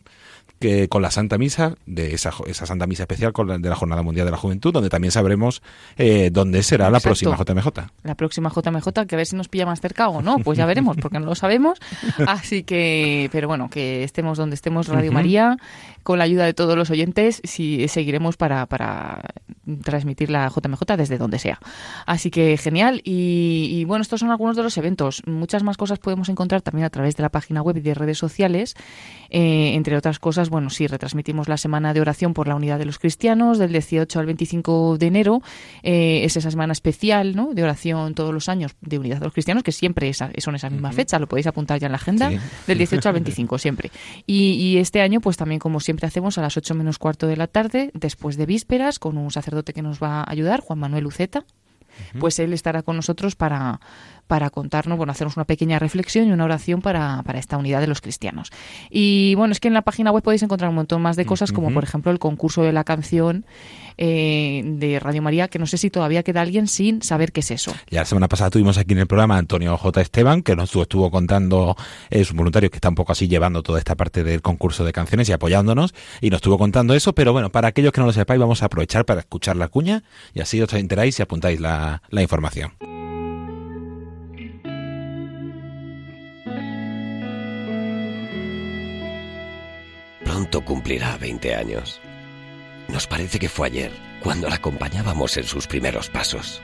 que 0.59 0.89
con 0.89 1.03
la 1.03 1.11
Santa 1.11 1.39
Misa, 1.39 1.75
de 1.87 2.15
esa, 2.15 2.33
esa 2.47 2.67
Santa 2.67 2.87
Misa 2.87 3.05
especial 3.05 3.33
con 3.33 3.49
la, 3.49 3.59
de 3.59 3.69
la 3.69 3.77
Jornada 3.77 4.03
Mundial 4.03 4.27
de 4.27 4.33
la 4.33 4.37
Juventud, 4.37 4.73
donde 4.73 4.91
también 4.91 5.13
sabremos 5.13 5.63
eh, 5.97 6.31
dónde 6.33 6.63
será 6.63 6.91
la 6.91 7.01
próxima 7.01 7.37
JMJ. 7.37 7.69
la 8.03 8.15
próxima 8.15 8.51
JMJ, 8.51 9.07
que 9.07 9.15
a 9.15 9.19
ver 9.19 9.27
si 9.27 9.37
nos 9.37 9.49
pilla 9.49 9.67
más 9.67 9.81
cerca 9.81 10.09
o 10.09 10.23
no, 10.23 10.39
pues 10.39 10.59
ya 10.59 10.67
veremos, 10.67 10.97
porque 10.97 11.19
no 11.19 11.27
lo 11.27 11.35
sabemos. 11.35 11.79
Así 12.27 12.65
que, 12.65 13.29
pero 13.33 13.49
bueno, 13.49 13.69
que 13.71 14.05
estemos 14.05 14.39
donde 14.39 14.55
estemos, 14.55 14.89
Radio. 14.89 15.13
María, 15.13 15.57
con 16.03 16.19
la 16.19 16.25
ayuda 16.25 16.45
de 16.45 16.55
todos 16.55 16.77
los 16.77 16.91
oyentes, 16.91 17.41
si 17.45 17.89
seguiremos 17.89 18.37
para, 18.37 18.67
para 18.67 19.23
transmitir 19.83 20.31
la 20.31 20.49
JMJ 20.49 20.97
desde 20.97 21.19
donde 21.19 21.39
sea. 21.39 21.59
Así 22.07 22.31
que 22.31 22.57
genial. 22.57 23.01
Y, 23.05 23.69
y 23.71 23.85
bueno, 23.85 24.03
estos 24.03 24.21
son 24.21 24.31
algunos 24.31 24.57
de 24.57 24.63
los 24.63 24.77
eventos. 24.77 25.23
Muchas 25.27 25.63
más 25.63 25.77
cosas 25.77 25.99
podemos 25.99 26.29
encontrar 26.29 26.63
también 26.63 26.87
a 26.87 26.91
través 26.91 27.17
de 27.17 27.23
la 27.23 27.29
página 27.29 27.63
web 27.63 27.77
y 27.77 27.81
de 27.81 27.95
redes 27.95 28.19
sociales. 28.19 28.75
Eh, 29.31 29.75
entre 29.75 29.97
otras 29.97 30.19
cosas, 30.19 30.48
bueno, 30.51 30.71
sí, 30.71 30.87
retransmitimos 30.87 31.49
la 31.49 31.57
semana 31.57 31.93
de 31.95 32.01
oración 32.01 32.35
por 32.35 32.49
la 32.49 32.55
unidad 32.55 32.79
de 32.79 32.85
los 32.85 32.99
cristianos 32.99 33.59
del 33.59 33.73
18 33.73 34.19
al 34.21 34.27
25 34.27 34.99
de 34.99 35.07
enero. 35.07 35.43
Eh, 35.83 36.25
es 36.25 36.37
esa 36.37 36.51
semana 36.51 36.73
especial 36.73 37.35
¿no? 37.37 37.55
de 37.55 37.63
oración 37.63 38.15
todos 38.15 38.33
los 38.35 38.49
años 38.49 38.73
de 38.81 38.99
unidad 38.99 39.19
de 39.19 39.25
los 39.25 39.33
cristianos, 39.33 39.63
que 39.63 39.73
siempre 39.73 40.09
esa- 40.09 40.31
son 40.39 40.55
esa 40.55 40.71
misma 40.71 40.93
fecha, 40.93 41.19
lo 41.19 41.27
podéis 41.27 41.47
apuntar 41.47 41.79
ya 41.81 41.87
en 41.87 41.93
la 41.93 41.97
agenda, 41.99 42.31
Sí. 42.31 42.39
del 42.67 42.79
18 42.79 43.09
al 43.09 43.13
25 43.15 43.59
siempre. 43.59 43.91
Y, 44.27 44.53
y 44.53 44.79
este 44.79 45.01
año, 45.01 45.21
pues 45.21 45.37
también 45.37 45.59
como 45.59 45.81
siempre 45.81 46.07
hacemos 46.07 46.39
a 46.39 46.43
las 46.43 46.57
8 46.57 46.75
menos 46.75 46.99
cuarto 46.99 47.27
de 47.27 47.37
la 47.37 47.47
tarde, 47.47 47.91
después 47.95 48.37
de 48.37 48.47
vísperas, 48.47 48.99
con 48.99 49.17
un 49.19 49.31
sacerdote 49.31 49.73
que 49.73 49.83
nos 49.83 50.03
va 50.03 50.21
a 50.23 50.31
ayudar, 50.31 50.61
Juan 50.61 50.79
Manuel 50.79 51.07
Uceta, 51.07 51.45
pues 52.21 52.39
él 52.39 52.53
estará 52.53 52.83
con 52.83 52.95
nosotros 52.97 53.35
para, 53.35 53.81
para 54.29 54.51
contarnos, 54.51 54.97
bueno, 54.97 55.11
hacernos 55.11 55.37
una 55.37 55.45
pequeña 55.45 55.79
reflexión 55.79 56.29
y 56.29 56.33
una 56.33 56.45
oración 56.45 56.81
para, 56.81 57.23
para 57.25 57.39
esta 57.39 57.57
unidad 57.57 57.81
de 57.81 57.89
los 57.89 58.01
cristianos. 58.01 58.53
Y 58.91 59.35
bueno, 59.35 59.53
es 59.53 59.59
que 59.59 59.69
en 59.69 59.75
la 59.75 59.83
página 59.83 60.13
web 60.13 60.23
podéis 60.23 60.43
encontrar 60.43 60.69
un 60.69 60.77
montón 60.77 61.03
más 61.03 61.17
de 61.17 61.27
cosas, 61.27 61.51
como 61.51 61.73
por 61.73 61.83
ejemplo 61.83 62.13
el 62.13 62.19
concurso 62.19 62.63
de 62.63 62.73
la 62.73 62.85
canción 62.85 63.45
eh, 63.97 64.63
de 64.65 65.01
Radio 65.01 65.23
María, 65.23 65.49
que 65.49 65.59
no 65.59 65.67
sé 65.67 65.79
si 65.79 65.91
todavía 65.91 66.23
queda 66.23 66.43
alguien 66.43 66.69
sin 66.69 67.03
saber 67.03 67.33
qué 67.33 67.41
es 67.41 67.51
eso. 67.51 67.75
Ya 67.91 68.01
la 68.01 68.05
semana 68.05 68.29
pasada 68.29 68.51
tuvimos 68.51 68.79
aquí 68.79 68.93
en 68.93 69.01
el 69.01 69.07
programa 69.07 69.35
a 69.35 69.39
Antonio 69.39 69.77
J. 69.77 70.01
Esteban, 70.01 70.43
que 70.43 70.55
nos 70.55 70.77
estuvo 70.77 71.11
contando, 71.11 71.75
es 72.11 72.31
un 72.31 72.37
voluntario 72.37 72.71
que 72.71 72.77
está 72.77 72.91
un 72.91 72.95
poco 72.95 73.13
así 73.13 73.27
llevando 73.27 73.63
toda 73.63 73.79
esta 73.79 73.97
parte 73.97 74.23
del 74.23 74.43
concurso 74.43 74.85
de 74.85 74.93
canciones 74.93 75.29
y 75.29 75.33
apoyándonos, 75.33 75.95
y 76.21 76.31
nos 76.31 76.39
estuvo 76.39 76.59
contando 76.59 76.95
eso, 76.95 77.15
pero 77.15 77.33
bueno, 77.33 77.51
para 77.51 77.69
aquellos 77.69 77.93
que 77.93 78.01
no 78.01 78.07
lo 78.07 78.13
sepáis, 78.13 78.39
vamos 78.39 78.63
a 78.63 78.67
aprovechar 78.67 79.05
para 79.05 79.21
escuchar 79.21 79.57
la 79.57 79.69
cuña 79.69 80.05
y 80.35 80.41
así 80.41 80.61
os 80.61 80.73
enteráis 80.75 81.19
y 81.19 81.23
apuntáis 81.23 81.59
la, 81.59 82.03
la 82.11 82.23
información. 82.23 82.98
Cumplirá 90.51 91.17
20 91.19 91.55
años. 91.55 92.01
Nos 92.89 93.07
parece 93.07 93.39
que 93.39 93.49
fue 93.49 93.69
ayer 93.69 93.93
cuando 94.23 94.49
la 94.49 94.57
acompañábamos 94.57 95.37
en 95.37 95.45
sus 95.45 95.67
primeros 95.67 96.09
pasos. 96.09 96.61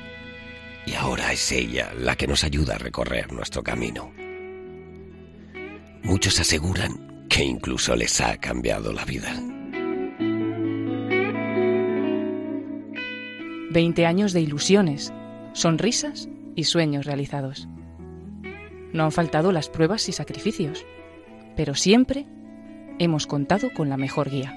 Y 0.86 0.94
ahora 0.94 1.32
es 1.32 1.52
ella 1.52 1.92
la 1.98 2.16
que 2.16 2.26
nos 2.26 2.44
ayuda 2.44 2.74
a 2.74 2.78
recorrer 2.78 3.32
nuestro 3.32 3.62
camino. 3.62 4.12
Muchos 6.02 6.40
aseguran 6.40 7.26
que 7.28 7.44
incluso 7.44 7.94
les 7.96 8.20
ha 8.20 8.36
cambiado 8.38 8.92
la 8.92 9.04
vida. 9.04 9.32
20 13.70 14.06
años 14.06 14.32
de 14.32 14.40
ilusiones, 14.40 15.12
sonrisas 15.52 16.28
y 16.54 16.64
sueños 16.64 17.06
realizados. 17.06 17.68
No 18.92 19.04
han 19.04 19.12
faltado 19.12 19.50
las 19.50 19.68
pruebas 19.68 20.08
y 20.08 20.12
sacrificios, 20.12 20.84
pero 21.56 21.74
siempre 21.74 22.26
hemos 22.98 23.26
contado 23.26 23.72
con 23.72 23.88
la 23.88 23.96
mejor 23.96 24.30
guía, 24.30 24.54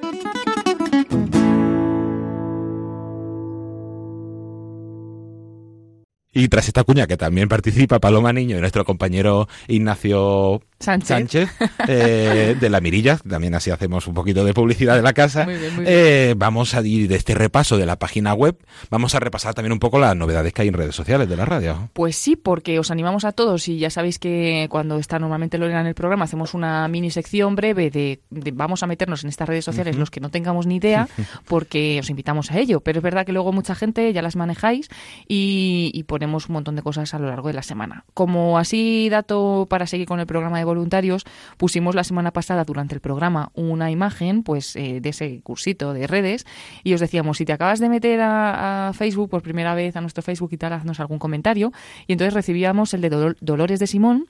Y 6.34 6.48
tras 6.48 6.66
esta 6.66 6.84
cuña, 6.84 7.06
que 7.06 7.16
también 7.16 7.48
participa 7.48 7.98
Paloma 7.98 8.32
Niño 8.32 8.56
y 8.56 8.60
nuestro 8.60 8.84
compañero 8.84 9.48
Ignacio 9.68 10.62
Sánchez. 10.82 11.08
Sánchez, 11.08 11.50
eh, 11.88 12.56
de 12.60 12.70
la 12.70 12.80
Mirilla, 12.80 13.16
también 13.18 13.54
así 13.54 13.70
hacemos 13.70 14.06
un 14.06 14.14
poquito 14.14 14.44
de 14.44 14.52
publicidad 14.52 14.96
de 14.96 15.02
la 15.02 15.12
casa. 15.12 15.44
Muy 15.44 15.56
bien, 15.56 15.76
muy 15.76 15.84
Eh, 15.86 16.34
vamos 16.36 16.74
a 16.74 16.82
ir 16.82 17.08
de 17.08 17.16
este 17.16 17.34
repaso 17.34 17.78
de 17.78 17.86
la 17.86 17.96
página 17.98 18.34
web, 18.34 18.56
vamos 18.90 19.14
a 19.14 19.20
repasar 19.20 19.54
también 19.54 19.72
un 19.72 19.78
poco 19.78 19.98
las 19.98 20.16
novedades 20.16 20.52
que 20.52 20.62
hay 20.62 20.68
en 20.68 20.74
redes 20.74 20.94
sociales 20.94 21.28
de 21.28 21.36
la 21.36 21.44
radio. 21.44 21.88
Pues 21.92 22.16
sí, 22.16 22.36
porque 22.36 22.78
os 22.78 22.90
animamos 22.90 23.24
a 23.24 23.32
todos 23.32 23.68
y 23.68 23.78
ya 23.78 23.90
sabéis 23.90 24.18
que 24.18 24.66
cuando 24.70 24.98
está 24.98 25.18
normalmente 25.18 25.58
Lorena 25.58 25.80
en 25.80 25.86
el 25.86 25.94
programa 25.94 26.24
hacemos 26.24 26.54
una 26.54 26.86
mini 26.88 27.10
sección 27.10 27.54
breve 27.54 27.90
de, 27.90 28.20
de 28.30 28.50
vamos 28.50 28.82
a 28.82 28.86
meternos 28.86 29.22
en 29.24 29.30
estas 29.30 29.48
redes 29.48 29.64
sociales 29.64 29.96
los 29.96 30.10
que 30.10 30.20
no 30.20 30.30
tengamos 30.30 30.66
ni 30.66 30.76
idea 30.76 31.08
porque 31.46 31.98
os 32.00 32.10
invitamos 32.10 32.50
a 32.50 32.58
ello. 32.58 32.80
Pero 32.80 32.98
es 32.98 33.02
verdad 33.02 33.26
que 33.26 33.32
luego 33.32 33.52
mucha 33.52 33.74
gente 33.74 34.12
ya 34.12 34.22
las 34.22 34.36
manejáis 34.36 34.88
y, 35.28 35.90
y 35.94 36.02
ponemos 36.04 36.48
un 36.48 36.54
montón 36.54 36.76
de 36.76 36.82
cosas 36.82 37.14
a 37.14 37.18
lo 37.18 37.28
largo 37.28 37.48
de 37.48 37.54
la 37.54 37.62
semana. 37.62 38.04
Como 38.14 38.58
así 38.58 39.08
dato 39.08 39.66
para 39.68 39.86
seguir 39.86 40.06
con 40.06 40.20
el 40.20 40.26
programa 40.26 40.58
de 40.58 40.64
voluntarios, 40.72 41.24
pusimos 41.56 41.94
la 41.94 42.04
semana 42.04 42.30
pasada 42.32 42.64
durante 42.64 42.94
el 42.94 43.00
programa 43.00 43.50
una 43.54 43.90
imagen 43.90 44.42
pues 44.42 44.74
eh, 44.76 45.00
de 45.00 45.08
ese 45.10 45.40
cursito 45.42 45.92
de 45.92 46.06
redes 46.06 46.46
y 46.82 46.94
os 46.94 47.00
decíamos 47.00 47.36
si 47.36 47.44
te 47.44 47.52
acabas 47.52 47.78
de 47.80 47.88
meter 47.88 48.20
a, 48.20 48.88
a 48.88 48.92
Facebook 48.94 49.28
por 49.30 49.42
primera 49.42 49.74
vez 49.74 49.96
a 49.96 50.00
nuestro 50.00 50.22
Facebook 50.22 50.50
y 50.52 50.56
tal, 50.56 50.72
haznos 50.72 50.98
algún 51.00 51.18
comentario 51.18 51.72
y 52.06 52.12
entonces 52.12 52.34
recibíamos 52.34 52.94
el 52.94 53.02
de 53.02 53.10
Dol- 53.10 53.36
Dolores 53.40 53.78
de 53.80 53.86
Simón 53.86 54.26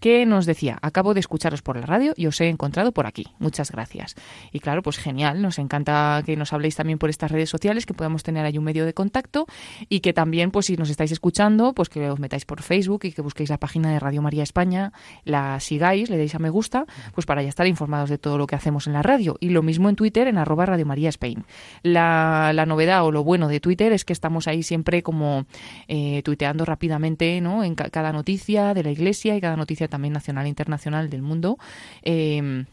que 0.00 0.26
nos 0.26 0.46
decía, 0.46 0.78
acabo 0.82 1.14
de 1.14 1.20
escucharos 1.20 1.62
por 1.62 1.76
la 1.76 1.86
radio 1.86 2.12
y 2.16 2.26
os 2.26 2.40
he 2.40 2.48
encontrado 2.48 2.92
por 2.92 3.06
aquí. 3.06 3.26
Muchas 3.38 3.70
gracias. 3.70 4.14
Y 4.52 4.60
claro, 4.60 4.82
pues 4.82 4.98
genial, 4.98 5.40
nos 5.42 5.58
encanta 5.58 6.22
que 6.26 6.36
nos 6.36 6.52
habléis 6.52 6.76
también 6.76 6.98
por 6.98 7.10
estas 7.10 7.30
redes 7.30 7.48
sociales, 7.50 7.86
que 7.86 7.94
podamos 7.94 8.22
tener 8.22 8.44
ahí 8.44 8.58
un 8.58 8.64
medio 8.64 8.84
de 8.84 8.94
contacto 8.94 9.46
y 9.88 10.00
que 10.00 10.12
también, 10.12 10.50
pues 10.50 10.66
si 10.66 10.76
nos 10.76 10.90
estáis 10.90 11.12
escuchando, 11.12 11.72
pues 11.72 11.88
que 11.88 12.10
os 12.10 12.18
metáis 12.18 12.44
por 12.44 12.62
Facebook 12.62 13.00
y 13.04 13.12
que 13.12 13.22
busquéis 13.22 13.50
la 13.50 13.58
página 13.58 13.90
de 13.90 13.98
Radio 13.98 14.22
María 14.22 14.42
España, 14.42 14.92
la 15.24 15.58
le 15.92 16.16
deis 16.16 16.34
a 16.34 16.38
me 16.38 16.50
gusta, 16.50 16.86
pues 17.14 17.26
para 17.26 17.42
ya 17.42 17.48
estar 17.48 17.66
informados 17.66 18.08
de 18.10 18.18
todo 18.18 18.38
lo 18.38 18.46
que 18.46 18.56
hacemos 18.56 18.86
en 18.86 18.92
la 18.94 19.02
radio. 19.02 19.36
Y 19.40 19.50
lo 19.50 19.62
mismo 19.62 19.88
en 19.88 19.96
Twitter, 19.96 20.26
en 20.28 20.38
arroba 20.38 20.66
Radio 20.66 20.86
María 20.86 21.08
Spain. 21.10 21.44
La, 21.82 22.52
la 22.54 22.66
novedad 22.66 23.04
o 23.04 23.12
lo 23.12 23.22
bueno 23.24 23.48
de 23.48 23.60
Twitter 23.60 23.92
es 23.92 24.04
que 24.04 24.12
estamos 24.12 24.48
ahí 24.48 24.62
siempre 24.62 25.02
como 25.02 25.46
eh, 25.88 26.22
tuiteando 26.24 26.64
rápidamente, 26.64 27.40
¿no? 27.40 27.62
En 27.64 27.74
ca- 27.74 27.90
cada 27.90 28.12
noticia 28.12 28.74
de 28.74 28.82
la 28.82 28.90
Iglesia 28.90 29.36
y 29.36 29.40
cada 29.40 29.56
noticia 29.56 29.88
también 29.88 30.14
nacional 30.14 30.46
e 30.46 30.48
internacional 30.48 31.10
del 31.10 31.22
mundo. 31.22 31.58
Eh, 32.02 32.64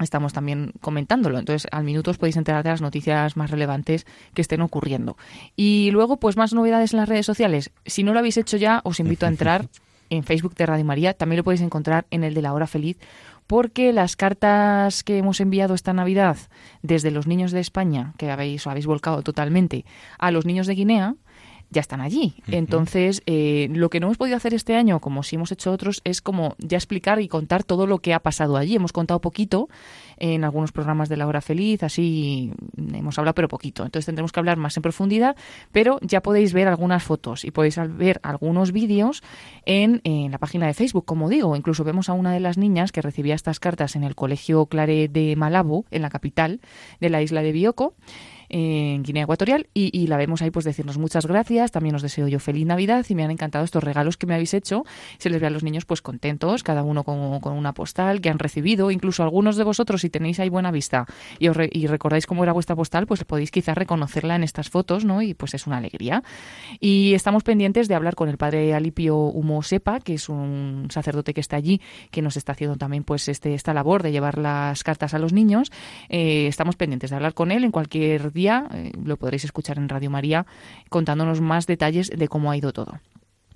estamos 0.00 0.32
también 0.32 0.72
comentándolo. 0.80 1.38
Entonces, 1.38 1.68
al 1.72 1.84
minuto 1.84 2.10
os 2.10 2.16
podéis 2.18 2.36
enterar 2.36 2.62
de 2.62 2.70
las 2.70 2.80
noticias 2.80 3.36
más 3.36 3.50
relevantes 3.50 4.06
que 4.34 4.40
estén 4.40 4.62
ocurriendo. 4.62 5.16
Y 5.56 5.90
luego, 5.90 6.18
pues 6.18 6.36
más 6.36 6.52
novedades 6.54 6.94
en 6.94 7.00
las 7.00 7.08
redes 7.08 7.26
sociales. 7.26 7.70
Si 7.84 8.02
no 8.02 8.12
lo 8.12 8.18
habéis 8.20 8.36
hecho 8.38 8.56
ya, 8.56 8.80
os 8.84 8.98
invito 9.00 9.26
a 9.26 9.28
entrar 9.28 9.66
en 10.10 10.24
Facebook 10.24 10.54
de 10.54 10.66
Radio 10.66 10.84
María. 10.84 11.14
También 11.14 11.38
lo 11.38 11.44
podéis 11.44 11.62
encontrar 11.62 12.06
en 12.10 12.24
el 12.24 12.34
de 12.34 12.42
la 12.42 12.52
hora 12.52 12.66
feliz 12.66 12.98
porque 13.46 13.92
las 13.92 14.14
cartas 14.14 15.02
que 15.02 15.18
hemos 15.18 15.40
enviado 15.40 15.74
esta 15.74 15.92
Navidad 15.92 16.36
desde 16.82 17.10
los 17.10 17.26
niños 17.26 17.50
de 17.50 17.58
España, 17.58 18.14
que 18.16 18.30
habéis, 18.30 18.64
habéis 18.66 18.86
volcado 18.86 19.22
totalmente, 19.22 19.84
a 20.18 20.30
los 20.30 20.46
niños 20.46 20.68
de 20.68 20.74
Guinea, 20.76 21.16
ya 21.70 21.80
están 21.80 22.00
allí. 22.00 22.34
Entonces, 22.48 23.22
eh, 23.26 23.68
lo 23.72 23.90
que 23.90 24.00
no 24.00 24.06
hemos 24.06 24.18
podido 24.18 24.36
hacer 24.36 24.54
este 24.54 24.74
año, 24.74 25.00
como 25.00 25.22
sí 25.22 25.36
hemos 25.36 25.52
hecho 25.52 25.70
otros, 25.72 26.00
es 26.04 26.20
como 26.20 26.56
ya 26.58 26.76
explicar 26.76 27.20
y 27.20 27.28
contar 27.28 27.64
todo 27.64 27.86
lo 27.86 27.98
que 27.98 28.12
ha 28.12 28.20
pasado 28.20 28.56
allí. 28.56 28.76
Hemos 28.76 28.92
contado 28.92 29.20
poquito 29.20 29.68
en 30.16 30.44
algunos 30.44 30.72
programas 30.72 31.08
de 31.08 31.16
La 31.16 31.26
Hora 31.26 31.40
Feliz, 31.40 31.82
así 31.82 32.52
hemos 32.76 33.18
hablado 33.18 33.34
pero 33.34 33.48
poquito. 33.48 33.84
Entonces 33.84 34.06
tendremos 34.06 34.32
que 34.32 34.40
hablar 34.40 34.58
más 34.58 34.76
en 34.76 34.82
profundidad, 34.82 35.36
pero 35.72 35.98
ya 36.02 36.20
podéis 36.22 36.52
ver 36.52 36.68
algunas 36.68 37.02
fotos 37.02 37.44
y 37.44 37.50
podéis 37.50 37.78
ver 37.96 38.20
algunos 38.22 38.72
vídeos 38.72 39.22
en, 39.64 40.00
en 40.04 40.32
la 40.32 40.38
página 40.38 40.66
de 40.66 40.74
Facebook, 40.74 41.04
como 41.04 41.28
digo. 41.28 41.56
Incluso 41.56 41.84
vemos 41.84 42.08
a 42.08 42.12
una 42.12 42.32
de 42.32 42.40
las 42.40 42.58
niñas 42.58 42.92
que 42.92 43.00
recibía 43.00 43.34
estas 43.34 43.60
cartas 43.60 43.96
en 43.96 44.04
el 44.04 44.14
Colegio 44.14 44.66
Clare 44.66 45.08
de 45.08 45.36
Malabo, 45.36 45.86
en 45.90 46.02
la 46.02 46.10
capital 46.10 46.60
de 47.00 47.10
la 47.10 47.22
isla 47.22 47.42
de 47.42 47.52
Bioko 47.52 47.94
en 48.50 49.02
Guinea 49.02 49.22
Ecuatorial 49.24 49.68
y, 49.74 50.06
la 50.06 50.16
vemos 50.16 50.42
ahí 50.42 50.50
pues 50.50 50.64
decirnos 50.64 50.98
muchas 50.98 51.26
gracias, 51.26 51.70
también 51.70 51.94
os 51.94 52.02
deseo 52.02 52.28
yo 52.28 52.40
feliz 52.40 52.66
Navidad 52.66 53.06
y 53.08 53.14
me 53.14 53.24
han 53.24 53.30
encantado 53.30 53.64
estos 53.64 53.82
regalos 53.82 54.16
que 54.16 54.26
me 54.26 54.34
habéis 54.34 54.54
hecho. 54.54 54.84
Se 55.18 55.30
les 55.30 55.40
ve 55.40 55.46
a 55.46 55.50
los 55.50 55.62
niños 55.62 55.84
pues 55.84 56.02
contentos, 56.02 56.62
cada 56.62 56.82
uno 56.82 57.04
con, 57.04 57.40
con 57.40 57.52
una 57.52 57.72
postal 57.72 58.20
que 58.20 58.28
han 58.28 58.38
recibido, 58.38 58.90
incluso 58.90 59.22
algunos 59.22 59.56
de 59.56 59.64
vosotros 59.64 60.00
si 60.00 60.10
tenéis 60.10 60.40
ahí 60.40 60.48
buena 60.48 60.70
vista 60.70 61.06
y, 61.38 61.48
os 61.48 61.56
re- 61.56 61.70
y 61.72 61.86
recordáis 61.86 62.26
cómo 62.26 62.42
era 62.42 62.52
vuestra 62.52 62.74
postal, 62.76 63.06
pues 63.06 63.24
podéis 63.24 63.50
quizás 63.50 63.76
reconocerla 63.76 64.36
en 64.36 64.42
estas 64.42 64.68
fotos, 64.68 65.04
¿no? 65.04 65.22
Y 65.22 65.34
pues 65.34 65.54
es 65.54 65.66
una 65.66 65.76
alegría. 65.76 66.22
Y 66.80 67.14
estamos 67.14 67.44
pendientes 67.44 67.86
de 67.88 67.94
hablar 67.94 68.14
con 68.14 68.28
el 68.28 68.36
padre 68.36 68.74
Alipio 68.74 69.16
Humo 69.16 69.62
Sepa, 69.62 70.00
que 70.00 70.14
es 70.14 70.28
un 70.28 70.88
sacerdote 70.90 71.34
que 71.34 71.40
está 71.40 71.56
allí, 71.56 71.80
que 72.10 72.22
nos 72.22 72.36
está 72.36 72.52
haciendo 72.52 72.76
también 72.76 73.04
pues 73.04 73.28
este, 73.28 73.54
esta 73.54 73.72
labor 73.74 74.02
de 74.02 74.12
llevar 74.12 74.38
las 74.38 74.82
cartas 74.82 75.14
a 75.14 75.18
los 75.18 75.32
niños. 75.32 75.70
Eh, 76.08 76.46
estamos 76.46 76.76
pendientes 76.76 77.10
de 77.10 77.16
hablar 77.16 77.34
con 77.34 77.52
él 77.52 77.64
en 77.64 77.70
cualquier 77.70 78.32
día, 78.32 78.39
eh, 78.48 78.92
lo 79.04 79.16
podréis 79.16 79.44
escuchar 79.44 79.78
en 79.78 79.88
Radio 79.88 80.10
María, 80.10 80.46
contándonos 80.88 81.40
más 81.40 81.66
detalles 81.66 82.10
de 82.10 82.28
cómo 82.28 82.50
ha 82.50 82.56
ido 82.56 82.72
todo. 82.72 83.00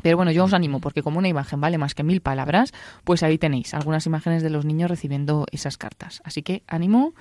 Pero 0.03 0.19
bueno, 0.19 0.33
yo 0.33 0.45
os 0.45 0.53
animo, 0.53 0.81
porque 0.81 1.03
como 1.03 1.19
una 1.19 1.29
imagen 1.29 1.63
vale 1.63 1.79
más 1.79 1.95
que 1.95 2.03
mil 2.03 2.21
palabras, 2.21 2.73
pues 3.05 3.23
ahí 3.23 3.39
tenéis 3.39 3.73
algunas 3.73 4.05
imágenes 4.05 4.43
de 4.43 4.51
los 4.51 4.67
niños 4.67 4.91
recibiendo 4.91 5.47
esas 5.51 5.79
cartas. 5.79 6.21
Así 6.25 6.43
que 6.43 6.63
ánimo 6.67 7.15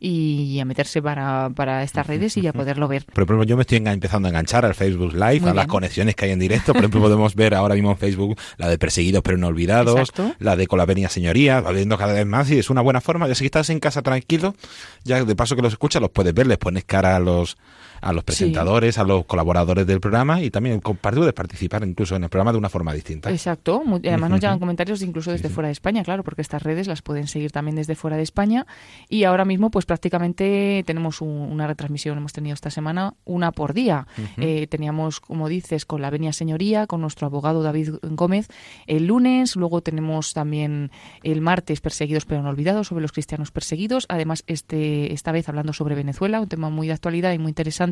y 0.00 0.60
a 0.60 0.64
meterse 0.64 1.02
para, 1.02 1.50
para 1.50 1.82
estas 1.82 2.06
redes 2.06 2.36
y 2.36 2.46
a 2.46 2.52
poderlo 2.52 2.86
ver. 2.86 3.04
Por 3.06 3.24
ejemplo, 3.24 3.42
yo 3.44 3.56
me 3.56 3.62
estoy 3.62 3.78
empezando 3.84 4.28
a 4.28 4.30
enganchar 4.30 4.64
al 4.64 4.74
Facebook 4.74 5.12
Live, 5.12 5.40
Muy 5.40 5.50
a 5.50 5.54
las 5.54 5.64
bien. 5.64 5.68
conexiones 5.68 6.14
que 6.14 6.26
hay 6.26 6.30
en 6.30 6.38
directo. 6.38 6.72
Por 6.72 6.82
ejemplo, 6.82 7.00
podemos 7.00 7.34
ver 7.34 7.54
ahora 7.54 7.74
mismo 7.74 7.90
en 7.90 7.98
Facebook 7.98 8.38
la 8.58 8.68
de 8.68 8.78
Perseguidos 8.78 9.22
pero 9.22 9.36
no 9.38 9.48
olvidados, 9.48 9.98
Exacto. 9.98 10.34
la 10.38 10.54
de 10.56 10.66
Con 10.66 10.78
la 10.78 10.86
Venia 10.86 11.08
Señoría, 11.08 11.60
va 11.60 11.72
viendo 11.72 11.98
cada 11.98 12.12
vez 12.12 12.26
más 12.26 12.50
y 12.50 12.58
es 12.58 12.70
una 12.70 12.80
buena 12.80 13.00
forma. 13.00 13.26
Ya 13.26 13.34
si 13.34 13.44
estás 13.46 13.70
en 13.70 13.80
casa 13.80 14.02
tranquilo, 14.02 14.54
ya 15.04 15.24
de 15.24 15.34
paso 15.36 15.56
que 15.56 15.62
los 15.62 15.72
escuchas, 15.72 16.00
los 16.00 16.10
puedes 16.10 16.32
ver, 16.34 16.46
les 16.46 16.58
pones 16.58 16.84
cara 16.84 17.16
a 17.16 17.20
los 17.20 17.56
a 18.00 18.12
los 18.12 18.24
presentadores, 18.24 18.98
a 18.98 19.04
los 19.04 19.24
colaboradores 19.26 19.86
del 19.86 20.00
programa 20.00 20.40
y 20.42 20.50
también 20.50 20.80
puedes 20.80 21.32
participar 21.32 21.84
incluso 21.84 22.16
en 22.16 22.24
el 22.24 22.28
programa 22.30 22.52
de 22.52 22.58
una 22.58 22.68
forma 22.68 22.92
distinta. 22.92 23.30
Exacto. 23.30 23.82
Además 24.04 24.30
nos 24.30 24.40
llegan 24.40 24.58
comentarios 24.58 25.02
incluso 25.02 25.30
desde 25.32 25.48
fuera 25.48 25.68
de 25.68 25.72
España, 25.72 26.02
claro, 26.04 26.22
porque 26.24 26.42
estas 26.42 26.62
redes 26.62 26.86
las 26.86 27.02
pueden 27.02 27.26
seguir 27.26 27.50
también 27.52 27.76
desde 27.76 27.94
fuera 27.94 28.16
de 28.16 28.22
España. 28.22 28.66
Y 29.08 29.24
ahora 29.24 29.44
mismo, 29.44 29.70
pues 29.70 29.86
prácticamente 29.86 30.82
tenemos 30.86 31.20
un- 31.20 31.28
una 31.52 31.66
retransmisión, 31.66 32.18
hemos 32.18 32.32
tenido 32.32 32.54
esta 32.54 32.70
semana 32.70 33.14
una 33.24 33.52
por 33.52 33.74
día. 33.74 34.06
Eh, 34.36 34.66
teníamos, 34.68 35.20
como 35.20 35.48
dices, 35.48 35.84
con 35.84 36.02
la 36.02 36.10
Venia 36.10 36.32
Señoría, 36.32 36.86
con 36.86 37.00
nuestro 37.00 37.26
abogado 37.26 37.62
David 37.62 37.94
Gómez 38.02 38.48
el 38.86 39.06
lunes, 39.06 39.56
luego 39.56 39.80
tenemos 39.82 40.32
también 40.34 40.90
el 41.22 41.40
martes 41.40 41.80
Perseguidos 41.80 42.24
pero 42.24 42.42
no 42.42 42.48
olvidados 42.50 42.88
sobre 42.88 43.02
los 43.02 43.12
cristianos 43.12 43.50
perseguidos. 43.50 44.06
Además, 44.08 44.44
este 44.46 45.12
esta 45.12 45.32
vez 45.32 45.48
hablando 45.48 45.72
sobre 45.72 45.94
Venezuela, 45.94 46.40
un 46.40 46.48
tema 46.48 46.70
muy 46.70 46.86
de 46.86 46.92
actualidad 46.92 47.32
y 47.32 47.38
muy 47.38 47.50
interesante, 47.50 47.87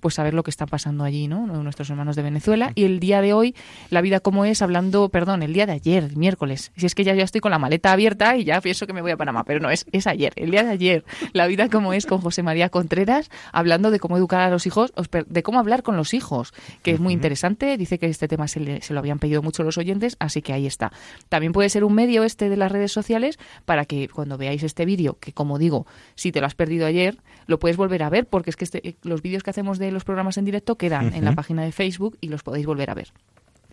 pues 0.00 0.14
saber 0.14 0.34
lo 0.34 0.42
que 0.42 0.50
está 0.50 0.66
pasando 0.66 1.04
allí, 1.04 1.28
¿no? 1.28 1.46
Nuestros 1.46 1.90
hermanos 1.90 2.16
de 2.16 2.22
Venezuela. 2.22 2.72
Y 2.74 2.84
el 2.84 3.00
día 3.00 3.20
de 3.20 3.32
hoy, 3.32 3.54
la 3.90 4.00
vida 4.00 4.20
como 4.20 4.44
es, 4.44 4.62
hablando, 4.62 5.08
perdón, 5.08 5.42
el 5.42 5.52
día 5.52 5.66
de 5.66 5.72
ayer, 5.72 6.16
miércoles. 6.16 6.72
Si 6.76 6.86
es 6.86 6.94
que 6.94 7.04
ya, 7.04 7.14
ya 7.14 7.24
estoy 7.24 7.40
con 7.40 7.50
la 7.50 7.58
maleta 7.58 7.92
abierta 7.92 8.36
y 8.36 8.44
ya 8.44 8.60
pienso 8.60 8.86
que 8.86 8.92
me 8.92 9.02
voy 9.02 9.10
a 9.10 9.16
Panamá, 9.16 9.44
pero 9.44 9.60
no, 9.60 9.70
es, 9.70 9.86
es 9.92 10.06
ayer, 10.06 10.32
el 10.36 10.50
día 10.50 10.62
de 10.64 10.70
ayer. 10.70 11.04
La 11.32 11.46
vida 11.46 11.68
como 11.68 11.92
es 11.92 12.06
con 12.06 12.20
José 12.20 12.42
María 12.42 12.68
Contreras, 12.70 13.30
hablando 13.52 13.90
de 13.90 14.00
cómo 14.00 14.16
educar 14.16 14.40
a 14.40 14.50
los 14.50 14.66
hijos, 14.66 14.92
de 15.28 15.42
cómo 15.42 15.58
hablar 15.58 15.82
con 15.82 15.96
los 15.96 16.14
hijos, 16.14 16.52
que 16.82 16.92
es 16.92 17.00
muy 17.00 17.12
interesante. 17.12 17.76
Dice 17.76 17.98
que 17.98 18.06
este 18.06 18.28
tema 18.28 18.48
se, 18.48 18.60
le- 18.60 18.82
se 18.82 18.94
lo 18.94 19.00
habían 19.00 19.18
pedido 19.18 19.42
mucho 19.42 19.62
los 19.62 19.78
oyentes, 19.78 20.16
así 20.18 20.42
que 20.42 20.52
ahí 20.52 20.66
está. 20.66 20.92
También 21.28 21.52
puede 21.52 21.68
ser 21.68 21.84
un 21.84 21.94
medio 21.94 22.24
este 22.24 22.48
de 22.48 22.56
las 22.56 22.72
redes 22.72 22.92
sociales 22.92 23.38
para 23.64 23.84
que 23.84 24.08
cuando 24.08 24.38
veáis 24.38 24.62
este 24.62 24.84
vídeo, 24.84 25.18
que 25.20 25.32
como 25.32 25.58
digo, 25.58 25.86
si 26.14 26.32
te 26.32 26.40
lo 26.40 26.46
has 26.46 26.54
perdido 26.54 26.86
ayer, 26.86 27.18
lo 27.46 27.58
puedes 27.58 27.76
volver 27.76 28.02
a 28.02 28.10
ver, 28.10 28.26
porque 28.26 28.50
es 28.50 28.56
que 28.56 28.64
este- 28.64 28.96
los 29.02 29.22
vídeos 29.22 29.42
que 29.42 29.50
hacemos 29.50 29.78
de 29.78 29.90
los 29.92 30.04
programas 30.04 30.36
en 30.38 30.44
directo 30.44 30.76
quedan 30.76 31.12
en 31.14 31.24
la 31.24 31.34
página 31.34 31.62
de 31.62 31.72
Facebook 31.72 32.16
y 32.20 32.28
los 32.28 32.42
podéis 32.42 32.66
volver 32.66 32.90
a 32.90 32.94
ver. 32.94 33.12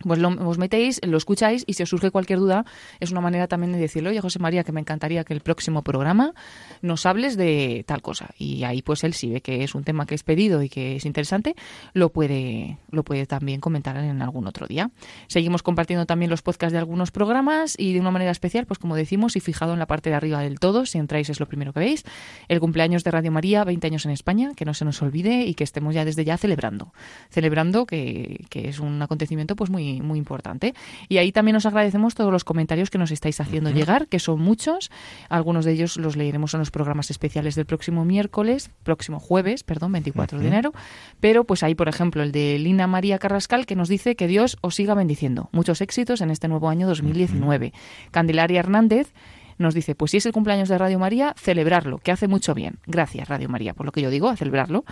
Pues 0.02 0.18
lo, 0.18 0.28
os 0.28 0.58
metéis, 0.58 1.00
lo 1.04 1.16
escucháis 1.16 1.64
y 1.66 1.74
si 1.74 1.82
os 1.82 1.88
surge 1.88 2.10
cualquier 2.10 2.38
duda, 2.38 2.64
es 3.00 3.10
una 3.10 3.20
manera 3.20 3.48
también 3.48 3.72
de 3.72 3.78
decirle, 3.78 4.10
oye 4.10 4.20
José 4.20 4.38
María, 4.38 4.64
que 4.64 4.72
me 4.72 4.80
encantaría 4.80 5.24
que 5.24 5.34
el 5.34 5.40
próximo 5.40 5.82
programa 5.82 6.34
nos 6.82 7.06
hables 7.06 7.36
de 7.36 7.84
tal 7.86 8.02
cosa. 8.02 8.30
Y 8.38 8.64
ahí 8.64 8.82
pues 8.82 9.04
él 9.04 9.14
si 9.14 9.30
ve 9.30 9.40
que 9.40 9.64
es 9.64 9.74
un 9.74 9.84
tema 9.84 10.06
que 10.06 10.14
es 10.14 10.22
pedido 10.22 10.62
y 10.62 10.68
que 10.68 10.96
es 10.96 11.04
interesante, 11.04 11.54
lo 11.92 12.10
puede, 12.10 12.78
lo 12.90 13.02
puede 13.04 13.26
también 13.26 13.60
comentar 13.60 13.96
en 13.96 14.22
algún 14.22 14.46
otro 14.46 14.66
día. 14.66 14.90
Seguimos 15.26 15.62
compartiendo 15.62 16.06
también 16.06 16.30
los 16.30 16.42
podcasts 16.42 16.72
de 16.72 16.78
algunos 16.78 17.10
programas 17.10 17.74
y 17.78 17.92
de 17.92 18.00
una 18.00 18.10
manera 18.10 18.30
especial, 18.30 18.66
pues 18.66 18.78
como 18.78 18.96
decimos, 18.96 19.36
y 19.36 19.40
fijado 19.40 19.72
en 19.72 19.78
la 19.78 19.86
parte 19.86 20.10
de 20.10 20.16
arriba 20.16 20.40
del 20.40 20.58
todo, 20.60 20.86
si 20.86 20.98
entráis 20.98 21.28
es 21.30 21.40
lo 21.40 21.46
primero 21.46 21.72
que 21.72 21.80
veis, 21.80 22.04
el 22.48 22.60
cumpleaños 22.60 23.04
de 23.04 23.10
Radio 23.10 23.32
María, 23.32 23.64
20 23.64 23.86
años 23.86 24.04
en 24.04 24.12
España, 24.12 24.52
que 24.54 24.64
no 24.64 24.74
se 24.74 24.84
nos 24.84 25.02
olvide 25.02 25.44
y 25.44 25.54
que 25.54 25.64
estemos 25.64 25.94
ya 25.94 26.04
desde 26.04 26.24
ya 26.24 26.36
celebrando. 26.36 26.92
Celebrando 27.30 27.86
que, 27.86 28.44
que 28.48 28.68
es 28.68 28.78
un 28.78 29.00
acontecimiento 29.02 29.56
pues 29.56 29.70
muy, 29.70 29.87
muy 30.02 30.18
importante. 30.18 30.74
Y 31.08 31.18
ahí 31.18 31.32
también 31.32 31.56
os 31.56 31.66
agradecemos 31.66 32.14
todos 32.14 32.32
los 32.32 32.44
comentarios 32.44 32.90
que 32.90 32.98
nos 32.98 33.10
estáis 33.10 33.40
haciendo 33.40 33.70
llegar, 33.70 34.08
que 34.08 34.18
son 34.18 34.40
muchos. 34.40 34.90
Algunos 35.28 35.64
de 35.64 35.72
ellos 35.72 35.96
los 35.96 36.16
leeremos 36.16 36.54
en 36.54 36.60
los 36.60 36.70
programas 36.70 37.10
especiales 37.10 37.54
del 37.54 37.66
próximo 37.66 38.04
miércoles, 38.04 38.70
próximo 38.82 39.20
jueves, 39.20 39.62
perdón, 39.62 39.92
24 39.92 40.38
de 40.38 40.46
enero. 40.46 40.72
Pero 41.20 41.44
pues 41.44 41.62
ahí, 41.62 41.74
por 41.74 41.88
ejemplo, 41.88 42.22
el 42.22 42.32
de 42.32 42.58
Lina 42.58 42.86
María 42.86 43.18
Carrascal, 43.18 43.66
que 43.66 43.76
nos 43.76 43.88
dice 43.88 44.16
que 44.16 44.26
Dios 44.26 44.58
os 44.60 44.74
siga 44.74 44.94
bendiciendo. 44.94 45.48
Muchos 45.52 45.80
éxitos 45.80 46.20
en 46.20 46.30
este 46.30 46.48
nuevo 46.48 46.68
año 46.68 46.86
2019. 46.86 47.72
Candelaria 48.10 48.60
Hernández 48.60 49.12
nos 49.58 49.74
dice, 49.74 49.94
pues 49.94 50.12
si 50.12 50.16
es 50.18 50.26
el 50.26 50.32
cumpleaños 50.32 50.68
de 50.68 50.78
Radio 50.78 50.98
María, 50.98 51.34
celebrarlo, 51.36 51.98
que 51.98 52.12
hace 52.12 52.28
mucho 52.28 52.54
bien. 52.54 52.78
Gracias, 52.86 53.28
Radio 53.28 53.48
María, 53.48 53.74
por 53.74 53.86
lo 53.86 53.92
que 53.92 54.00
yo 54.02 54.10
digo, 54.10 54.28
a 54.28 54.36
celebrarlo. 54.36 54.84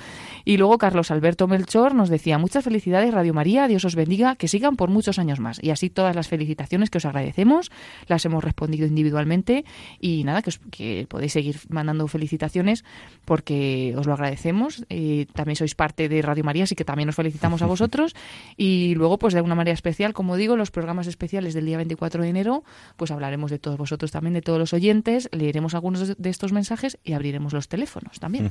Y 0.45 0.57
luego 0.57 0.79
Carlos 0.79 1.11
Alberto 1.11 1.47
Melchor 1.49 1.95
nos 1.95 2.09
decía, 2.09 2.39
muchas 2.39 2.65
felicidades, 2.65 3.13
Radio 3.15 3.33
María, 3.35 3.69
Dios 3.69 3.85
os 3.85 3.95
bendiga, 3.95 4.37
que 4.37 4.49
sigan 4.49 4.77
por 4.77 4.91
muchos 4.91 5.19
años 5.19 5.41
más. 5.41 5.63
Y 5.63 5.71
así 5.71 5.91
todas 5.91 6.15
las 6.17 6.29
felicitaciones 6.29 6.91
que 6.91 6.99
os 6.99 7.05
agradecemos, 7.05 7.71
las 8.09 8.25
hemos 8.25 8.43
respondido 8.45 8.87
individualmente 8.87 9.65
y 10.01 10.25
nada, 10.25 10.43
que, 10.43 10.51
os- 10.51 10.61
que 10.71 11.07
podéis 11.09 11.33
seguir 11.33 11.57
mandando 11.69 12.07
felicitaciones 12.09 12.85
porque 13.25 13.95
os 13.97 14.07
lo 14.07 14.13
agradecemos. 14.15 14.85
Eh, 14.91 15.27
también 15.35 15.57
sois 15.57 15.75
parte 15.75 16.09
de 16.09 16.23
Radio 16.23 16.45
María, 16.45 16.65
así 16.65 16.75
que 16.75 16.85
también 16.85 17.09
os 17.09 17.15
felicitamos 17.17 17.63
a 17.63 17.67
vosotros. 17.67 18.15
Y 18.59 18.95
luego, 18.95 19.19
pues 19.19 19.35
de 19.35 19.41
una 19.41 19.55
manera 19.55 19.75
especial, 19.75 20.13
como 20.13 20.37
digo, 20.37 20.57
los 20.57 20.71
programas 20.71 21.07
especiales 21.07 21.55
del 21.55 21.67
día 21.67 21.77
24 21.77 22.23
de 22.23 22.29
enero, 22.29 22.65
pues 22.97 23.11
hablaremos 23.11 23.51
de 23.51 23.59
todos 23.59 23.77
vosotros 23.77 24.11
también, 24.11 24.35
de 24.35 24.41
todos 24.43 24.56
los 24.59 24.73
oyentes, 24.73 25.29
leeremos 25.33 25.75
algunos 25.75 26.17
de- 26.17 26.31
estos 26.31 26.53
mensajes 26.53 26.99
y 27.05 27.13
abriremos 27.13 27.53
los 27.53 27.69
teléfonos 27.69 28.19
también. 28.21 28.51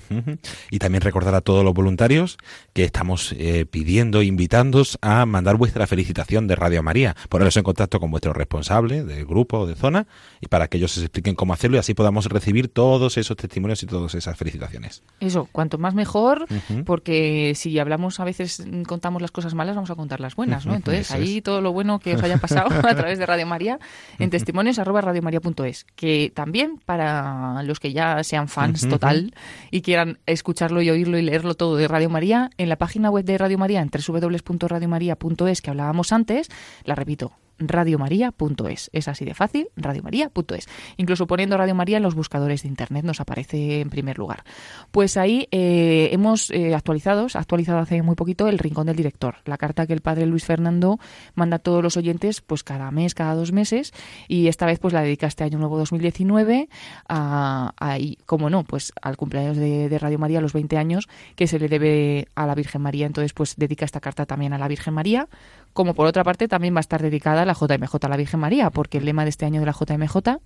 Y 0.72 0.80
también 0.80 1.02
recordar 1.02 1.36
a 1.36 1.42
todos 1.42 1.64
los 1.64 1.74
voluntarios 1.74 2.38
que 2.74 2.84
estamos 2.84 3.34
eh, 3.38 3.66
pidiendo, 3.66 4.22
invitándoos 4.24 4.98
a 5.02 5.26
mandar 5.26 5.56
vuestra 5.58 5.88
felicitación 5.88 6.48
de 6.48 6.56
Radio 6.56 6.82
María. 6.84 7.16
Poneros 7.30 7.58
en 7.58 7.64
contacto 7.64 8.00
con 8.00 8.12
vuestro 8.12 8.34
responsable 8.34 9.04
del 9.04 9.26
grupo 9.26 9.60
o 9.60 9.66
de 9.68 9.76
zona 9.76 10.08
y 10.42 10.48
para 10.48 10.68
que 10.68 10.78
ellos 10.78 10.98
os 10.98 11.04
expliquen 11.04 11.36
cómo 11.36 11.54
hacerlo 11.54 11.78
y 11.78 11.80
así 11.80 11.94
podamos 11.94 12.26
recibir 12.26 12.68
todos 12.70 13.18
esos 13.18 13.38
testimonios 13.38 13.82
y 13.84 13.86
todas 13.88 14.16
esas 14.16 14.38
felicitaciones. 14.38 15.04
Eso, 15.20 15.48
cuanto 15.52 15.78
más 15.78 15.94
mejor, 15.94 16.46
porque 16.86 17.54
si 17.56 17.78
hablamos 17.80 18.20
a 18.20 18.24
veces 18.24 18.66
contamos 18.88 19.22
las 19.22 19.32
cosas 19.32 19.54
malas, 19.54 19.76
vamos 19.76 19.90
a 19.92 19.96
contar 19.96 20.20
las 20.20 20.36
buenas, 20.36 20.66
¿no? 20.66 20.74
Entonces, 20.76 21.08
eso 21.08 21.16
ahí 21.16 21.38
es. 21.38 21.44
todo 21.44 21.62
lo 21.62 21.74
bueno 21.74 22.00
que 22.00 22.16
os 22.16 22.24
haya 22.24 22.38
pasado 22.38 22.68
a 22.88 22.96
través 22.96 23.20
de 23.20 23.26
Radio 23.26 23.46
María 23.46 23.80
en 24.20 24.30
testimonios 24.30 24.80
arroba 24.80 25.02
radiomaria.es, 25.02 25.86
que 25.96 26.32
también 26.34 26.80
para 26.86 27.64
los 27.64 27.80
que 27.80 27.94
ya 27.94 28.24
sean 28.24 28.48
fans 28.48 28.88
total 28.88 29.34
y 29.72 29.82
quieran 29.82 30.20
escucharlo 30.26 30.82
y 30.82 30.90
oírlo 30.90 31.18
y 31.18 31.22
leerlo 31.22 31.56
todo 31.56 31.78
de 31.78 31.88
Radio 31.88 32.10
María, 32.10 32.50
en 32.58 32.70
la 32.70 32.78
página 32.78 33.10
web 33.10 33.26
de 33.26 33.38
Radio 33.38 33.58
María, 33.58 33.82
en 33.82 33.90
www.radiomaria.es 33.90 35.62
que 35.62 35.70
hablábamos 35.70 36.12
antes, 36.12 36.50
la 36.84 36.96
repito, 36.96 37.32
radiomaria.es. 37.60 38.90
Es 38.94 39.08
así 39.08 39.26
de 39.26 39.34
fácil, 39.34 39.70
radiomaria.es. 39.76 40.68
Incluso 40.98 41.28
poniendo 41.28 41.58
Radio 41.58 41.76
María 41.76 41.98
en 41.98 42.04
los 42.04 42.16
buscadores 42.16 42.64
de 42.64 42.70
Internet 42.70 43.06
nos 43.06 43.22
aparece 43.22 43.82
en 43.82 43.90
primer 43.90 44.18
lugar. 44.18 44.44
Pues 44.92 45.18
ahí 45.18 45.48
eh, 45.52 46.10
hemos 46.12 46.52
eh, 46.52 46.76
actualizado, 46.76 47.28
actualizado 47.34 47.80
hace 47.80 48.02
muy 48.02 48.16
poquito 48.16 48.48
el 48.48 48.60
Rincón 48.60 48.88
del 48.88 48.96
Director, 48.96 49.38
la 49.46 49.58
carta 49.58 49.88
que 49.88 49.94
el 49.94 50.02
padre 50.02 50.26
Luis 50.26 50.46
Fernando 50.46 51.00
manda 51.34 51.58
a 51.58 51.60
todos 51.60 51.84
los 51.84 51.98
oyentes 51.98 52.42
pues 52.42 52.64
cada 52.64 52.92
mes, 52.92 53.14
cada 53.14 53.36
dos 53.36 53.52
meses 53.52 53.94
y 54.28 54.48
esta 54.48 54.66
vez 54.66 54.80
pues 54.80 54.94
la 54.94 55.02
dedica 55.02 55.28
este 55.28 55.44
año 55.44 55.58
nuevo 55.58 55.78
2019 55.78 56.70
a, 57.08 57.74
a 57.80 57.98
como 58.26 58.50
no, 58.50 58.64
pues 58.64 58.94
al 59.02 59.18
cumpleaños 59.18 59.58
de, 59.58 59.90
de 59.90 60.00
Radio 60.00 60.20
María, 60.20 60.42
los 60.42 60.54
20 60.54 60.78
años, 60.78 61.08
que 61.36 61.48
se 61.48 61.60
le 61.60 61.70
debe 61.70 62.28
a 62.36 62.46
la 62.46 62.56
Virgen 62.56 62.82
María. 62.82 63.06
Entonces 63.06 63.34
pues 63.34 63.56
dedica 63.56 63.86
esta 63.86 64.00
carta 64.00 64.26
también 64.26 64.54
a 64.54 64.58
la 64.58 64.68
Virgen 64.68 64.94
María, 64.94 65.28
como 65.76 65.94
por 65.94 66.08
otra 66.08 66.24
parte 66.24 66.48
también 66.48 66.74
va 66.74 66.80
a 66.80 66.88
estar 66.88 67.02
dedicada 67.02 67.42
a 67.42 67.46
la 67.46 67.54
JMJ, 67.54 67.96
a 68.02 68.08
la 68.08 68.16
Virgen 68.16 68.40
María, 68.40 68.70
porque 68.70 68.98
el 68.98 69.04
lema 69.04 69.24
de 69.26 69.30
este 69.30 69.46
año 69.46 69.60
de 69.60 69.66
la 69.66 69.74
JMJ 69.74 70.40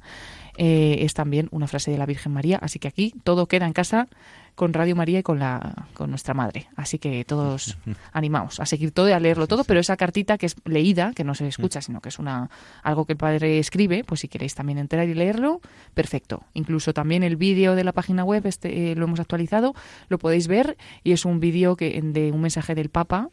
eh, 0.57 0.97
es 1.01 1.13
también 1.13 1.47
una 1.51 1.67
frase 1.67 1.91
de 1.91 1.99
la 1.99 2.07
Virgen 2.07 2.34
María. 2.34 2.57
Así 2.57 2.80
que 2.80 2.88
aquí 2.88 3.13
todo 3.23 3.45
queda 3.45 3.67
en 3.67 3.73
casa 3.73 4.07
con 4.56 4.74
Radio 4.74 4.95
María 4.95 5.20
y 5.20 5.24
con, 5.24 5.39
la, 5.39 5.88
con 5.93 6.10
nuestra 6.10 6.34
madre. 6.34 6.68
Así 6.76 7.00
que 7.00 7.24
todos 7.24 7.78
animaos 8.12 8.60
a 8.60 8.66
seguir 8.66 8.91
todo 8.91 9.10
y 9.10 9.14
a 9.14 9.20
leerlo 9.20 9.47
todo, 9.47 9.64
pero 9.64 9.80
esa 9.80 9.97
cartita 9.97 10.38
que 10.38 10.47
es 10.47 10.56
leída, 10.66 11.14
que 11.16 11.24
no 11.24 11.36
se 11.36 11.47
escucha, 11.47 11.82
sino 11.82 12.02
que 12.02 12.10
es 12.10 12.20
una 12.20 12.50
algo 12.84 13.06
que 13.06 13.14
el 13.14 13.18
padre 13.18 13.60
escribe, 13.60 14.04
pues 14.04 14.22
si 14.22 14.28
queréis 14.28 14.56
también 14.56 14.78
entrar 14.78 15.08
y 15.08 15.14
leerlo, 15.14 15.62
perfecto. 15.93 16.43
Incluso 16.54 16.93
también 16.93 17.24
el 17.24 17.36
vídeo 17.36 17.76
de 17.76 17.84
la 17.84 17.93
página 17.93 18.24
web 18.24 18.45
este 18.45 18.91
eh, 18.91 18.95
lo 18.95 19.06
hemos 19.06 19.20
actualizado, 19.20 19.74
lo 20.10 20.18
podéis 20.18 20.47
ver 20.47 20.78
y 21.04 21.14
es 21.14 21.26
un 21.26 21.39
vídeo 21.39 21.76
que 21.76 22.00
de 22.02 22.32
un 22.32 22.41
mensaje 22.41 22.76
del 22.76 22.89
Papa 22.89 23.30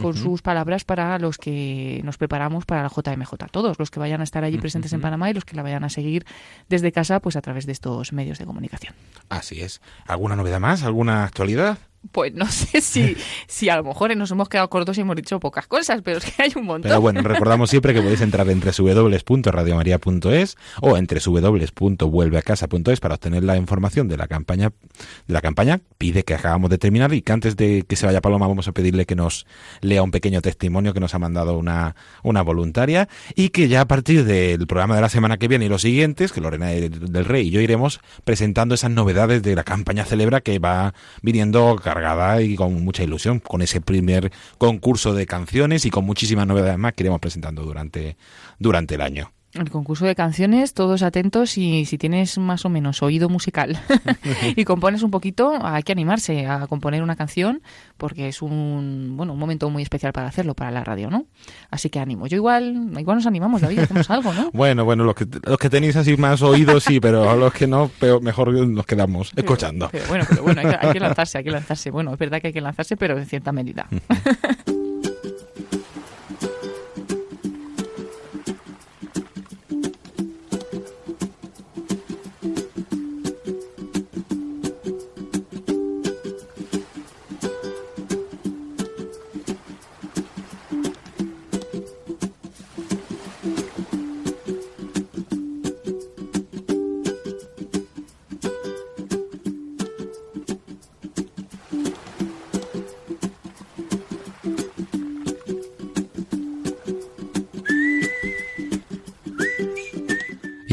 con 0.00 0.14
sus 0.14 0.42
palabras 0.42 0.84
para 0.84 1.18
los 1.18 1.38
que 1.38 2.02
nos 2.04 2.18
preparamos 2.18 2.66
para 2.66 2.82
la 2.82 2.90
JMJ. 2.90 3.32
Todos 3.50 3.78
los 3.78 3.90
que 3.90 3.98
vayan 3.98 4.20
a 4.20 4.24
estar 4.24 4.44
allí 4.44 4.58
presentes 4.58 4.92
en. 4.92 5.00
Panamá 5.06 5.30
y 5.30 5.34
los 5.34 5.44
que 5.44 5.54
la 5.54 5.62
vayan 5.62 5.84
a 5.84 5.88
seguir 5.88 6.26
desde 6.68 6.90
casa, 6.90 7.20
pues 7.20 7.36
a 7.36 7.40
través 7.40 7.64
de 7.64 7.72
estos 7.72 8.12
medios 8.12 8.38
de 8.38 8.44
comunicación. 8.44 8.94
Así 9.28 9.60
es. 9.60 9.80
¿Alguna 10.06 10.34
novedad 10.34 10.58
más? 10.58 10.65
¿Alguna 10.66 11.24
actualidad? 11.24 11.78
Pues 12.12 12.34
no 12.34 12.46
sé 12.50 12.80
si, 12.80 13.16
si 13.46 13.68
a 13.68 13.76
lo 13.76 13.84
mejor 13.84 14.16
nos 14.16 14.30
hemos 14.30 14.48
quedado 14.48 14.68
cortos 14.68 14.96
y 14.98 15.02
hemos 15.02 15.16
dicho 15.16 15.40
pocas 15.40 15.66
cosas, 15.66 16.00
pero 16.02 16.18
es 16.18 16.24
que 16.24 16.42
hay 16.42 16.52
un 16.56 16.64
montón. 16.64 16.88
Pero 16.88 17.00
bueno, 17.00 17.22
recordamos 17.22 17.70
siempre 17.70 17.94
que 17.94 18.02
podéis 18.02 18.20
entrar 18.20 18.48
en 18.48 18.60
www.radiomaria.es 18.60 20.56
o 20.80 20.96
en 20.96 21.06
www.vuelveacasa.es 21.06 23.00
para 23.00 23.14
obtener 23.14 23.44
la 23.44 23.56
información 23.56 24.08
de 24.08 24.16
la 24.16 24.28
campaña 24.28 24.72
de 25.26 25.34
la 25.34 25.40
campaña. 25.40 25.80
Pide 25.98 26.24
que 26.24 26.34
acabamos 26.34 26.70
de 26.70 26.78
terminar 26.78 27.12
y 27.12 27.22
que 27.22 27.32
antes 27.32 27.56
de 27.56 27.84
que 27.86 27.96
se 27.96 28.06
vaya 28.06 28.20
Paloma 28.20 28.46
vamos 28.46 28.68
a 28.68 28.72
pedirle 28.72 29.06
que 29.06 29.16
nos 29.16 29.46
lea 29.80 30.02
un 30.02 30.10
pequeño 30.10 30.42
testimonio 30.42 30.92
que 30.92 31.00
nos 31.00 31.14
ha 31.14 31.18
mandado 31.18 31.58
una, 31.58 31.96
una 32.22 32.42
voluntaria 32.42 33.08
y 33.34 33.50
que 33.50 33.68
ya 33.68 33.82
a 33.82 33.86
partir 33.86 34.24
del 34.24 34.66
programa 34.66 34.94
de 34.94 35.00
la 35.00 35.08
semana 35.08 35.36
que 35.38 35.48
viene 35.48 35.66
y 35.66 35.68
los 35.68 35.82
siguientes, 35.82 36.32
que 36.32 36.40
Lorena 36.40 36.68
del 36.68 37.24
Rey 37.24 37.48
y 37.48 37.50
yo 37.50 37.60
iremos 37.60 38.00
presentando 38.24 38.74
esas 38.74 38.90
novedades 38.90 39.42
de 39.42 39.54
la 39.54 39.64
campaña 39.64 40.04
Celebra 40.04 40.40
que 40.40 40.58
va 40.58 40.94
viniendo 41.22 41.76
cargada 42.00 42.42
y 42.42 42.56
con 42.56 42.84
mucha 42.84 43.02
ilusión, 43.02 43.40
con 43.40 43.62
ese 43.62 43.80
primer 43.80 44.32
concurso 44.58 45.14
de 45.14 45.26
canciones 45.26 45.84
y 45.84 45.90
con 45.90 46.04
muchísimas 46.04 46.46
novedades 46.46 46.78
más 46.78 46.92
que 46.94 47.02
iremos 47.02 47.20
presentando 47.20 47.62
durante, 47.62 48.16
durante 48.58 48.94
el 48.94 49.00
año. 49.00 49.32
El 49.52 49.70
concurso 49.70 50.04
de 50.04 50.14
canciones, 50.14 50.74
todos 50.74 51.02
atentos 51.02 51.56
y 51.56 51.86
si 51.86 51.96
tienes 51.96 52.36
más 52.36 52.64
o 52.64 52.68
menos 52.68 53.02
oído 53.02 53.28
musical 53.28 53.78
y 54.56 54.64
compones 54.64 55.02
un 55.02 55.10
poquito, 55.10 55.54
hay 55.62 55.82
que 55.82 55.92
animarse 55.92 56.46
a 56.46 56.66
componer 56.66 57.02
una 57.02 57.16
canción 57.16 57.62
porque 57.96 58.28
es 58.28 58.42
un 58.42 59.14
bueno 59.16 59.32
un 59.32 59.38
momento 59.38 59.70
muy 59.70 59.82
especial 59.82 60.12
para 60.12 60.28
hacerlo 60.28 60.54
para 60.54 60.70
la 60.70 60.84
radio, 60.84 61.10
¿no? 61.10 61.26
Así 61.70 61.88
que 61.88 62.00
ánimo. 62.00 62.26
Yo 62.26 62.36
igual 62.36 62.92
igual 62.98 63.16
nos 63.16 63.26
animamos, 63.26 63.62
David, 63.62 63.80
hacemos 63.80 64.10
algo, 64.10 64.32
¿no? 64.34 64.50
Bueno, 64.56 64.84
bueno, 64.84 65.04
los 65.04 65.14
que, 65.14 65.26
los 65.44 65.58
que 65.58 65.70
tenéis 65.70 65.96
así 65.96 66.16
más 66.16 66.42
oídos 66.42 66.84
sí, 66.84 66.98
pero 67.00 67.30
a 67.30 67.36
los 67.36 67.52
que 67.52 67.66
no, 67.66 67.88
peor, 67.88 68.22
mejor 68.22 68.52
nos 68.52 68.86
quedamos 68.86 69.32
escuchando. 69.36 69.88
Pero 69.92 70.06
bueno, 70.08 70.24
pero 70.28 70.42
bueno, 70.42 70.60
hay 70.60 70.66
que, 70.66 70.86
hay 70.86 70.92
que 70.92 71.00
lanzarse, 71.00 71.38
hay 71.38 71.44
que 71.44 71.50
lanzarse. 71.50 71.90
Bueno, 71.90 72.12
es 72.12 72.18
verdad 72.18 72.40
que 72.40 72.48
hay 72.48 72.52
que 72.52 72.60
lanzarse, 72.60 72.96
pero 72.96 73.16
en 73.16 73.26
cierta 73.26 73.52
medida. 73.52 73.86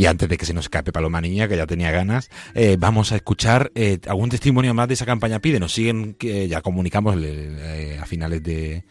Y 0.04 0.06
antes 0.06 0.28
de 0.28 0.38
que 0.38 0.45
se 0.45 0.54
nos 0.54 0.66
escape 0.66 0.91
Paloma 0.91 1.22
Niña, 1.22 1.47
que 1.47 1.56
ya 1.56 1.66
tenía 1.66 1.89
ganas, 1.89 2.30
eh, 2.56 2.76
vamos 2.78 3.14
a 3.14 3.16
escuchar 3.16 3.72
eh, 3.74 3.99
algún 4.06 4.30
testimonio 4.30 4.74
más 4.74 4.89
de 4.89 4.95
esa 4.95 5.06
campaña 5.06 5.39
Pide. 5.39 5.62
Nos 5.62 5.72
siguen, 5.72 6.16
que 6.16 6.49
ya 6.49 6.62
comunicamos 6.62 7.16
eh, 7.18 7.97
a 8.01 8.06
finales 8.06 8.43
de, 8.43 8.84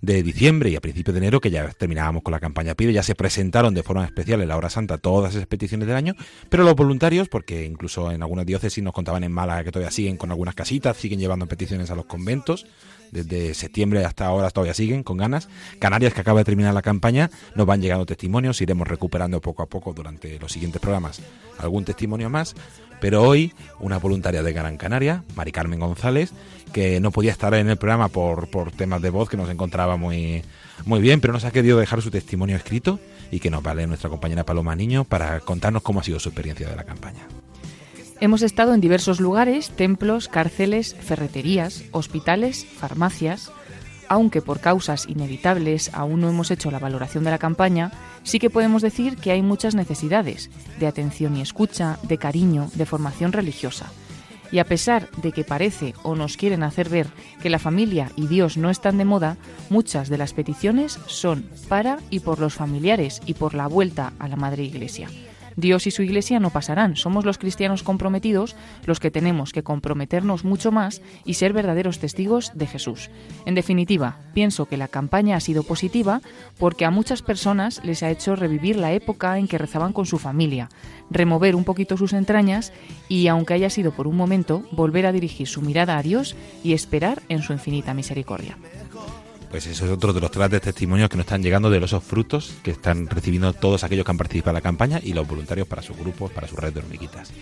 de 0.00 0.22
diciembre 0.22 0.70
y 0.70 0.76
a 0.76 0.80
principios 0.80 1.14
de 1.14 1.18
enero 1.18 1.40
que 1.40 1.50
ya 1.50 1.68
terminábamos 1.70 2.22
con 2.22 2.32
la 2.32 2.40
campaña 2.40 2.74
Pide. 2.74 2.92
Ya 2.92 3.02
se 3.02 3.14
presentaron 3.14 3.74
de 3.74 3.82
forma 3.82 4.04
especial 4.04 4.40
en 4.42 4.48
la 4.48 4.56
hora 4.56 4.70
santa 4.70 4.98
todas 4.98 5.34
esas 5.34 5.46
peticiones 5.46 5.86
del 5.88 5.96
año, 5.96 6.14
pero 6.48 6.64
los 6.64 6.74
voluntarios, 6.74 7.28
porque 7.28 7.64
incluso 7.64 8.10
en 8.10 8.22
algunas 8.22 8.46
diócesis 8.46 8.82
nos 8.82 8.94
contaban 8.94 9.24
en 9.24 9.32
Málaga 9.32 9.64
que 9.64 9.72
todavía 9.72 9.90
siguen 9.90 10.16
con 10.16 10.30
algunas 10.30 10.54
casitas, 10.54 10.96
siguen 10.96 11.18
llevando 11.18 11.46
peticiones 11.46 11.90
a 11.90 11.94
los 11.94 12.06
conventos. 12.06 12.66
Desde 13.12 13.54
septiembre 13.54 14.04
hasta 14.04 14.26
ahora 14.26 14.50
todavía 14.50 14.74
siguen 14.74 15.04
con 15.04 15.16
ganas. 15.16 15.48
Canarias, 15.78 16.12
que 16.12 16.20
acaba 16.20 16.40
de 16.40 16.44
terminar 16.44 16.74
la 16.74 16.82
campaña, 16.82 17.30
nos 17.54 17.64
van 17.64 17.80
llegando 17.80 18.04
testimonios, 18.04 18.60
iremos 18.60 18.88
recuperando 18.88 19.40
poco 19.40 19.62
a 19.62 19.66
poco 19.66 19.92
durante 19.92 20.38
los 20.40 20.50
siguientes 20.50 20.80
programas 20.80 21.22
algún 21.58 21.84
testimonio 21.84 22.30
más. 22.30 22.54
Pero 23.00 23.22
hoy, 23.22 23.52
una 23.78 23.98
voluntaria 23.98 24.42
de 24.42 24.52
Gran 24.52 24.78
Canaria, 24.78 25.22
Mari 25.34 25.52
Carmen 25.52 25.80
González, 25.80 26.32
que 26.76 27.00
no 27.00 27.10
podía 27.10 27.32
estar 27.32 27.54
en 27.54 27.70
el 27.70 27.78
programa 27.78 28.08
por, 28.08 28.48
por 28.48 28.70
temas 28.70 29.00
de 29.00 29.08
voz, 29.08 29.30
que 29.30 29.38
nos 29.38 29.48
encontraba 29.48 29.96
muy, 29.96 30.42
muy 30.84 31.00
bien, 31.00 31.22
pero 31.22 31.32
nos 31.32 31.46
ha 31.46 31.50
querido 31.50 31.78
dejar 31.78 32.02
su 32.02 32.10
testimonio 32.10 32.54
escrito 32.54 33.00
y 33.30 33.40
que 33.40 33.48
nos 33.48 33.62
vale 33.62 33.86
nuestra 33.86 34.10
compañera 34.10 34.44
Paloma 34.44 34.76
Niño 34.76 35.04
para 35.04 35.40
contarnos 35.40 35.80
cómo 35.80 36.00
ha 36.00 36.02
sido 36.02 36.20
su 36.20 36.28
experiencia 36.28 36.68
de 36.68 36.76
la 36.76 36.84
campaña. 36.84 37.28
Hemos 38.20 38.42
estado 38.42 38.74
en 38.74 38.82
diversos 38.82 39.20
lugares, 39.20 39.70
templos, 39.70 40.28
cárceles, 40.28 40.94
ferreterías, 41.00 41.84
hospitales, 41.92 42.66
farmacias. 42.66 43.50
Aunque 44.10 44.42
por 44.42 44.60
causas 44.60 45.08
inevitables 45.08 45.90
aún 45.94 46.20
no 46.20 46.28
hemos 46.28 46.50
hecho 46.50 46.70
la 46.70 46.78
valoración 46.78 47.24
de 47.24 47.30
la 47.30 47.38
campaña, 47.38 47.90
sí 48.22 48.38
que 48.38 48.50
podemos 48.50 48.82
decir 48.82 49.16
que 49.16 49.30
hay 49.30 49.40
muchas 49.40 49.74
necesidades 49.74 50.50
de 50.78 50.86
atención 50.86 51.38
y 51.38 51.40
escucha, 51.40 51.98
de 52.02 52.18
cariño, 52.18 52.68
de 52.74 52.84
formación 52.84 53.32
religiosa. 53.32 53.90
Y 54.52 54.58
a 54.58 54.64
pesar 54.64 55.10
de 55.22 55.32
que 55.32 55.44
parece 55.44 55.94
o 56.02 56.14
nos 56.14 56.36
quieren 56.36 56.62
hacer 56.62 56.88
ver 56.88 57.06
que 57.42 57.50
la 57.50 57.58
familia 57.58 58.10
y 58.16 58.26
Dios 58.26 58.56
no 58.56 58.70
están 58.70 58.98
de 58.98 59.04
moda, 59.04 59.36
muchas 59.70 60.08
de 60.08 60.18
las 60.18 60.32
peticiones 60.32 60.98
son 61.06 61.48
para 61.68 61.98
y 62.10 62.20
por 62.20 62.38
los 62.38 62.54
familiares 62.54 63.20
y 63.26 63.34
por 63.34 63.54
la 63.54 63.66
vuelta 63.66 64.12
a 64.18 64.28
la 64.28 64.36
Madre 64.36 64.62
Iglesia. 64.64 65.08
Dios 65.56 65.86
y 65.86 65.90
su 65.90 66.02
Iglesia 66.02 66.38
no 66.38 66.50
pasarán. 66.50 66.96
Somos 66.96 67.24
los 67.24 67.38
cristianos 67.38 67.82
comprometidos 67.82 68.56
los 68.84 69.00
que 69.00 69.10
tenemos 69.10 69.52
que 69.52 69.62
comprometernos 69.62 70.44
mucho 70.44 70.70
más 70.70 71.02
y 71.24 71.34
ser 71.34 71.52
verdaderos 71.52 71.98
testigos 71.98 72.52
de 72.54 72.66
Jesús. 72.66 73.10
En 73.46 73.54
definitiva, 73.54 74.18
pienso 74.34 74.66
que 74.66 74.76
la 74.76 74.88
campaña 74.88 75.36
ha 75.36 75.40
sido 75.40 75.62
positiva 75.62 76.20
porque 76.58 76.84
a 76.84 76.90
muchas 76.90 77.22
personas 77.22 77.80
les 77.84 78.02
ha 78.02 78.10
hecho 78.10 78.36
revivir 78.36 78.76
la 78.76 78.92
época 78.92 79.38
en 79.38 79.48
que 79.48 79.58
rezaban 79.58 79.92
con 79.92 80.06
su 80.06 80.18
familia, 80.18 80.68
remover 81.10 81.56
un 81.56 81.64
poquito 81.64 81.96
sus 81.96 82.12
entrañas 82.12 82.72
y, 83.08 83.28
aunque 83.28 83.54
haya 83.54 83.70
sido 83.70 83.92
por 83.92 84.06
un 84.06 84.16
momento, 84.16 84.62
volver 84.72 85.06
a 85.06 85.12
dirigir 85.12 85.48
su 85.48 85.62
mirada 85.62 85.98
a 85.98 86.02
Dios 86.02 86.36
y 86.62 86.72
esperar 86.72 87.22
en 87.28 87.42
su 87.42 87.52
infinita 87.52 87.94
misericordia. 87.94 88.56
Pues 89.50 89.66
eso 89.66 89.86
es 89.86 89.90
otro 89.90 90.12
de 90.12 90.20
los 90.20 90.30
grandes 90.30 90.60
testimonios 90.60 91.08
que 91.08 91.16
nos 91.16 91.24
están 91.24 91.42
llegando 91.42 91.70
de 91.70 91.80
los 91.80 91.94
frutos 92.02 92.54
que 92.62 92.72
están 92.72 93.06
recibiendo 93.06 93.52
todos 93.52 93.84
aquellos 93.84 94.04
que 94.04 94.10
han 94.10 94.18
participado 94.18 94.50
en 94.50 94.54
la 94.56 94.60
campaña 94.60 95.00
y 95.02 95.12
los 95.12 95.26
voluntarios 95.26 95.68
para 95.68 95.82
sus 95.82 95.96
grupos, 95.96 96.30
para 96.32 96.48
su 96.48 96.56
red 96.56 96.72
de 96.72 96.80
hormiguitas. 96.80 97.32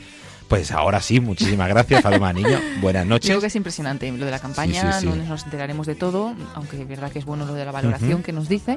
Pues 0.49 0.71
ahora 0.73 1.01
sí, 1.01 1.21
muchísimas 1.21 1.69
gracias, 1.69 2.03
Paloma 2.03 2.33
Niño. 2.33 2.61
Buenas 2.81 3.07
noches. 3.07 3.31
Creo 3.31 3.41
que 3.41 3.47
es 3.47 3.57
impresionante 3.57 4.11
lo 4.13 4.25
de 4.25 4.31
la 4.31 4.39
campaña, 4.39 4.93
Sí, 4.93 5.07
sí, 5.07 5.13
sí. 5.13 5.19
no 5.19 5.25
nos 5.25 5.45
enteraremos 5.45 5.87
de 5.87 5.95
todo, 5.95 6.35
aunque 6.55 6.81
es 6.81 6.87
verdad 6.87 7.11
que 7.11 7.19
es 7.19 7.25
bueno 7.25 7.47
lo 7.47 7.55
de 7.55 7.65
la 7.65 7.73
valoración 7.73 8.23
que 8.23 8.33
nos 8.33 8.49
dice, 8.49 8.77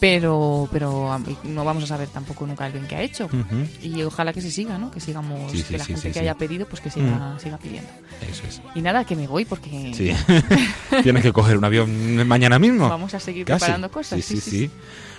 pero 0.00 0.68
pero 0.72 1.20
no 1.44 1.64
vamos 1.64 1.84
a 1.84 1.86
saber 1.88 2.08
tampoco 2.08 2.46
nunca 2.46 2.66
el 2.66 2.72
bien 2.72 2.86
que 2.86 2.96
ha 2.96 3.02
hecho. 3.02 3.28
Y 3.82 4.02
ojalá 4.02 4.32
que 4.32 4.40
se 4.40 4.50
siga, 4.50 4.78
¿no? 4.78 4.90
Que 4.90 5.00
sigamos, 5.00 5.52
que 5.52 5.76
la 5.76 5.84
gente 5.84 6.10
que 6.12 6.20
haya 6.20 6.34
pedido, 6.34 6.66
pues 6.66 6.80
que 6.80 6.90
siga, 6.90 7.36
siga 7.42 7.58
pidiendo. 7.58 7.90
Eso 8.30 8.42
es. 8.48 8.62
Y 8.74 8.80
nada, 8.80 9.04
que 9.04 9.16
me 9.16 9.26
voy 9.26 9.44
porque 9.44 9.92
Sí. 9.94 10.12
Tienes 11.02 11.22
que 11.22 11.32
coger 11.32 11.56
un 11.58 11.64
avión 11.64 12.26
mañana 12.26 12.58
mismo. 12.58 12.88
vamos 12.88 13.12
a 13.14 13.20
seguir 13.20 13.44
Casi. 13.44 13.58
preparando 13.60 13.90
cosas. 13.90 14.24
Sí, 14.24 14.40
sí, 14.40 14.50
sí. 14.50 14.70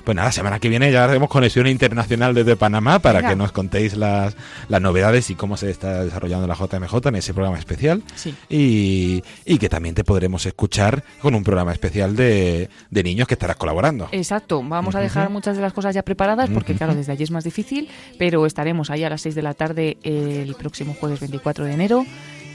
Pues 0.03 0.15
nada, 0.15 0.31
semana 0.31 0.59
que 0.59 0.69
viene 0.69 0.91
ya 0.91 1.03
haremos 1.03 1.29
conexión 1.29 1.67
internacional 1.67 2.33
desde 2.33 2.55
Panamá 2.55 2.99
para 2.99 3.19
Venga. 3.19 3.29
que 3.29 3.35
nos 3.35 3.51
contéis 3.51 3.95
las, 3.97 4.35
las 4.67 4.81
novedades 4.81 5.29
y 5.29 5.35
cómo 5.35 5.57
se 5.57 5.69
está 5.69 6.03
desarrollando 6.03 6.47
la 6.47 6.55
JMJ 6.55 7.07
en 7.07 7.15
ese 7.15 7.33
programa 7.33 7.59
especial. 7.59 8.01
Sí. 8.15 8.35
Y, 8.49 9.23
y 9.45 9.57
que 9.57 9.69
también 9.69 9.95
te 9.95 10.03
podremos 10.03 10.45
escuchar 10.45 11.03
con 11.21 11.35
un 11.35 11.43
programa 11.43 11.71
especial 11.71 12.15
de, 12.15 12.69
de 12.89 13.03
niños 13.03 13.27
que 13.27 13.35
estarás 13.35 13.57
colaborando. 13.57 14.09
Exacto, 14.11 14.63
vamos 14.63 14.95
a 14.95 14.99
dejar 14.99 15.29
muchas 15.29 15.55
de 15.55 15.61
las 15.61 15.73
cosas 15.73 15.93
ya 15.95 16.03
preparadas 16.03 16.49
porque 16.49 16.75
claro, 16.75 16.95
desde 16.95 17.11
allí 17.11 17.23
es 17.23 17.31
más 17.31 17.43
difícil, 17.43 17.89
pero 18.17 18.45
estaremos 18.45 18.89
ahí 18.89 19.03
a 19.03 19.09
las 19.09 19.21
6 19.21 19.35
de 19.35 19.41
la 19.41 19.53
tarde 19.53 19.97
el 20.03 20.55
próximo 20.55 20.95
jueves 20.99 21.19
24 21.19 21.65
de 21.65 21.73
enero 21.73 22.05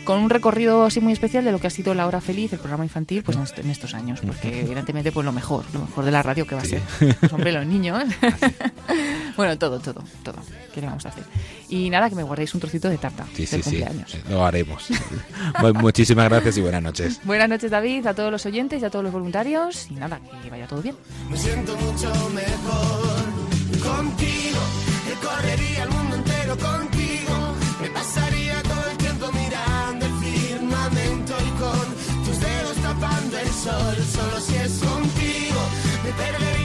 con 0.05 0.19
un 0.21 0.31
recorrido 0.31 0.85
así 0.85 1.01
muy 1.01 1.13
especial 1.13 1.45
de 1.45 1.53
lo 1.53 1.59
que 1.59 1.67
ha 1.67 1.71
sido 1.71 1.95
La 1.95 2.07
Hora 2.07 2.21
Feliz, 2.21 2.53
el 2.53 2.59
programa 2.59 2.85
infantil, 2.85 3.23
pues 3.23 3.37
en, 3.37 3.43
est- 3.43 3.59
en 3.59 3.71
estos 3.71 3.95
años, 3.95 4.21
porque 4.25 4.61
evidentemente 4.61 5.13
pues 5.13 5.25
lo 5.25 5.33
mejor, 5.33 5.65
lo 5.73 5.81
mejor 5.81 6.05
de 6.05 6.11
la 6.11 6.23
radio 6.23 6.47
que 6.47 6.55
va 6.55 6.61
a 6.63 6.65
ser. 6.65 6.81
Pues 7.21 7.33
hombre, 7.33 7.53
los 7.53 7.67
niños. 7.67 8.03
bueno, 9.37 9.57
todo, 9.59 9.81
todo, 9.81 10.03
todo. 10.23 10.37
¿Qué 10.75 10.81
le 10.81 10.87
vamos 10.89 11.07
a 11.07 11.09
hacer? 11.09 11.25
Y 11.69 11.89
nada, 11.91 12.09
que 12.11 12.17
me 12.17 12.23
guardéis 12.23 12.53
un 12.55 12.61
trocito 12.61 12.89
de 12.91 12.99
tarta 12.99 13.25
Sí, 13.35 13.47
sí, 13.47 13.57
del 13.57 13.63
sí. 13.65 13.71
cumpleaños. 13.71 14.17
Lo 14.29 14.45
haremos. 14.45 14.89
Mu- 15.63 15.75
Muchísimas 15.75 16.29
gracias 16.29 16.57
y 16.59 16.61
buenas 16.61 16.83
noches. 16.83 17.21
Buenas 17.25 17.49
noches, 17.49 17.71
David, 17.71 18.07
a 18.07 18.15
todos 18.15 18.31
los 18.31 18.45
oyentes 18.47 18.83
y 18.83 18.85
a 18.85 18.91
todos 18.91 19.05
los 19.05 19.13
voluntarios. 19.13 19.91
Y 19.91 19.95
nada, 19.95 20.21
que 20.43 20.51
vaya 20.51 20.67
todo 20.67 20.83
bien. 20.83 20.97
Me 21.31 21.37
siento 21.37 21.77
mucho 21.77 22.13
mejor 22.31 23.25
contigo. 23.83 24.59
Recorrería 25.09 25.85
el 25.85 25.91
mundo 25.91 26.17
entero 26.17 26.57
contigo. 26.57 26.94
Sol. 33.65 33.97
Solo 34.15 34.41
si 34.41 34.55
es 34.57 34.79
contigo. 34.79 35.61
Me 36.05 36.13
perdería 36.13 36.64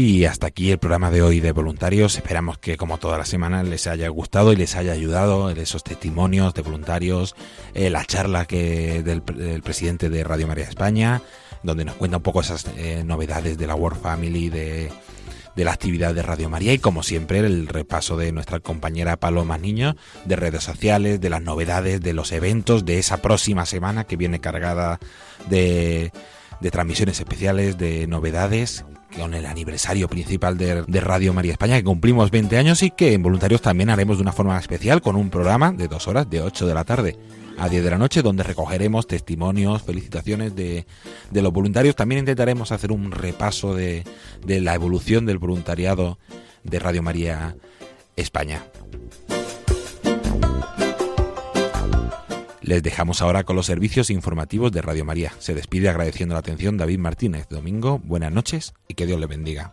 Y 0.00 0.26
hasta 0.26 0.46
aquí 0.46 0.70
el 0.70 0.78
programa 0.78 1.10
de 1.10 1.22
hoy 1.22 1.40
de 1.40 1.50
voluntarios. 1.50 2.14
Esperamos 2.14 2.56
que 2.58 2.76
como 2.76 2.98
todas 2.98 3.18
las 3.18 3.28
semanas 3.28 3.66
les 3.66 3.88
haya 3.88 4.08
gustado 4.10 4.52
y 4.52 4.56
les 4.56 4.76
haya 4.76 4.92
ayudado 4.92 5.50
esos 5.50 5.82
testimonios 5.82 6.54
de 6.54 6.62
voluntarios, 6.62 7.34
eh, 7.74 7.90
la 7.90 8.04
charla 8.04 8.44
que 8.44 9.02
del, 9.02 9.22
pre- 9.22 9.36
del 9.38 9.60
presidente 9.62 10.08
de 10.08 10.22
Radio 10.22 10.46
María 10.46 10.68
España, 10.68 11.20
donde 11.64 11.84
nos 11.84 11.96
cuenta 11.96 12.18
un 12.18 12.22
poco 12.22 12.42
esas 12.42 12.64
eh, 12.76 13.02
novedades 13.04 13.58
de 13.58 13.66
la 13.66 13.74
World 13.74 14.00
Family, 14.00 14.50
de, 14.50 14.92
de 15.56 15.64
la 15.64 15.72
actividad 15.72 16.14
de 16.14 16.22
Radio 16.22 16.48
María 16.48 16.72
y 16.72 16.78
como 16.78 17.02
siempre 17.02 17.40
el 17.40 17.66
repaso 17.66 18.16
de 18.16 18.30
nuestra 18.30 18.60
compañera 18.60 19.16
Paloma 19.16 19.58
Niño, 19.58 19.96
de 20.26 20.36
redes 20.36 20.62
sociales, 20.62 21.20
de 21.20 21.28
las 21.28 21.42
novedades, 21.42 22.00
de 22.00 22.12
los 22.12 22.30
eventos 22.30 22.84
de 22.84 23.00
esa 23.00 23.16
próxima 23.16 23.66
semana 23.66 24.04
que 24.04 24.14
viene 24.14 24.38
cargada 24.38 25.00
de, 25.50 26.12
de 26.60 26.70
transmisiones 26.70 27.18
especiales, 27.18 27.78
de 27.78 28.06
novedades 28.06 28.84
con 29.16 29.34
el 29.34 29.46
aniversario 29.46 30.08
principal 30.08 30.58
de, 30.58 30.82
de 30.86 31.00
Radio 31.00 31.32
María 31.32 31.52
España, 31.52 31.76
que 31.76 31.84
cumplimos 31.84 32.30
20 32.30 32.56
años 32.56 32.82
y 32.82 32.90
que 32.90 33.12
en 33.12 33.22
voluntarios 33.22 33.62
también 33.62 33.90
haremos 33.90 34.18
de 34.18 34.22
una 34.22 34.32
forma 34.32 34.58
especial 34.58 35.00
con 35.00 35.16
un 35.16 35.30
programa 35.30 35.72
de 35.72 35.88
dos 35.88 36.08
horas, 36.08 36.28
de 36.28 36.42
8 36.42 36.66
de 36.66 36.74
la 36.74 36.84
tarde 36.84 37.16
a 37.58 37.68
10 37.68 37.82
de 37.82 37.90
la 37.90 37.98
noche, 37.98 38.22
donde 38.22 38.44
recogeremos 38.44 39.06
testimonios, 39.06 39.82
felicitaciones 39.82 40.54
de, 40.54 40.86
de 41.30 41.42
los 41.42 41.52
voluntarios. 41.52 41.96
También 41.96 42.20
intentaremos 42.20 42.70
hacer 42.72 42.92
un 42.92 43.10
repaso 43.10 43.74
de, 43.74 44.04
de 44.44 44.60
la 44.60 44.74
evolución 44.74 45.26
del 45.26 45.38
voluntariado 45.38 46.18
de 46.62 46.78
Radio 46.78 47.02
María 47.02 47.56
España. 48.16 48.62
Les 52.68 52.82
dejamos 52.82 53.22
ahora 53.22 53.44
con 53.44 53.56
los 53.56 53.64
servicios 53.64 54.10
informativos 54.10 54.70
de 54.72 54.82
Radio 54.82 55.02
María. 55.02 55.32
Se 55.38 55.54
despide 55.54 55.88
agradeciendo 55.88 56.34
la 56.34 56.40
atención 56.40 56.76
David 56.76 56.98
Martínez. 56.98 57.48
Domingo, 57.48 57.98
buenas 58.04 58.30
noches 58.30 58.74
y 58.86 58.92
que 58.92 59.06
Dios 59.06 59.18
le 59.18 59.24
bendiga. 59.24 59.72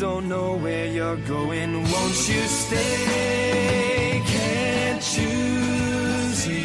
don't 0.00 0.28
know 0.30 0.56
where 0.56 0.86
you're 0.86 1.20
going. 1.28 1.74
Won't 1.74 2.28
you 2.28 2.42
stay? 2.48 4.22
Can't 4.26 5.02
choosy. 5.02 6.62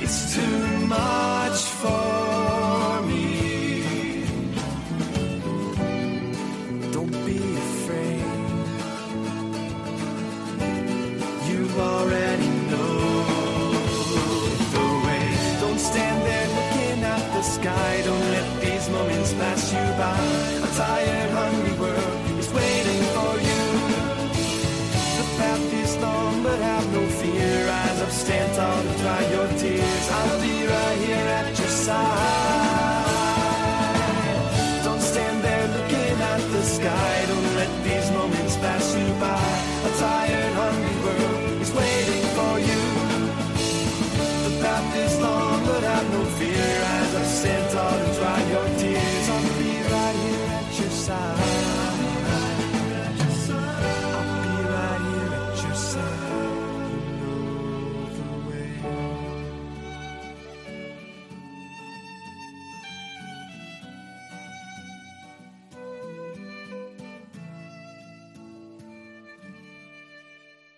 It's 0.00 0.34
too 0.36 0.86
much 0.86 1.58
for 1.82 3.02
me. 3.08 4.22
Don't 6.92 7.16
be 7.26 7.40
afraid. 7.66 8.24
You 11.50 11.60
already 11.76 12.50
know 12.70 12.98
the 14.74 14.86
way. 15.06 15.26
Don't 15.60 15.80
stand 15.80 16.18
there 16.28 16.48
looking 16.56 17.02
at 17.02 17.24
the 17.34 17.42
sky. 17.42 18.02
Don't 18.04 18.30
let 18.30 18.60
these 18.60 18.88
moments 18.90 19.32
pass 19.34 19.72
you 19.72 19.84
by. 19.98 20.20
A 20.62 20.70
tired, 20.76 21.29
stand 28.20 28.54
tall, 28.54 28.78
and 28.78 28.98
dry 29.00 29.22
your 29.30 29.48
tears. 29.58 30.10
I'll 30.10 30.40
be 30.40 30.66
right 30.66 30.98
here 30.98 31.28
at 31.38 31.58
your 31.58 31.68
side. 31.68 32.49